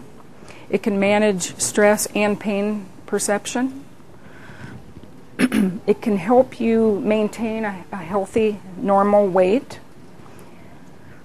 It 0.70 0.84
can 0.84 1.00
manage 1.00 1.56
stress 1.60 2.08
and 2.16 2.40
pain 2.40 2.88
perception. 3.06 3.83
it 5.88 6.02
can 6.02 6.18
help 6.18 6.60
you 6.60 7.00
maintain 7.00 7.66
a, 7.66 7.86
a 7.92 7.98
healthy, 7.98 8.60
normal 8.78 9.28
weight. 9.28 9.80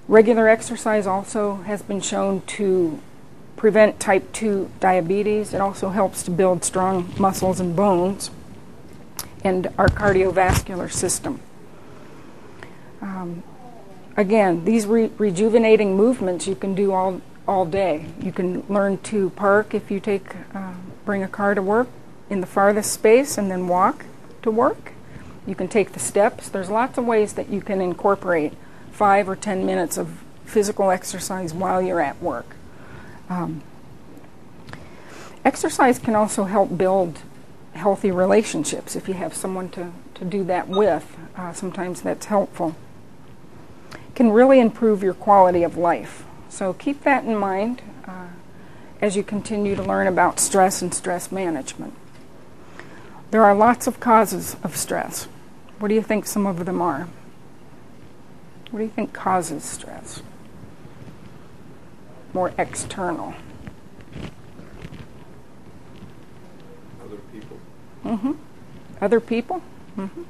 Regular 0.07 0.49
exercise 0.49 1.07
also 1.07 1.57
has 1.57 1.83
been 1.83 2.01
shown 2.01 2.41
to 2.43 2.99
prevent 3.57 4.01
type 4.01 4.33
2 4.33 4.71
diabetes. 4.81 5.53
It 5.53 5.61
also 5.61 5.91
helps 5.91 6.23
to 6.23 6.31
build 6.31 6.65
strong 6.65 7.13
muscles 7.19 7.61
and 7.61 7.77
bones 7.77 8.31
and 9.45 9.67
our 9.77 9.89
cardiovascular 9.89 10.91
system. 10.91 11.41
Um, 13.03 13.43
again, 14.17 14.65
these 14.65 14.87
re- 14.87 15.11
rejuvenating 15.19 15.97
movements 15.97 16.47
you 16.47 16.55
can 16.55 16.75
do 16.75 16.93
all, 16.93 17.21
all 17.47 17.67
day. 17.67 18.07
You 18.21 18.33
can 18.33 18.65
learn 18.69 18.99
to 18.99 19.31
park 19.31 19.75
if 19.75 19.91
you 19.91 20.01
take 20.01 20.35
uh, 20.55 20.73
bring 21.05 21.23
a 21.23 21.29
car 21.29 21.55
to 21.55 21.63
work 21.63 21.89
in 22.31 22.41
the 22.41 22.47
farthest 22.47 22.93
space 22.93 23.39
and 23.39 23.51
then 23.51 23.69
walk 23.69 24.05
to 24.43 24.51
work. 24.51 24.93
You 25.47 25.55
can 25.55 25.69
take 25.69 25.93
the 25.93 26.01
steps. 26.01 26.49
There's 26.49 26.71
lots 26.71 26.99
of 26.99 27.07
ways 27.07 27.33
that 27.35 27.49
you 27.49 27.61
can 27.61 27.81
incorporate 27.81 28.53
five 28.93 29.29
or 29.29 29.37
ten 29.37 29.65
minutes 29.65 29.97
of 29.97 30.23
physical 30.45 30.91
exercise 30.91 31.55
while 31.55 31.81
you're 31.81 32.01
at 32.01 32.21
work. 32.23 32.57
Um, 33.29 33.63
exercise 35.45 35.99
can 35.99 36.15
also 36.15 36.45
help 36.45 36.77
build 36.77 37.21
healthy 37.75 38.11
relationships 38.11 38.97
if 38.97 39.09
you 39.09 39.15
have 39.15 39.35
someone 39.35 39.69
to, 39.71 39.93
to 40.15 40.25
do 40.25 40.45
that 40.45 40.69
with. 40.69 41.17
Uh, 41.37 41.53
sometimes 41.53 42.03
that's 42.03 42.27
helpful. 42.27 42.77
Can 44.15 44.31
really 44.31 44.59
improve 44.59 45.03
your 45.03 45.15
quality 45.15 45.63
of 45.63 45.77
life. 45.77 46.25
So 46.49 46.73
keep 46.73 47.05
that 47.05 47.25
in 47.25 47.37
mind 47.37 47.83
uh, 48.07 48.27
as 49.01 49.17
you 49.17 49.23
continue 49.23 49.77
to 49.77 49.83
learn 49.83 50.07
about 50.07 50.41
stress 50.41 50.83
and 50.83 50.93
stress 50.93 51.31
management. 51.31 51.95
There 53.31 53.45
are 53.45 53.55
lots 53.55 53.87
of 53.87 54.01
causes 54.01 54.57
of 54.63 54.77
stress. 54.77 55.25
What 55.79 55.89
do 55.89 55.95
you 55.95 56.03
think 56.03 56.27
some 56.27 56.47
of 56.47 56.65
them 56.65 56.81
are? 56.81 57.09
What 58.71 58.79
do 58.79 58.85
you 58.85 58.91
think 58.91 59.13
causes 59.13 59.65
stress? 59.65 60.23
more 62.35 62.53
external. 62.59 63.35
Other 67.03 67.17
people. 67.33 67.59
Mm-hmm. 68.05 68.33
Other 69.01 69.21
people. 69.21 69.63
Mm-hmm. 69.97 70.23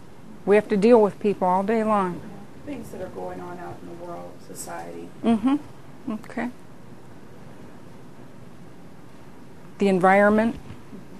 We 0.46 0.56
have 0.56 0.68
to 0.68 0.76
deal 0.76 1.02
with 1.02 1.18
people 1.20 1.46
all 1.46 1.62
day 1.62 1.84
long. 1.84 2.20
Things 2.64 2.90
that 2.90 3.00
are 3.00 3.08
going 3.08 3.40
on 3.40 3.58
out 3.58 3.76
in 3.82 3.88
the 3.88 4.04
world, 4.04 4.32
society. 4.46 5.08
Mm-hmm. 5.24 5.56
Okay. 6.12 6.50
The 9.78 9.88
environment, 9.88 10.56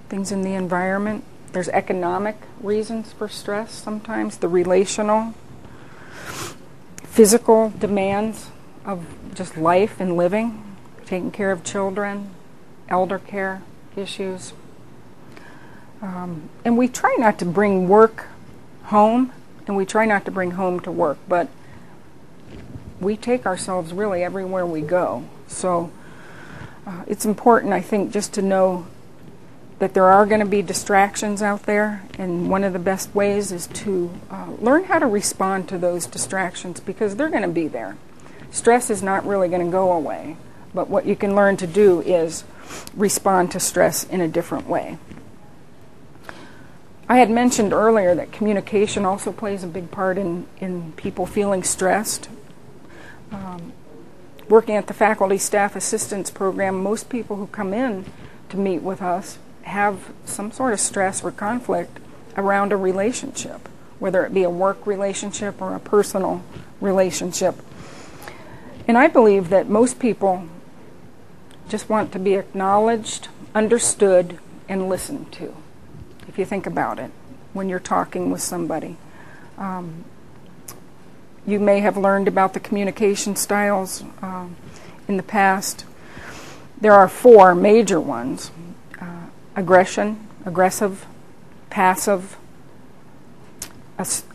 things 0.09 0.33
in 0.33 0.43
the 0.43 0.55
environment. 0.55 1.25
There's 1.53 1.69
economic 1.71 2.37
reasons 2.61 3.13
for 3.13 3.29
stress 3.29 3.73
sometimes, 3.73 4.39
the 4.39 4.49
relational, 4.49 5.35
physical 7.03 7.73
demands 7.79 8.51
of 8.85 9.07
just 9.35 9.57
life 9.57 10.01
and 10.01 10.17
living 10.17 10.65
taking 11.09 11.31
care 11.31 11.51
of 11.51 11.65
children, 11.65 12.29
elder 12.91 13.19
care 13.19 13.63
issues. 13.97 14.53
Um, 16.03 16.51
and 16.67 16.77
we 16.77 16.87
try 16.87 17.17
not 17.19 17.39
to 17.39 17.47
bring 17.47 17.89
work 17.89 18.27
home, 18.85 19.33
and 19.67 19.75
we 19.75 19.87
try 19.87 20.05
not 20.05 20.27
to 20.27 20.31
bring 20.31 20.53
home 20.53 20.81
to 20.81 20.93
work, 20.93 21.17
but 21.27 21.49
we 23.01 23.17
take 23.17 23.47
ourselves 23.47 23.95
really 23.95 24.23
everywhere 24.23 24.67
we 24.67 24.83
go. 24.83 25.25
So 25.47 25.91
uh, 26.87 27.05
it's 27.07 27.25
important, 27.25 27.73
I 27.73 27.81
think, 27.81 28.13
just 28.13 28.35
to 28.35 28.43
know 28.43 28.87
that 29.79 29.95
there 29.95 30.07
are 30.07 30.27
going 30.27 30.41
to 30.41 30.47
be 30.47 30.63
distractions 30.63 31.41
out 31.41 31.65
there, 31.65 32.03
and 32.19 32.51
one 32.51 32.65
of 32.65 32.73
the 32.73 32.79
best 32.79 33.15
ways 33.15 33.53
is 33.53 33.67
to 33.69 34.11
uh, 34.31 34.51
learn 34.59 34.85
how 34.85 34.99
to 34.99 35.07
respond 35.07 35.69
to 35.69 35.79
those 35.79 36.07
distractions 36.07 36.81
because 36.81 37.17
they're 37.17 37.31
going 37.31 37.43
to 37.43 37.49
be 37.49 37.69
there. 37.69 37.97
Stress 38.51 38.91
is 38.91 39.03
not 39.03 39.27
really 39.27 39.49
going 39.49 39.65
to 39.65 39.71
go 39.71 39.93
away. 39.93 40.37
But 40.75 40.89
what 40.89 41.07
you 41.07 41.17
can 41.17 41.35
learn 41.35 41.57
to 41.59 41.67
do 41.67 42.01
is 42.03 42.45
respond 42.95 43.51
to 43.53 43.61
stress 43.61 44.05
in 44.05 44.21
a 44.21 44.29
different 44.29 44.69
way. 44.69 44.99
I 47.09 47.19
had 47.19 47.31
mentioned 47.31 47.73
earlier 47.73 48.15
that 48.15 48.33
communication 48.33 49.07
also 49.07 49.33
plays 49.33 49.65
a 49.65 49.67
big 49.67 49.91
part 49.91 50.19
in, 50.19 50.47
in 50.61 50.93
people 50.93 51.25
feeling 51.25 51.63
stressed. 51.63 52.29
Um, 53.33 53.73
working 54.49 54.77
at 54.77 54.87
the 54.89 54.95
faculty 54.95 55.39
staff 55.39 55.75
assistance 55.75 56.31
program, 56.31 56.83
most 56.83 57.09
people 57.09 57.37
who 57.37 57.47
come 57.47 57.73
in 57.73 58.05
to 58.51 58.59
meet 58.59 58.83
with 58.83 59.01
us 59.01 59.39
have 59.69 60.13
some 60.25 60.51
sort 60.51 60.73
of 60.73 60.81
stress 60.81 61.23
or 61.23 61.31
conflict 61.31 61.99
around 62.37 62.73
a 62.73 62.77
relationship, 62.77 63.69
whether 63.99 64.25
it 64.25 64.35
be 64.35 64.43
a 64.43 64.51
work 64.51 64.87
relationship 64.87 65.61
or 65.61 65.75
a 65.75 65.81
personal 65.81 66.43
relationship. 66.81 67.57
And 68.87 68.97
I 68.97 69.07
believe 69.07 69.51
that 69.51 69.69
most 69.69 69.99
people 69.99 70.47
just 71.69 71.89
want 71.89 72.13
to 72.13 72.19
be 72.19 72.35
acknowledged, 72.35 73.29
understood, 73.55 74.39
and 74.69 74.89
listened 74.89 75.33
to, 75.33 75.55
if 76.27 76.39
you 76.39 76.45
think 76.45 76.67
about 76.67 76.99
it, 76.99 77.11
when 77.53 77.69
you're 77.69 77.79
talking 77.79 78.31
with 78.31 78.41
somebody. 78.41 78.97
Um, 79.57 80.05
you 81.47 81.59
may 81.59 81.81
have 81.81 81.97
learned 81.97 82.29
about 82.29 82.55
the 82.55 82.61
communication 82.61 83.35
styles 83.35 84.05
um, 84.23 84.57
in 85.07 85.17
the 85.17 85.23
past. 85.23 85.85
There 86.81 86.93
are 86.93 87.09
four 87.09 87.55
major 87.55 88.01
ones 88.01 88.51
uh, 88.51 88.58
aggression, 89.59 90.29
aggressive, 90.47 91.05
passive, 91.69 92.37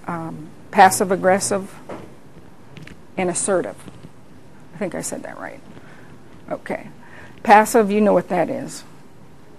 um, 0.05 0.49
passive 0.69 1.13
aggressive, 1.13 1.73
and 3.15 3.29
assertive. 3.29 3.77
I 4.75 4.77
think 4.77 4.93
I 4.93 5.01
said 5.01 5.23
that 5.23 5.39
right. 5.39 5.61
Okay. 6.51 6.89
Passive, 7.41 7.89
you 7.89 8.01
know 8.01 8.11
what 8.11 8.27
that 8.27 8.49
is. 8.49 8.83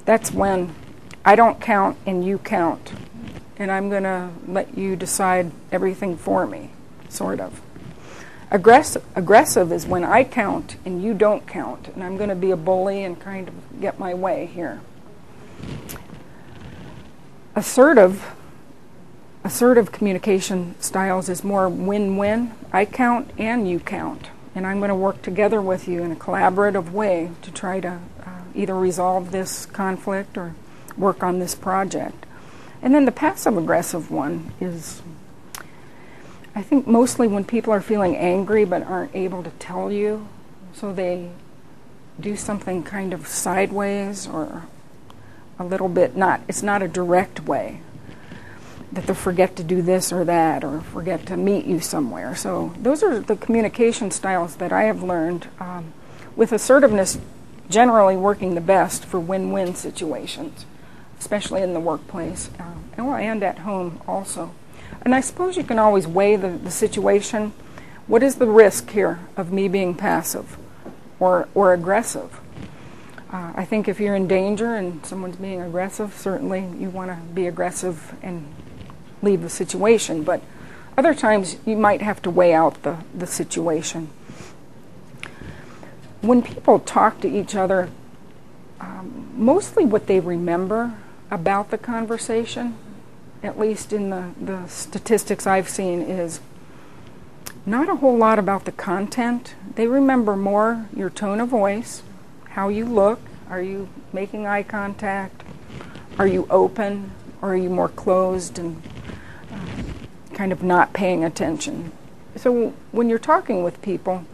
That's 0.05 0.31
when 0.31 0.75
I 1.25 1.35
don't 1.35 1.59
count 1.63 1.97
and 2.05 2.23
you 2.23 2.37
count, 2.37 2.93
and 3.57 3.71
I'm 3.71 3.89
going 3.89 4.03
to 4.03 4.29
let 4.47 4.77
you 4.77 4.97
decide 4.97 5.51
everything 5.73 6.19
for 6.19 6.47
me, 6.47 6.73
sort 7.09 7.41
of. 7.41 7.63
Aggressive, 8.51 9.03
aggressive 9.17 9.73
is 9.73 9.87
when 9.87 10.05
I 10.05 10.25
count 10.25 10.77
and 10.85 11.03
you 11.03 11.15
don't 11.15 11.47
count, 11.47 11.89
and 11.89 12.05
I'm 12.05 12.19
going 12.19 12.29
to 12.29 12.35
be 12.35 12.51
a 12.51 12.57
bully 12.57 13.03
and 13.03 13.19
kind 13.19 13.49
of 13.49 13.81
get 13.81 13.99
my 13.99 14.13
way 14.13 14.45
here. 14.45 14.83
Assertive, 17.57 18.35
assertive 19.45 19.93
communication 19.93 20.75
styles 20.81 21.29
is 21.29 21.45
more 21.45 21.69
win-win. 21.69 22.53
I 22.73 22.85
count 22.85 23.31
and 23.39 23.69
you 23.69 23.79
count, 23.79 24.29
and 24.55 24.67
I'm 24.67 24.79
going 24.79 24.89
to 24.89 24.95
work 24.95 25.23
together 25.23 25.63
with 25.63 25.87
you 25.87 26.03
in 26.03 26.11
a 26.11 26.17
collaborative 26.17 26.91
way 26.91 27.31
to 27.43 27.53
try 27.53 27.81
to 27.81 28.01
uh, 28.27 28.31
either 28.55 28.75
resolve 28.75 29.31
this 29.31 29.67
conflict 29.67 30.37
or 30.37 30.55
work 30.97 31.23
on 31.23 31.39
this 31.39 31.55
project. 31.55 32.27
And 32.83 32.93
then 32.93 33.05
the 33.05 33.13
passive 33.13 33.57
aggressive 33.57 34.11
one 34.11 34.53
is 34.61 35.01
I 36.57 36.63
think 36.63 36.87
mostly 36.87 37.27
when 37.27 37.45
people 37.45 37.73
are 37.73 37.81
feeling 37.81 38.17
angry 38.17 38.65
but 38.65 38.83
aren't 38.85 39.15
able 39.15 39.43
to 39.43 39.51
tell 39.59 39.91
you, 39.91 40.29
so 40.73 40.93
they 40.93 41.31
do 42.21 42.37
something 42.37 42.85
kind 42.85 43.13
of 43.13 43.27
sideways 43.27 44.29
or 44.29 44.63
a 45.59 45.65
little 45.65 45.89
bit 45.89 46.17
not, 46.17 46.41
it's 46.49 46.63
not 46.63 46.83
a 46.83 46.89
direct 46.89 47.47
way. 47.47 47.81
That 48.93 49.07
they 49.07 49.15
forget 49.15 49.57
to 49.57 49.65
do 49.65 49.83
this 49.83 50.13
or 50.13 50.25
that 50.25 50.63
or 50.63 50.81
forget 50.81 51.27
to 51.27 51.37
meet 51.37 51.65
you 51.65 51.81
somewhere. 51.81 52.37
So 52.37 52.75
those 52.81 53.03
are 53.03 53.19
the 53.21 53.37
communication 53.37 54.11
styles 54.11 54.57
that 54.57 54.73
I 54.73 54.85
have 54.85 55.03
learned. 55.03 55.49
Um, 55.59 55.93
with 56.37 56.53
assertiveness 56.53 57.19
generally 57.69 58.17
working 58.17 58.55
the 58.55 58.61
best 58.61 59.05
for 59.05 59.19
win 59.19 59.53
win 59.53 59.75
situations, 59.75 60.67
especially 61.19 61.63
in 61.63 61.73
the 61.73 61.81
workplace 61.81 62.51
uh, 62.59 62.75
and 62.97 63.43
at 63.43 63.61
home 63.61 64.01
also. 64.07 64.55
And 65.03 65.15
I 65.15 65.21
suppose 65.21 65.57
you 65.57 65.65
can 65.65 65.79
always 65.79 66.07
weigh 66.07 66.37
the, 66.37 66.49
the 66.49 66.71
situation. 66.71 67.53
What 68.07 68.23
is 68.23 68.37
the 68.37 68.47
risk 68.47 68.91
here 68.91 69.21
of 69.37 69.53
me 69.53 69.69
being 69.69 69.95
passive 69.95 70.57
or, 71.19 71.49
or 71.55 71.73
aggressive? 71.73 72.41
Uh, 73.35 73.53
I 73.57 73.65
think 73.65 73.89
if 73.89 73.99
you're 73.99 74.15
in 74.15 74.29
danger 74.29 74.77
and 74.77 75.05
someone's 75.05 75.35
being 75.35 75.61
aggressive, 75.61 76.15
certainly 76.15 76.69
you 76.79 76.89
want 76.89 77.11
to 77.11 77.17
be 77.35 77.49
aggressive 77.49 78.15
and 78.23 78.47
leave 79.23 79.43
the 79.43 79.51
situation. 79.51 80.23
But 80.23 80.41
other 80.97 81.15
times 81.15 81.57
you 81.67 81.77
might 81.77 82.01
have 82.01 82.23
to 82.23 82.31
weigh 82.31 82.55
out 82.55 82.85
the, 82.85 82.99
the 83.13 83.27
situation. 83.27 84.11
When 86.21 86.43
people 86.43 86.79
talk 86.79 87.21
to 87.23 87.29
each 87.29 87.57
other, 87.57 87.91
um, 88.79 89.33
mostly 89.35 89.85
what 89.85 90.07
they 90.07 90.21
remember 90.21 90.95
about 91.29 91.71
the 91.71 91.79
conversation 91.79 92.77
at 93.43 93.59
least 93.59 93.93
in 93.93 94.11
the, 94.11 94.31
the 94.41 94.67
statistics 94.69 95.47
I've 95.47 95.69
seen, 95.69 96.01
is 96.01 96.41
not 97.67 97.89
a 97.91 97.97
whole 97.97 98.17
lot 98.17 98.39
about 98.39 98.65
the 98.65 98.73
content. 98.73 99.55
They 99.75 99.87
remember 99.87 100.35
more 100.35 100.87
your 100.97 101.11
tone 101.11 101.41
of 101.41 101.51
voice, 101.51 102.03
how 102.55 102.69
you 102.69 102.85
look, 102.85 103.19
are 103.51 103.61
you 103.61 103.89
making 104.13 104.47
eye 104.47 104.63
contact, 104.63 105.43
are 106.21 106.27
you 106.27 106.47
open, 106.49 107.11
or 107.43 107.53
are 107.53 107.57
you 107.57 107.69
more 107.69 107.89
closed 107.89 108.61
and 108.61 108.81
uh, 109.51 109.83
kind 110.35 110.53
of 110.53 110.63
not 110.63 110.93
paying 110.93 111.25
attention. 111.25 111.91
So 112.37 112.73
when 112.93 113.09
you're 113.09 113.19
talking 113.19 113.65
with 113.65 113.83
people, 113.83 114.25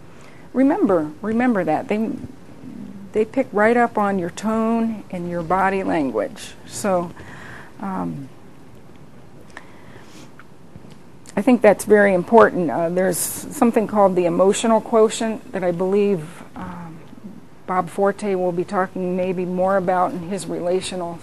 remember 0.52 1.12
remember 1.22 1.64
that 1.64 1.88
they 1.88 2.12
they 3.12 3.24
pick 3.24 3.48
right 3.52 3.76
up 3.76 3.96
on 3.96 4.18
your 4.18 4.30
tone 4.30 5.02
and 5.10 5.30
your 5.30 5.42
body 5.42 5.82
language. 5.82 6.52
So. 6.66 7.12
Um, 7.80 8.28
I 11.36 11.42
think 11.42 11.62
that's 11.62 11.86
very 11.86 12.12
important. 12.12 12.70
Uh, 12.70 12.90
there's 12.90 13.16
something 13.16 13.86
called 13.86 14.14
the 14.14 14.26
emotional 14.26 14.80
quotient 14.80 15.52
that 15.52 15.64
I 15.64 15.70
believe 15.70 16.42
um, 16.54 16.79
Bob 17.70 17.88
Forte 17.88 18.34
will 18.34 18.50
be 18.50 18.64
talking 18.64 19.16
maybe 19.16 19.44
more 19.44 19.76
about 19.76 20.10
in 20.10 20.22
his 20.22 20.44
relational 20.44 21.20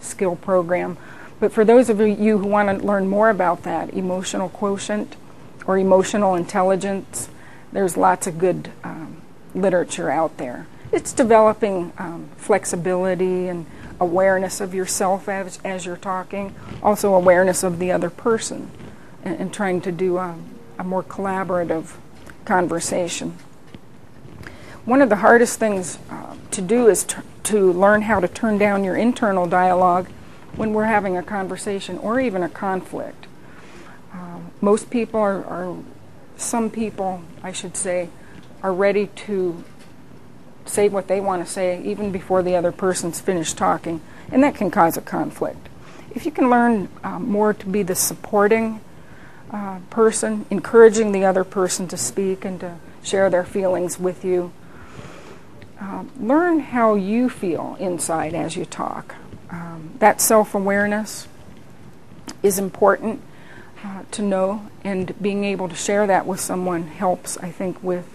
skill 0.00 0.36
program. 0.36 0.96
But 1.40 1.50
for 1.52 1.64
those 1.64 1.90
of 1.90 2.00
you 2.00 2.38
who 2.38 2.46
want 2.46 2.68
to 2.68 2.86
learn 2.86 3.08
more 3.08 3.28
about 3.28 3.64
that 3.64 3.92
emotional 3.92 4.50
quotient 4.50 5.16
or 5.66 5.76
emotional 5.76 6.36
intelligence, 6.36 7.28
there's 7.72 7.96
lots 7.96 8.28
of 8.28 8.38
good 8.38 8.70
um, 8.84 9.20
literature 9.52 10.10
out 10.10 10.36
there. 10.36 10.68
It's 10.92 11.12
developing 11.12 11.92
um, 11.98 12.28
flexibility 12.36 13.48
and 13.48 13.66
awareness 13.98 14.60
of 14.60 14.72
yourself 14.72 15.28
as, 15.28 15.58
as 15.64 15.86
you're 15.86 15.96
talking, 15.96 16.54
also 16.84 17.14
awareness 17.14 17.64
of 17.64 17.80
the 17.80 17.90
other 17.90 18.10
person 18.10 18.70
and, 19.24 19.40
and 19.40 19.52
trying 19.52 19.80
to 19.80 19.90
do 19.90 20.18
a, 20.18 20.38
a 20.78 20.84
more 20.84 21.02
collaborative 21.02 21.96
conversation. 22.44 23.36
One 24.90 25.02
of 25.02 25.08
the 25.08 25.14
hardest 25.14 25.60
things 25.60 26.00
uh, 26.10 26.34
to 26.50 26.60
do 26.60 26.88
is 26.88 27.04
t- 27.04 27.18
to 27.44 27.72
learn 27.72 28.02
how 28.02 28.18
to 28.18 28.26
turn 28.26 28.58
down 28.58 28.82
your 28.82 28.96
internal 28.96 29.46
dialogue 29.46 30.08
when 30.56 30.72
we're 30.72 30.86
having 30.86 31.16
a 31.16 31.22
conversation 31.22 31.96
or 31.98 32.18
even 32.18 32.42
a 32.42 32.48
conflict. 32.48 33.28
Uh, 34.12 34.40
most 34.60 34.90
people 34.90 35.20
are, 35.20 35.44
are, 35.44 35.76
some 36.36 36.70
people, 36.70 37.22
I 37.40 37.52
should 37.52 37.76
say, 37.76 38.08
are 38.64 38.74
ready 38.74 39.06
to 39.28 39.62
say 40.66 40.88
what 40.88 41.06
they 41.06 41.20
want 41.20 41.46
to 41.46 41.48
say 41.48 41.80
even 41.84 42.10
before 42.10 42.42
the 42.42 42.56
other 42.56 42.72
person's 42.72 43.20
finished 43.20 43.56
talking, 43.56 44.00
and 44.32 44.42
that 44.42 44.56
can 44.56 44.72
cause 44.72 44.96
a 44.96 45.02
conflict. 45.02 45.68
If 46.16 46.26
you 46.26 46.32
can 46.32 46.50
learn 46.50 46.88
uh, 47.04 47.20
more 47.20 47.54
to 47.54 47.66
be 47.66 47.84
the 47.84 47.94
supporting 47.94 48.80
uh, 49.52 49.78
person, 49.88 50.46
encouraging 50.50 51.12
the 51.12 51.24
other 51.24 51.44
person 51.44 51.86
to 51.86 51.96
speak 51.96 52.44
and 52.44 52.58
to 52.58 52.78
share 53.04 53.30
their 53.30 53.44
feelings 53.44 53.96
with 53.96 54.24
you. 54.24 54.50
Uh, 55.80 56.04
learn 56.18 56.60
how 56.60 56.94
you 56.94 57.30
feel 57.30 57.76
inside 57.80 58.34
as 58.34 58.54
you 58.54 58.66
talk. 58.66 59.14
Um, 59.50 59.92
that 59.98 60.20
self 60.20 60.54
awareness 60.54 61.26
is 62.42 62.58
important 62.58 63.22
uh, 63.84 64.02
to 64.10 64.22
know, 64.22 64.66
and 64.84 65.20
being 65.22 65.44
able 65.44 65.68
to 65.68 65.74
share 65.74 66.06
that 66.06 66.26
with 66.26 66.38
someone 66.38 66.82
helps, 66.82 67.38
I 67.38 67.50
think, 67.50 67.82
with 67.82 68.06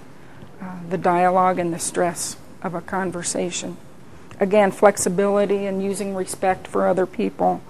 uh, 0.61 0.77
the 0.89 0.97
dialogue 0.97 1.57
and 1.57 1.73
the 1.73 1.79
stress 1.79 2.37
of 2.61 2.75
a 2.75 2.81
conversation. 2.81 3.77
Again, 4.39 4.71
flexibility 4.71 5.65
and 5.65 5.81
using 5.83 6.13
respect 6.13 6.67
for 6.67 6.87
other 6.87 7.05
people 7.05 7.61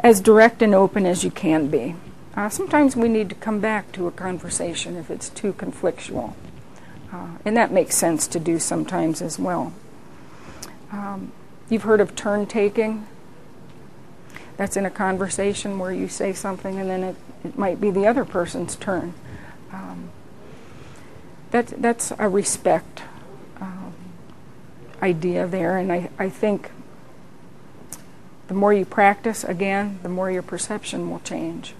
as 0.00 0.20
direct 0.20 0.62
and 0.62 0.74
open 0.74 1.04
as 1.04 1.24
you 1.24 1.30
can 1.30 1.68
be. 1.68 1.94
Uh, 2.34 2.48
sometimes 2.48 2.96
we 2.96 3.08
need 3.08 3.28
to 3.28 3.34
come 3.34 3.60
back 3.60 3.92
to 3.92 4.06
a 4.06 4.10
conversation 4.10 4.96
if 4.96 5.10
it's 5.10 5.28
too 5.28 5.52
conflictual. 5.52 6.34
Uh, 7.12 7.28
and 7.44 7.56
that 7.56 7.72
makes 7.72 7.96
sense 7.96 8.26
to 8.28 8.38
do 8.38 8.58
sometimes 8.58 9.20
as 9.20 9.38
well. 9.38 9.72
Um, 10.92 11.32
you've 11.68 11.82
heard 11.82 12.00
of 12.00 12.14
turn 12.14 12.46
taking. 12.46 13.06
That's 14.56 14.76
in 14.76 14.86
a 14.86 14.90
conversation 14.90 15.78
where 15.78 15.92
you 15.92 16.08
say 16.08 16.32
something 16.32 16.78
and 16.78 16.90
then 16.90 17.02
it, 17.02 17.16
it 17.44 17.58
might 17.58 17.80
be 17.80 17.90
the 17.90 18.06
other 18.06 18.24
person's 18.24 18.76
turn. 18.76 19.14
Um, 19.72 20.10
that, 21.50 21.68
that's 21.80 22.12
a 22.18 22.28
respect 22.28 23.02
um, 23.60 23.94
idea 25.02 25.46
there, 25.46 25.78
and 25.78 25.90
I, 25.92 26.10
I 26.18 26.28
think 26.28 26.70
the 28.48 28.54
more 28.54 28.72
you 28.72 28.84
practice, 28.84 29.44
again, 29.44 29.98
the 30.02 30.08
more 30.08 30.30
your 30.30 30.42
perception 30.42 31.10
will 31.10 31.20
change. 31.20 31.74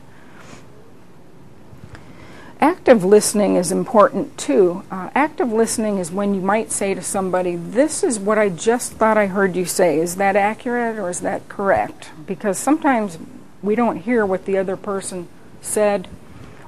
Active 2.61 3.03
listening 3.03 3.57
is 3.57 3.73
important 3.73 4.37
too. 4.37 4.83
Uh, 4.91 5.09
active 5.15 5.51
listening 5.51 5.97
is 5.97 6.13
when 6.13 6.35
you 6.35 6.43
might 6.43 6.71
say 6.71 6.93
to 6.93 7.01
somebody, 7.01 7.57
This 7.57 8.05
is 8.05 8.19
what 8.19 8.37
I 8.37 8.51
just 8.51 8.93
thought 8.93 9.17
I 9.17 9.29
heard 9.29 9.57
you 9.57 9.65
say. 9.65 9.99
Is 9.99 10.17
that 10.17 10.37
accurate 10.37 10.99
or 10.99 11.09
is 11.09 11.21
that 11.21 11.49
correct? 11.49 12.11
Because 12.27 12.59
sometimes 12.59 13.19
we 13.63 13.75
don't 13.75 13.97
hear 13.97 14.27
what 14.27 14.45
the 14.45 14.59
other 14.59 14.77
person 14.77 15.27
said 15.63 16.07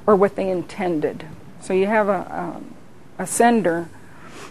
or 0.07 0.17
what 0.17 0.35
they 0.35 0.49
intended. 0.49 1.27
So 1.61 1.75
you 1.75 1.87
have 1.87 2.09
a, 2.09 2.63
a, 3.19 3.23
a 3.25 3.27
sender 3.27 3.91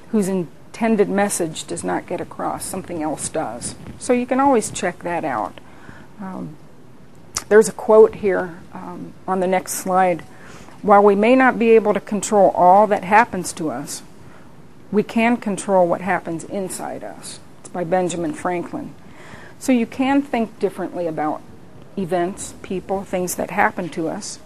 whose 0.10 0.28
intended 0.28 1.10
message 1.10 1.66
does 1.66 1.84
not 1.84 2.06
get 2.06 2.22
across, 2.22 2.66
something 2.66 3.02
else 3.02 3.30
does. 3.30 3.74
So 3.98 4.14
you 4.14 4.28
can 4.28 4.40
always 4.40 4.70
check 4.70 5.00
that 5.00 5.26
out. 5.26 5.58
Um, 6.20 6.56
there's 7.50 7.68
a 7.68 7.74
quote 7.74 8.16
here 8.16 8.60
um, 8.74 9.14
on 9.28 9.40
the 9.40 9.48
next 9.48 9.74
slide 9.74 10.24
While 10.82 11.04
we 11.04 11.16
may 11.16 11.36
not 11.36 11.60
be 11.60 11.72
able 11.72 11.94
to 11.94 12.00
control 12.00 12.50
all 12.52 12.88
that 12.88 13.04
happens 13.04 13.54
to 13.54 13.70
us, 13.70 14.02
we 14.92 15.04
can 15.04 15.38
control 15.38 15.88
what 15.88 16.02
happens 16.02 16.44
inside 16.44 17.04
us. 17.04 17.40
It's 17.60 17.70
by 17.70 17.84
Benjamin 17.84 18.34
Franklin. 18.34 18.94
So 19.60 19.72
you 19.72 19.86
can 19.86 20.22
think 20.22 20.60
differently 20.60 21.08
about 21.08 21.42
events, 21.98 22.56
people, 22.64 23.04
things 23.04 23.36
that 23.36 23.52
happen 23.52 23.90
to 23.90 24.08
us, 24.08 24.40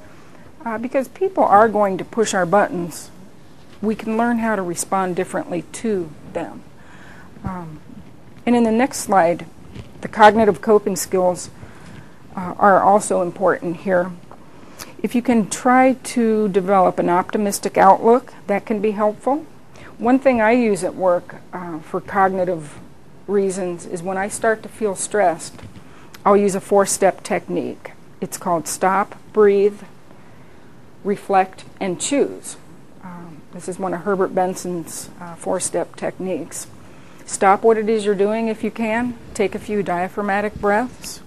uh, 0.66 0.78
because 0.78 1.08
people 1.08 1.44
are 1.44 1.70
going 1.70 1.98
to 1.98 2.06
push 2.06 2.34
our 2.34 2.46
buttons. 2.46 3.10
We 3.82 3.96
can 3.96 4.18
learn 4.18 4.40
how 4.40 4.56
to 4.56 4.62
respond 4.62 5.16
differently 5.16 5.62
to 5.74 6.10
them. 6.34 6.64
Um, 7.44 7.80
and 8.46 8.56
in 8.56 8.64
the 8.64 8.72
next 8.72 9.00
slide, 9.00 9.46
the 10.02 10.08
cognitive 10.08 10.62
coping 10.62 10.96
skills 10.96 11.50
uh, 12.36 12.56
are 12.58 12.82
also 12.82 13.22
important 13.22 13.78
here. 13.78 14.12
If 15.06 15.14
you 15.14 15.22
can 15.22 15.52
try 15.52 15.94
to 16.16 16.50
develop 16.50 16.98
an 16.98 17.10
optimistic 17.10 17.78
outlook, 17.78 18.34
that 18.48 18.66
can 18.66 18.82
be 18.82 18.90
helpful. 18.90 19.46
One 20.00 20.18
thing 20.18 20.42
I 20.42 20.54
use 20.54 20.84
at 20.84 20.96
work 20.96 21.36
uh, 21.54 21.78
for 21.78 22.02
cognitive 22.02 22.80
reasons 23.28 23.86
is 23.86 24.02
when 24.02 24.18
I 24.18 24.30
start 24.30 24.64
to 24.64 24.68
feel 24.68 24.96
stressed, 24.96 25.62
I'll 26.26 26.36
use 26.36 26.56
a 26.56 26.60
four 26.60 26.88
step 26.88 27.22
technique. 27.22 27.92
It's 28.20 28.40
called 28.40 28.68
stop, 28.68 29.16
breathe, 29.32 29.80
reflect, 31.04 31.66
and 31.80 32.02
choose. 32.02 32.58
Um, 33.04 33.44
this 33.54 33.70
is 33.70 33.78
one 33.78 33.94
of 33.94 34.02
Herbert 34.02 34.34
Benson's 34.34 35.12
uh, 35.22 35.36
four 35.36 35.60
step 35.60 35.96
techniques. 35.96 36.66
Stop 37.28 37.62
what 37.62 37.78
it 37.78 37.90
is 37.90 38.06
you're 38.06 38.16
doing 38.16 38.48
if 38.48 38.64
you 38.64 38.72
can. 38.72 39.16
Take 39.36 39.54
a 39.54 39.60
few 39.60 39.84
diaphragmatic 39.84 40.56
breaths. 40.56 41.22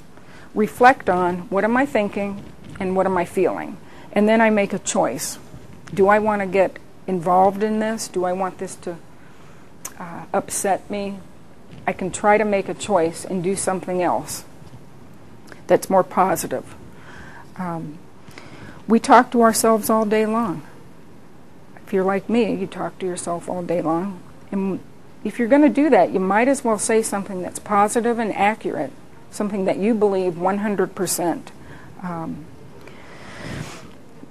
Reflect 0.52 1.08
on 1.08 1.48
what 1.48 1.62
am 1.62 1.76
I 1.76 1.86
thinking 1.86 2.42
and 2.78 2.96
what 2.96 3.06
am 3.06 3.16
I 3.16 3.24
feeling. 3.24 3.76
And 4.12 4.28
then 4.28 4.40
I 4.40 4.50
make 4.50 4.72
a 4.72 4.78
choice. 4.78 5.38
Do 5.92 6.08
I 6.08 6.18
want 6.18 6.42
to 6.42 6.46
get 6.46 6.78
involved 7.06 7.62
in 7.62 7.78
this? 7.80 8.08
Do 8.08 8.24
I 8.24 8.32
want 8.32 8.58
this 8.58 8.76
to 8.76 8.96
uh, 9.98 10.24
upset 10.32 10.88
me? 10.90 11.18
I 11.86 11.92
can 11.92 12.10
try 12.10 12.38
to 12.38 12.44
make 12.44 12.68
a 12.68 12.74
choice 12.74 13.24
and 13.24 13.42
do 13.42 13.56
something 13.56 14.02
else 14.02 14.44
that's 15.66 15.88
more 15.88 16.04
positive. 16.04 16.74
Um, 17.56 17.98
we 18.86 18.98
talk 18.98 19.30
to 19.32 19.42
ourselves 19.42 19.88
all 19.88 20.04
day 20.04 20.26
long. 20.26 20.62
If 21.86 21.92
you're 21.92 22.04
like 22.04 22.28
me, 22.28 22.54
you 22.54 22.66
talk 22.66 22.98
to 22.98 23.06
yourself 23.06 23.48
all 23.48 23.62
day 23.62 23.80
long. 23.80 24.20
And 24.50 24.80
if 25.24 25.38
you're 25.38 25.48
going 25.48 25.62
to 25.62 25.68
do 25.68 25.90
that, 25.90 26.10
you 26.10 26.20
might 26.20 26.48
as 26.48 26.64
well 26.64 26.78
say 26.78 27.02
something 27.02 27.42
that's 27.42 27.58
positive 27.58 28.18
and 28.18 28.34
accurate, 28.34 28.92
something 29.30 29.64
that 29.66 29.78
you 29.78 29.94
believe 29.94 30.34
100%. 30.34 31.42
Um, 32.02 32.44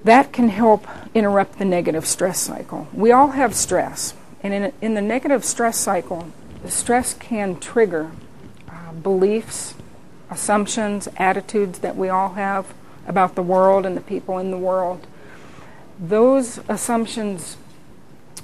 that 0.08 0.32
can 0.32 0.48
help 0.48 0.86
interrupt 1.14 1.58
the 1.58 1.64
negative 1.64 2.06
stress 2.06 2.38
cycle. 2.40 2.88
We 2.92 3.12
all 3.12 3.28
have 3.32 3.54
stress, 3.54 4.14
and 4.42 4.54
in, 4.54 4.72
in 4.80 4.94
the 4.94 5.02
negative 5.02 5.44
stress 5.44 5.78
cycle, 5.78 6.28
the 6.62 6.70
stress 6.70 7.14
can 7.14 7.60
trigger 7.60 8.10
uh, 8.68 8.92
beliefs, 8.92 9.74
assumptions, 10.30 11.08
attitudes 11.16 11.80
that 11.80 11.96
we 11.96 12.08
all 12.08 12.34
have 12.34 12.74
about 13.06 13.34
the 13.34 13.42
world 13.42 13.86
and 13.86 13.96
the 13.96 14.00
people 14.00 14.38
in 14.38 14.50
the 14.50 14.58
world. 14.58 15.06
Those 15.98 16.60
assumptions 16.68 17.56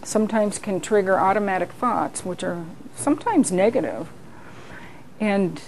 sometimes 0.03 0.59
can 0.59 0.81
trigger 0.81 1.19
automatic 1.19 1.73
thoughts, 1.73 2.25
which 2.25 2.43
are 2.43 2.65
sometimes 2.97 3.53
negative. 3.53 4.09
And 5.21 5.61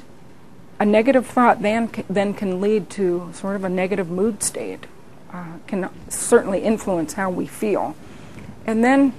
a 0.78 0.84
negative 0.84 1.26
thought 1.26 1.62
then, 1.62 1.90
then 2.09 2.34
can 2.34 2.61
lead 2.61 2.90
to 2.90 3.30
sort 3.32 3.57
of 3.57 3.64
a 3.64 3.68
negative 3.68 4.11
mood 4.11 4.42
state, 4.42 4.86
uh, 5.37 5.59
can 5.66 5.91
certainly 6.09 6.61
influence 6.61 7.12
how 7.12 7.28
we 7.28 7.47
feel. 7.47 7.95
And 8.66 8.82
then 8.82 9.12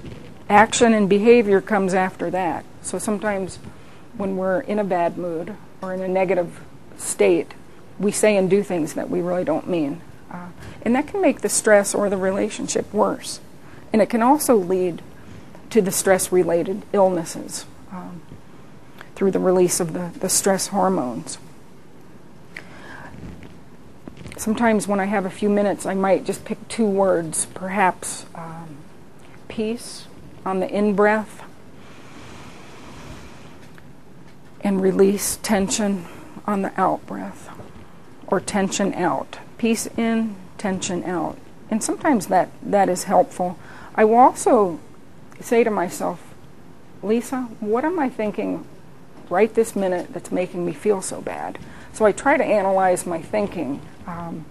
action 0.50 0.96
and 0.96 1.08
behavior 1.08 1.62
comes 1.62 1.94
after 1.94 2.32
that. 2.32 2.66
So 2.82 2.98
sometimes 2.98 3.58
when 4.16 4.36
we're 4.36 4.62
in 4.62 4.80
a 4.80 4.84
bad 4.84 5.20
mood 5.20 5.56
or 5.80 5.94
in 5.94 6.02
a 6.02 6.08
negative 6.08 6.60
state, 6.98 7.54
we 8.00 8.12
say 8.12 8.36
and 8.36 8.50
do 8.50 8.64
things 8.64 8.96
that 8.96 9.12
we 9.12 9.22
really 9.22 9.44
don't 9.44 9.70
mean. 9.70 10.02
Uh, 10.32 10.48
and 10.82 10.96
that 10.96 11.06
can 11.06 11.22
make 11.22 11.42
the 11.42 11.50
stress 11.50 11.94
or 11.94 12.10
the 12.10 12.18
relationship 12.18 12.92
worse. 12.92 13.40
And 13.94 14.02
it 14.02 14.10
can 14.10 14.24
also 14.24 14.56
lead 14.56 15.04
to 15.70 15.84
the 15.84 15.92
stress 15.92 16.32
related 16.32 16.82
illnesses 16.94 17.66
um, 17.92 18.24
through 19.14 19.32
the 19.32 19.40
release 19.40 19.80
of 19.80 19.94
the, 19.94 20.12
the 20.20 20.30
stress 20.30 20.68
hormones. 20.68 21.38
Sometimes, 24.38 24.88
when 24.88 25.00
I 25.00 25.06
have 25.06 25.26
a 25.26 25.30
few 25.30 25.50
minutes, 25.50 25.86
I 25.86 25.96
might 25.96 26.24
just 26.24 26.46
pick 26.46 26.68
two 26.68 26.86
words, 26.86 27.48
perhaps 27.48 28.26
um, 28.36 28.78
peace 29.48 30.06
on 30.46 30.60
the 30.60 30.70
in 30.70 30.96
breath 30.96 31.44
and 34.62 34.82
release 34.82 35.38
tension 35.38 36.06
on 36.46 36.62
the 36.62 36.72
out 36.80 37.06
breath 37.06 37.50
or 38.28 38.40
tension 38.40 38.94
out. 38.94 39.40
Peace 39.58 39.88
in, 39.98 40.36
tension 40.58 41.04
out. 41.04 41.38
And 41.70 41.84
sometimes 41.84 42.28
that, 42.28 42.50
that 42.62 42.90
is 42.90 43.04
helpful. 43.04 43.58
I 43.96 44.06
will 44.06 44.18
also 44.18 44.80
say 45.40 45.64
to 45.64 45.72
myself, 45.72 46.34
Lisa, 47.02 47.44
what 47.60 47.84
am 47.84 48.00
I 48.00 48.10
thinking 48.10 48.66
right 49.30 49.54
this 49.54 49.76
minute 49.76 50.14
that's 50.14 50.32
making 50.32 50.66
me 50.66 50.74
feel 50.74 51.02
so 51.02 51.22
bad? 51.22 51.58
So 51.94 52.06
I 52.06 52.12
try 52.12 52.38
to 52.38 52.46
analyze 52.46 53.06
my 53.06 53.22
thinking. 53.22 53.82
Um, 54.08 54.46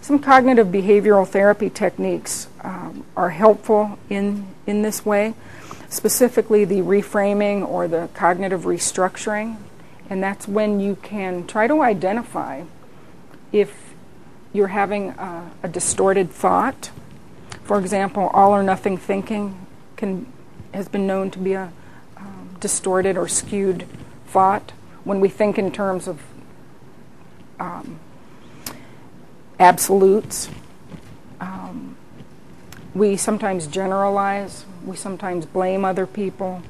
some 0.00 0.18
cognitive 0.18 0.68
behavioral 0.68 1.26
therapy 1.26 1.70
techniques 1.70 2.48
um, 2.60 3.04
are 3.16 3.30
helpful 3.30 3.98
in, 4.10 4.46
in 4.66 4.82
this 4.82 5.04
way, 5.04 5.34
specifically 5.88 6.64
the 6.64 6.80
reframing 6.80 7.66
or 7.66 7.88
the 7.88 8.08
cognitive 8.14 8.62
restructuring. 8.62 9.56
And 10.10 10.22
that's 10.22 10.46
when 10.46 10.78
you 10.78 10.96
can 10.96 11.46
try 11.46 11.66
to 11.66 11.82
identify 11.82 12.64
if 13.52 13.94
you're 14.52 14.68
having 14.68 15.10
a, 15.10 15.50
a 15.62 15.68
distorted 15.68 16.30
thought. 16.30 16.90
For 17.64 17.78
example, 17.78 18.30
all 18.32 18.52
or 18.52 18.62
nothing 18.62 18.96
thinking 18.96 19.66
can 19.96 20.26
has 20.72 20.88
been 20.88 21.06
known 21.06 21.30
to 21.30 21.38
be 21.38 21.54
a 21.54 21.72
um, 22.16 22.56
distorted 22.60 23.16
or 23.16 23.26
skewed 23.26 23.86
thought 24.26 24.72
when 25.04 25.20
we 25.20 25.28
think 25.28 25.58
in 25.58 25.72
terms 25.72 26.06
of 26.06 26.22
um, 27.58 27.98
absolutes. 29.58 30.48
Um, 31.40 31.96
we 32.94 33.16
sometimes 33.16 33.66
generalize. 33.66 34.64
We 34.84 34.96
sometimes 34.96 35.46
blame 35.46 35.84
other 35.84 36.06
people. 36.06 36.62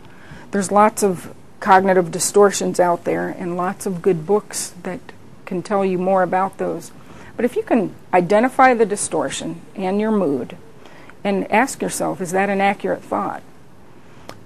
There's 0.50 0.70
lots 0.70 1.02
of 1.02 1.34
cognitive 1.60 2.10
distortions 2.10 2.78
out 2.78 3.04
there 3.04 3.28
and 3.28 3.56
lots 3.56 3.86
of 3.86 4.02
good 4.02 4.26
books 4.26 4.74
that 4.82 5.00
can 5.44 5.62
tell 5.62 5.84
you 5.84 5.98
more 5.98 6.22
about 6.22 6.58
those. 6.58 6.92
But 7.36 7.44
if 7.44 7.56
you 7.56 7.62
can 7.62 7.94
identify 8.12 8.74
the 8.74 8.86
distortion 8.86 9.60
and 9.74 10.00
your 10.00 10.10
mood 10.10 10.56
and 11.22 11.50
ask 11.50 11.82
yourself, 11.82 12.20
is 12.20 12.30
that 12.32 12.48
an 12.48 12.60
accurate 12.60 13.02
thought? 13.02 13.42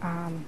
Um, 0.02 0.44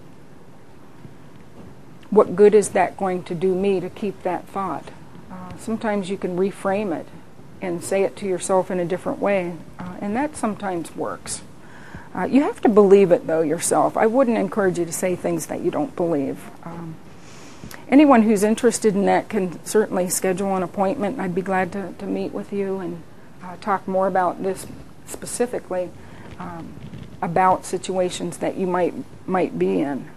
what 2.10 2.36
good 2.36 2.54
is 2.54 2.70
that 2.70 2.96
going 2.96 3.22
to 3.24 3.34
do 3.34 3.54
me 3.54 3.80
to 3.80 3.88
keep 3.88 4.22
that 4.22 4.46
thought? 4.48 4.90
Uh, 5.30 5.56
sometimes 5.56 6.10
you 6.10 6.16
can 6.18 6.36
reframe 6.36 6.98
it 6.98 7.06
and 7.62 7.82
say 7.82 8.02
it 8.02 8.16
to 8.16 8.26
yourself 8.26 8.70
in 8.70 8.78
a 8.80 8.84
different 8.84 9.20
way, 9.20 9.54
uh, 9.78 9.96
and 10.00 10.14
that 10.16 10.36
sometimes 10.36 10.94
works. 10.94 11.42
Uh, 12.14 12.24
you 12.24 12.42
have 12.42 12.60
to 12.60 12.68
believe 12.68 13.10
it, 13.10 13.26
though, 13.26 13.40
yourself. 13.40 13.96
I 13.96 14.06
wouldn't 14.06 14.36
encourage 14.36 14.78
you 14.78 14.84
to 14.84 14.92
say 14.92 15.16
things 15.16 15.46
that 15.46 15.60
you 15.60 15.70
don't 15.70 15.96
believe. 15.96 16.50
Um, 16.64 16.96
anyone 17.88 18.22
who's 18.22 18.42
interested 18.42 18.94
in 18.94 19.06
that 19.06 19.30
can 19.30 19.64
certainly 19.64 20.10
schedule 20.10 20.54
an 20.56 20.62
appointment. 20.62 21.18
I'd 21.20 21.34
be 21.34 21.40
glad 21.40 21.72
to, 21.72 21.94
to 21.98 22.06
meet 22.06 22.32
with 22.32 22.52
you 22.52 22.78
and 22.80 23.02
uh, 23.42 23.56
talk 23.60 23.88
more 23.88 24.06
about 24.06 24.42
this 24.42 24.66
specifically 25.06 25.90
um, 26.38 26.72
about 27.20 27.64
situations 27.64 28.38
that 28.38 28.56
you 28.56 28.66
might 28.66 28.94
might 29.26 29.58
be 29.58 29.80
in. 29.80 30.08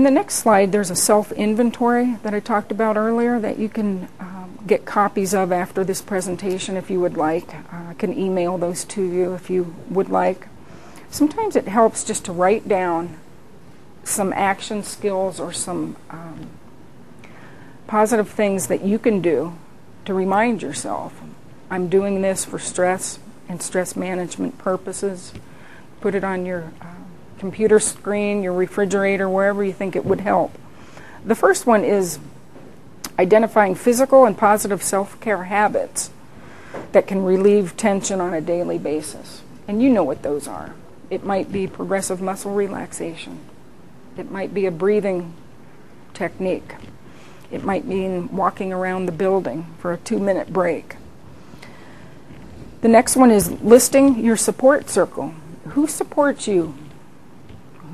In 0.00 0.04
the 0.04 0.10
next 0.10 0.36
slide, 0.36 0.72
there's 0.72 0.90
a 0.90 0.96
self 0.96 1.30
inventory 1.30 2.16
that 2.22 2.32
I 2.32 2.40
talked 2.40 2.72
about 2.72 2.96
earlier 2.96 3.38
that 3.38 3.58
you 3.58 3.68
can 3.68 4.08
um, 4.18 4.58
get 4.66 4.86
copies 4.86 5.34
of 5.34 5.52
after 5.52 5.84
this 5.84 6.00
presentation 6.00 6.78
if 6.78 6.88
you 6.88 6.98
would 7.00 7.18
like. 7.18 7.54
Uh, 7.54 7.88
I 7.90 7.94
can 7.98 8.18
email 8.18 8.56
those 8.56 8.86
to 8.86 9.02
you 9.02 9.34
if 9.34 9.50
you 9.50 9.74
would 9.90 10.08
like. 10.08 10.48
Sometimes 11.10 11.54
it 11.54 11.68
helps 11.68 12.02
just 12.02 12.24
to 12.24 12.32
write 12.32 12.66
down 12.66 13.18
some 14.02 14.32
action 14.32 14.82
skills 14.84 15.38
or 15.38 15.52
some 15.52 15.96
um, 16.08 16.48
positive 17.86 18.30
things 18.30 18.68
that 18.68 18.82
you 18.82 18.98
can 18.98 19.20
do 19.20 19.52
to 20.06 20.14
remind 20.14 20.62
yourself 20.62 21.20
I'm 21.70 21.90
doing 21.90 22.22
this 22.22 22.46
for 22.46 22.58
stress 22.58 23.18
and 23.50 23.60
stress 23.60 23.94
management 23.94 24.56
purposes. 24.56 25.34
Put 26.00 26.14
it 26.14 26.24
on 26.24 26.46
your 26.46 26.72
uh, 26.80 26.99
computer 27.40 27.80
screen, 27.80 28.42
your 28.42 28.52
refrigerator, 28.52 29.28
wherever 29.28 29.64
you 29.64 29.72
think 29.72 29.96
it 29.96 30.04
would 30.04 30.20
help. 30.20 30.56
The 31.24 31.34
first 31.34 31.66
one 31.66 31.84
is 31.84 32.18
identifying 33.18 33.74
physical 33.74 34.26
and 34.26 34.36
positive 34.36 34.82
self 34.82 35.18
care 35.20 35.44
habits 35.44 36.10
that 36.92 37.06
can 37.06 37.24
relieve 37.24 37.76
tension 37.76 38.20
on 38.20 38.34
a 38.34 38.42
daily 38.42 38.78
basis. 38.78 39.42
And 39.66 39.82
you 39.82 39.88
know 39.88 40.04
what 40.04 40.22
those 40.22 40.46
are. 40.46 40.74
It 41.08 41.24
might 41.24 41.50
be 41.50 41.66
progressive 41.66 42.20
muscle 42.20 42.52
relaxation, 42.52 43.40
it 44.16 44.30
might 44.30 44.52
be 44.52 44.66
a 44.66 44.70
breathing 44.70 45.34
technique, 46.12 46.74
it 47.50 47.64
might 47.64 47.86
mean 47.86 48.36
walking 48.36 48.70
around 48.70 49.06
the 49.06 49.12
building 49.12 49.66
for 49.78 49.94
a 49.94 49.96
two 49.96 50.18
minute 50.18 50.52
break. 50.52 50.96
The 52.82 52.88
next 52.88 53.16
one 53.16 53.30
is 53.30 53.50
listing 53.62 54.22
your 54.24 54.36
support 54.36 54.90
circle. 54.90 55.34
Who 55.68 55.86
supports 55.86 56.46
you? 56.46 56.74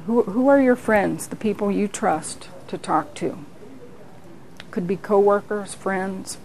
Who, 0.06 0.48
are 0.48 0.60
your 0.60 0.76
friends, 0.76 1.26
the 1.26 1.34
people 1.34 1.68
you 1.68 1.88
trust 1.88 2.48
to 2.68 2.78
talk 2.78 3.14
to? 3.14 3.38
Could 4.70 4.86
be 4.86 4.96
coworkers, 4.96 5.74
friends. 5.74 6.38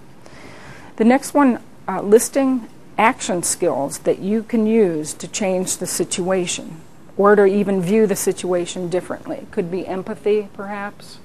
The 0.95 1.03
next 1.03 1.35
one, 1.35 1.59
uh, 1.87 2.01
listing 2.01 2.67
action 2.97 3.43
skills 3.43 3.99
that 3.99 4.17
you 4.17 4.41
can 4.41 4.65
use 4.65 5.13
to 5.13 5.27
change 5.27 5.77
the 5.77 5.85
situation 5.85 6.81
or 7.17 7.35
to 7.35 7.45
even 7.45 7.83
view 7.83 8.07
the 8.07 8.15
situation 8.15 8.89
differently. 8.89 9.45
Could 9.51 9.69
be 9.69 9.85
empathy, 9.85 10.49
perhaps, 10.53 11.19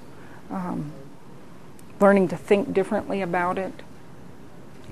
um, 0.51 0.93
learning 2.01 2.29
to 2.29 2.37
think 2.37 2.75
differently 2.75 3.23
about 3.23 3.57
it, 3.57 3.73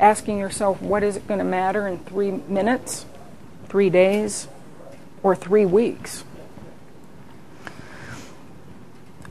asking 0.01 0.39
yourself, 0.39 0.81
what 0.81 1.03
is 1.03 1.17
it 1.17 1.29
going 1.29 1.41
to 1.41 1.45
matter 1.45 1.87
in 1.87 1.99
three 1.99 2.31
minutes, 2.31 3.05
three 3.69 3.91
days, 3.91 4.49
or 5.23 5.37
three 5.37 5.67
weeks? 5.67 6.25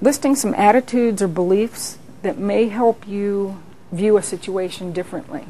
Listing 0.04 0.36
some 0.36 0.54
attitudes 0.56 1.22
or 1.22 1.30
beliefs 1.30 1.98
that 2.24 2.38
may 2.38 2.68
help 2.68 3.08
you 3.08 3.64
view 3.94 4.18
a 4.18 4.22
situation 4.22 4.92
differently. 4.92 5.46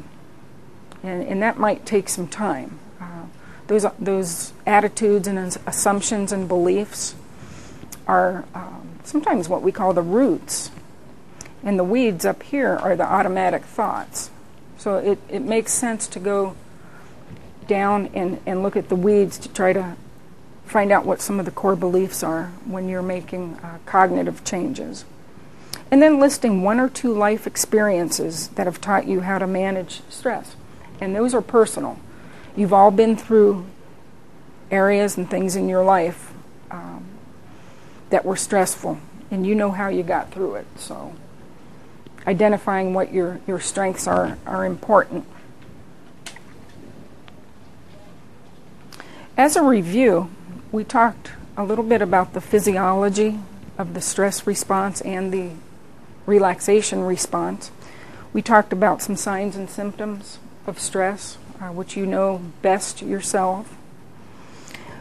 And, 1.02 1.24
and 1.24 1.42
that 1.42 1.58
might 1.58 1.84
take 1.84 2.08
some 2.08 2.28
time. 2.28 2.78
Uh, 3.00 3.24
those, 3.66 3.84
those 3.98 4.52
attitudes 4.64 5.26
and 5.26 5.38
assumptions 5.66 6.30
and 6.30 6.46
beliefs 6.46 7.16
are 8.06 8.44
um, 8.54 9.00
sometimes 9.02 9.48
what 9.48 9.60
we 9.60 9.72
call 9.72 9.92
the 9.92 10.02
roots. 10.02 10.70
And 11.64 11.76
the 11.76 11.82
weeds 11.82 12.24
up 12.24 12.44
here 12.44 12.76
are 12.76 12.94
the 12.94 13.12
automatic 13.12 13.64
thoughts. 13.64 14.30
So 14.78 14.98
it, 14.98 15.18
it 15.28 15.42
makes 15.42 15.72
sense 15.72 16.06
to 16.06 16.20
go 16.20 16.54
down 17.66 18.08
and, 18.14 18.40
and 18.46 18.62
look 18.62 18.76
at 18.76 18.88
the 18.88 18.94
weeds 18.94 19.36
to 19.38 19.48
try 19.48 19.72
to 19.72 19.96
find 20.66 20.90
out 20.90 21.04
what 21.04 21.20
some 21.20 21.38
of 21.38 21.44
the 21.44 21.50
core 21.50 21.76
beliefs 21.76 22.22
are 22.22 22.46
when 22.64 22.88
you're 22.88 23.02
making 23.02 23.54
uh, 23.56 23.78
cognitive 23.86 24.44
changes. 24.44 25.04
And 25.90 26.02
then 26.02 26.18
listing 26.18 26.62
one 26.62 26.80
or 26.80 26.88
two 26.88 27.12
life 27.12 27.46
experiences 27.46 28.48
that 28.48 28.66
have 28.66 28.80
taught 28.80 29.06
you 29.06 29.20
how 29.20 29.38
to 29.38 29.46
manage 29.46 30.02
stress. 30.08 30.56
And 31.00 31.14
those 31.14 31.34
are 31.34 31.42
personal. 31.42 31.98
You've 32.56 32.72
all 32.72 32.90
been 32.90 33.16
through 33.16 33.66
areas 34.70 35.16
and 35.16 35.28
things 35.28 35.56
in 35.56 35.68
your 35.68 35.84
life 35.84 36.32
um, 36.70 37.04
that 38.10 38.24
were 38.24 38.36
stressful, 38.36 38.98
and 39.30 39.46
you 39.46 39.54
know 39.54 39.70
how 39.70 39.88
you 39.88 40.02
got 40.02 40.32
through 40.32 40.56
it. 40.56 40.66
So 40.76 41.14
identifying 42.26 42.94
what 42.94 43.12
your, 43.12 43.40
your 43.46 43.60
strengths 43.60 44.06
are, 44.06 44.38
are 44.46 44.64
important. 44.64 45.26
As 49.36 49.56
a 49.56 49.62
review, 49.62 50.30
we 50.74 50.82
talked 50.82 51.30
a 51.56 51.62
little 51.62 51.84
bit 51.84 52.02
about 52.02 52.32
the 52.32 52.40
physiology 52.40 53.38
of 53.78 53.94
the 53.94 54.00
stress 54.00 54.44
response 54.44 55.00
and 55.02 55.32
the 55.32 55.50
relaxation 56.26 57.04
response. 57.04 57.70
We 58.32 58.42
talked 58.42 58.72
about 58.72 59.00
some 59.00 59.14
signs 59.14 59.54
and 59.54 59.70
symptoms 59.70 60.40
of 60.66 60.80
stress, 60.80 61.38
uh, 61.60 61.68
which 61.68 61.96
you 61.96 62.06
know 62.06 62.42
best 62.60 63.02
yourself. 63.02 63.76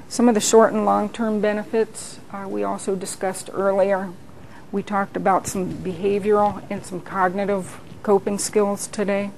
Some 0.08 0.30
of 0.30 0.36
the 0.36 0.42
short 0.42 0.74
and 0.74 0.86
long 0.86 1.10
term 1.10 1.42
benefits 1.42 2.20
uh, 2.32 2.46
we 2.48 2.64
also 2.64 2.96
discussed 2.96 3.50
earlier. 3.52 4.12
We 4.72 4.84
talked 4.84 5.18
about 5.18 5.48
some 5.48 5.74
behavioral 5.78 6.64
and 6.70 6.86
some 6.86 7.02
cognitive 7.02 7.80
coping 8.04 8.38
skills 8.38 8.86
today. 8.86 9.32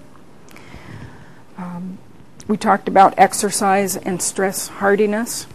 Um, 1.58 1.98
we 2.46 2.58
talked 2.58 2.90
about 2.90 3.14
exercise 3.18 3.96
and 3.96 4.22
stress 4.22 4.68
hardiness 4.68 5.48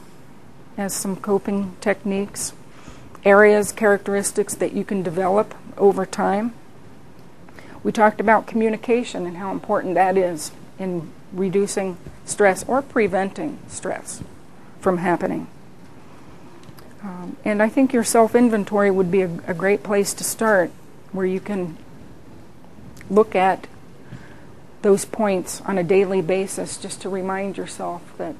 as 0.77 0.95
some 0.95 1.17
coping 1.17 1.77
techniques, 1.81 2.53
areas, 3.25 3.73
characteristics 3.73 4.55
that 4.55 4.73
you 4.73 4.85
can 4.85 5.03
develop 5.03 5.55
over 5.77 6.07
time. 6.07 6.53
We 7.83 7.93
talked 7.93 8.21
about 8.21 8.47
communication 8.47 9.27
and 9.27 9.37
how 9.37 9.53
important 9.53 9.95
that 9.95 10.17
is 10.17 10.53
in 10.79 11.11
reducing 11.33 11.97
stress 12.25 12.65
or 12.67 12.83
preventing 12.83 13.59
stress 13.69 14.23
from 14.81 14.99
happening. 14.99 15.47
Um, 17.03 17.37
and 17.45 17.63
I 17.63 17.69
think 17.69 17.93
your 17.93 18.05
self 18.05 18.35
inventory 18.35 18.91
would 18.91 19.11
be 19.11 19.23
a, 19.23 19.31
a 19.47 19.55
great 19.55 19.83
place 19.83 20.13
to 20.15 20.25
start 20.25 20.71
where 21.13 21.27
you 21.27 21.41
can 21.41 21.77
look 23.09 23.35
at 23.35 23.67
those 24.83 25.05
points 25.05 25.61
on 25.63 25.79
a 25.79 25.83
daily 25.83 26.23
basis 26.23 26.77
just 26.77 27.01
to 27.03 27.09
remind 27.09 27.57
yourself 27.57 28.03
that 28.19 28.35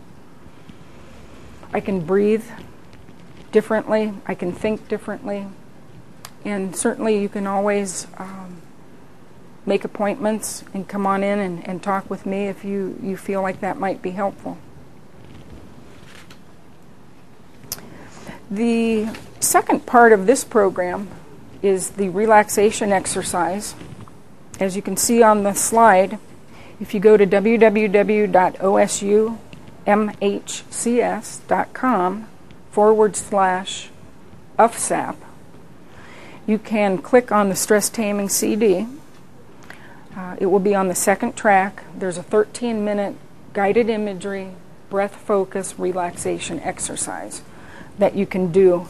I 1.73 1.81
can 1.81 2.01
breathe 2.01 2.45
differently, 3.53 4.13
I 4.27 4.35
can 4.35 4.53
think 4.53 4.89
differently, 4.89 5.47
and 6.45 6.75
certainly 6.75 7.21
you 7.21 7.29
can 7.29 7.47
always 7.47 8.07
um, 8.19 8.63
make 9.67 9.85
appointments 9.85 10.65
and 10.75 10.89
come 10.89 11.07
on 11.07 11.23
in 11.23 11.39
and, 11.39 11.69
and 11.69 11.83
talk 11.83 12.09
with 12.11 12.27
me 12.27 12.49
if 12.49 12.65
you, 12.65 12.99
you 13.03 13.17
feel 13.17 13.43
like 13.43 13.61
that 13.61 13.79
might 13.79 14.03
be 14.03 14.11
helpful. 14.11 14.59
The 18.51 19.09
second 19.39 19.87
part 19.87 20.13
of 20.13 20.27
this 20.27 20.43
program 20.43 21.09
is 21.63 21.91
the 21.91 22.09
relaxation 22.09 22.91
exercise. 22.91 23.75
As 24.59 24.75
you 24.75 24.83
can 24.83 24.97
see 24.97 25.23
on 25.23 25.45
the 25.45 25.55
slide, 25.55 26.19
if 26.81 26.93
you 26.95 27.01
go 27.01 27.17
to 27.17 27.27
www.osumhcs.com 29.91 32.29
forward 32.71 33.17
slash 33.17 33.91
UFSAP, 34.59 35.17
you 36.47 36.59
can 36.59 36.99
click 36.99 37.33
on 37.33 37.49
the 37.49 37.57
stress 37.57 37.89
taming 37.89 38.29
CD. 38.29 38.87
Uh, 40.17 40.37
it 40.39 40.47
will 40.47 40.61
be 40.61 40.75
on 40.75 40.89
the 40.89 40.95
second 40.95 41.35
track. 41.35 41.83
There's 41.97 42.19
a 42.19 42.23
13 42.23 42.85
minute 42.85 43.17
guided 43.53 43.89
imagery, 43.89 44.51
breath 44.89 45.17
focus 45.17 45.79
relaxation 45.79 46.61
exercise 46.61 47.43
that 47.99 48.15
you 48.15 48.27
can 48.27 48.53
do. 48.53 48.87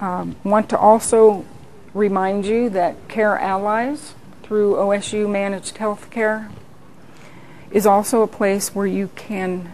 Um, 0.00 0.36
want 0.44 0.68
to 0.70 0.78
also 0.78 1.44
remind 1.92 2.46
you 2.46 2.70
that 2.70 3.08
Care 3.08 3.36
Allies 3.38 4.14
through 4.42 4.74
OSU 4.74 5.28
Managed 5.28 5.76
Healthcare 5.76 6.50
is 7.70 7.86
also 7.86 8.22
a 8.22 8.26
place 8.26 8.74
where 8.74 8.86
you 8.86 9.10
can 9.14 9.72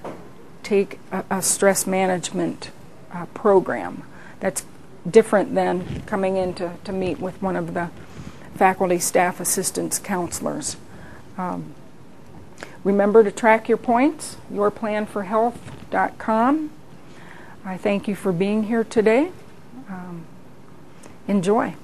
take 0.67 0.99
a, 1.12 1.25
a 1.31 1.41
stress 1.41 1.87
management 1.87 2.73
uh, 3.12 3.27
program 3.27 4.03
that's 4.41 4.67
different 5.09 5.55
than 5.55 6.03
coming 6.03 6.37
in 6.37 6.53
to, 6.55 6.73
to 6.83 6.91
meet 6.91 7.21
with 7.21 7.41
one 7.41 7.55
of 7.55 7.73
the 7.73 7.89
faculty, 8.57 8.99
staff, 8.99 9.39
assistants, 9.39 10.01
counselors. 10.01 10.77
Um, 11.39 11.73
remember 12.83 13.23
to 13.23 13.31
track 13.31 13.69
your 13.69 13.79
points, 13.79 14.39
yourplanforhealth.com. 14.53 16.71
I 17.64 17.77
thank 17.77 18.09
you 18.09 18.17
for 18.17 18.33
being 18.33 18.64
here 18.64 18.83
today. 18.83 19.31
Um, 19.89 20.27
enjoy. 21.29 21.77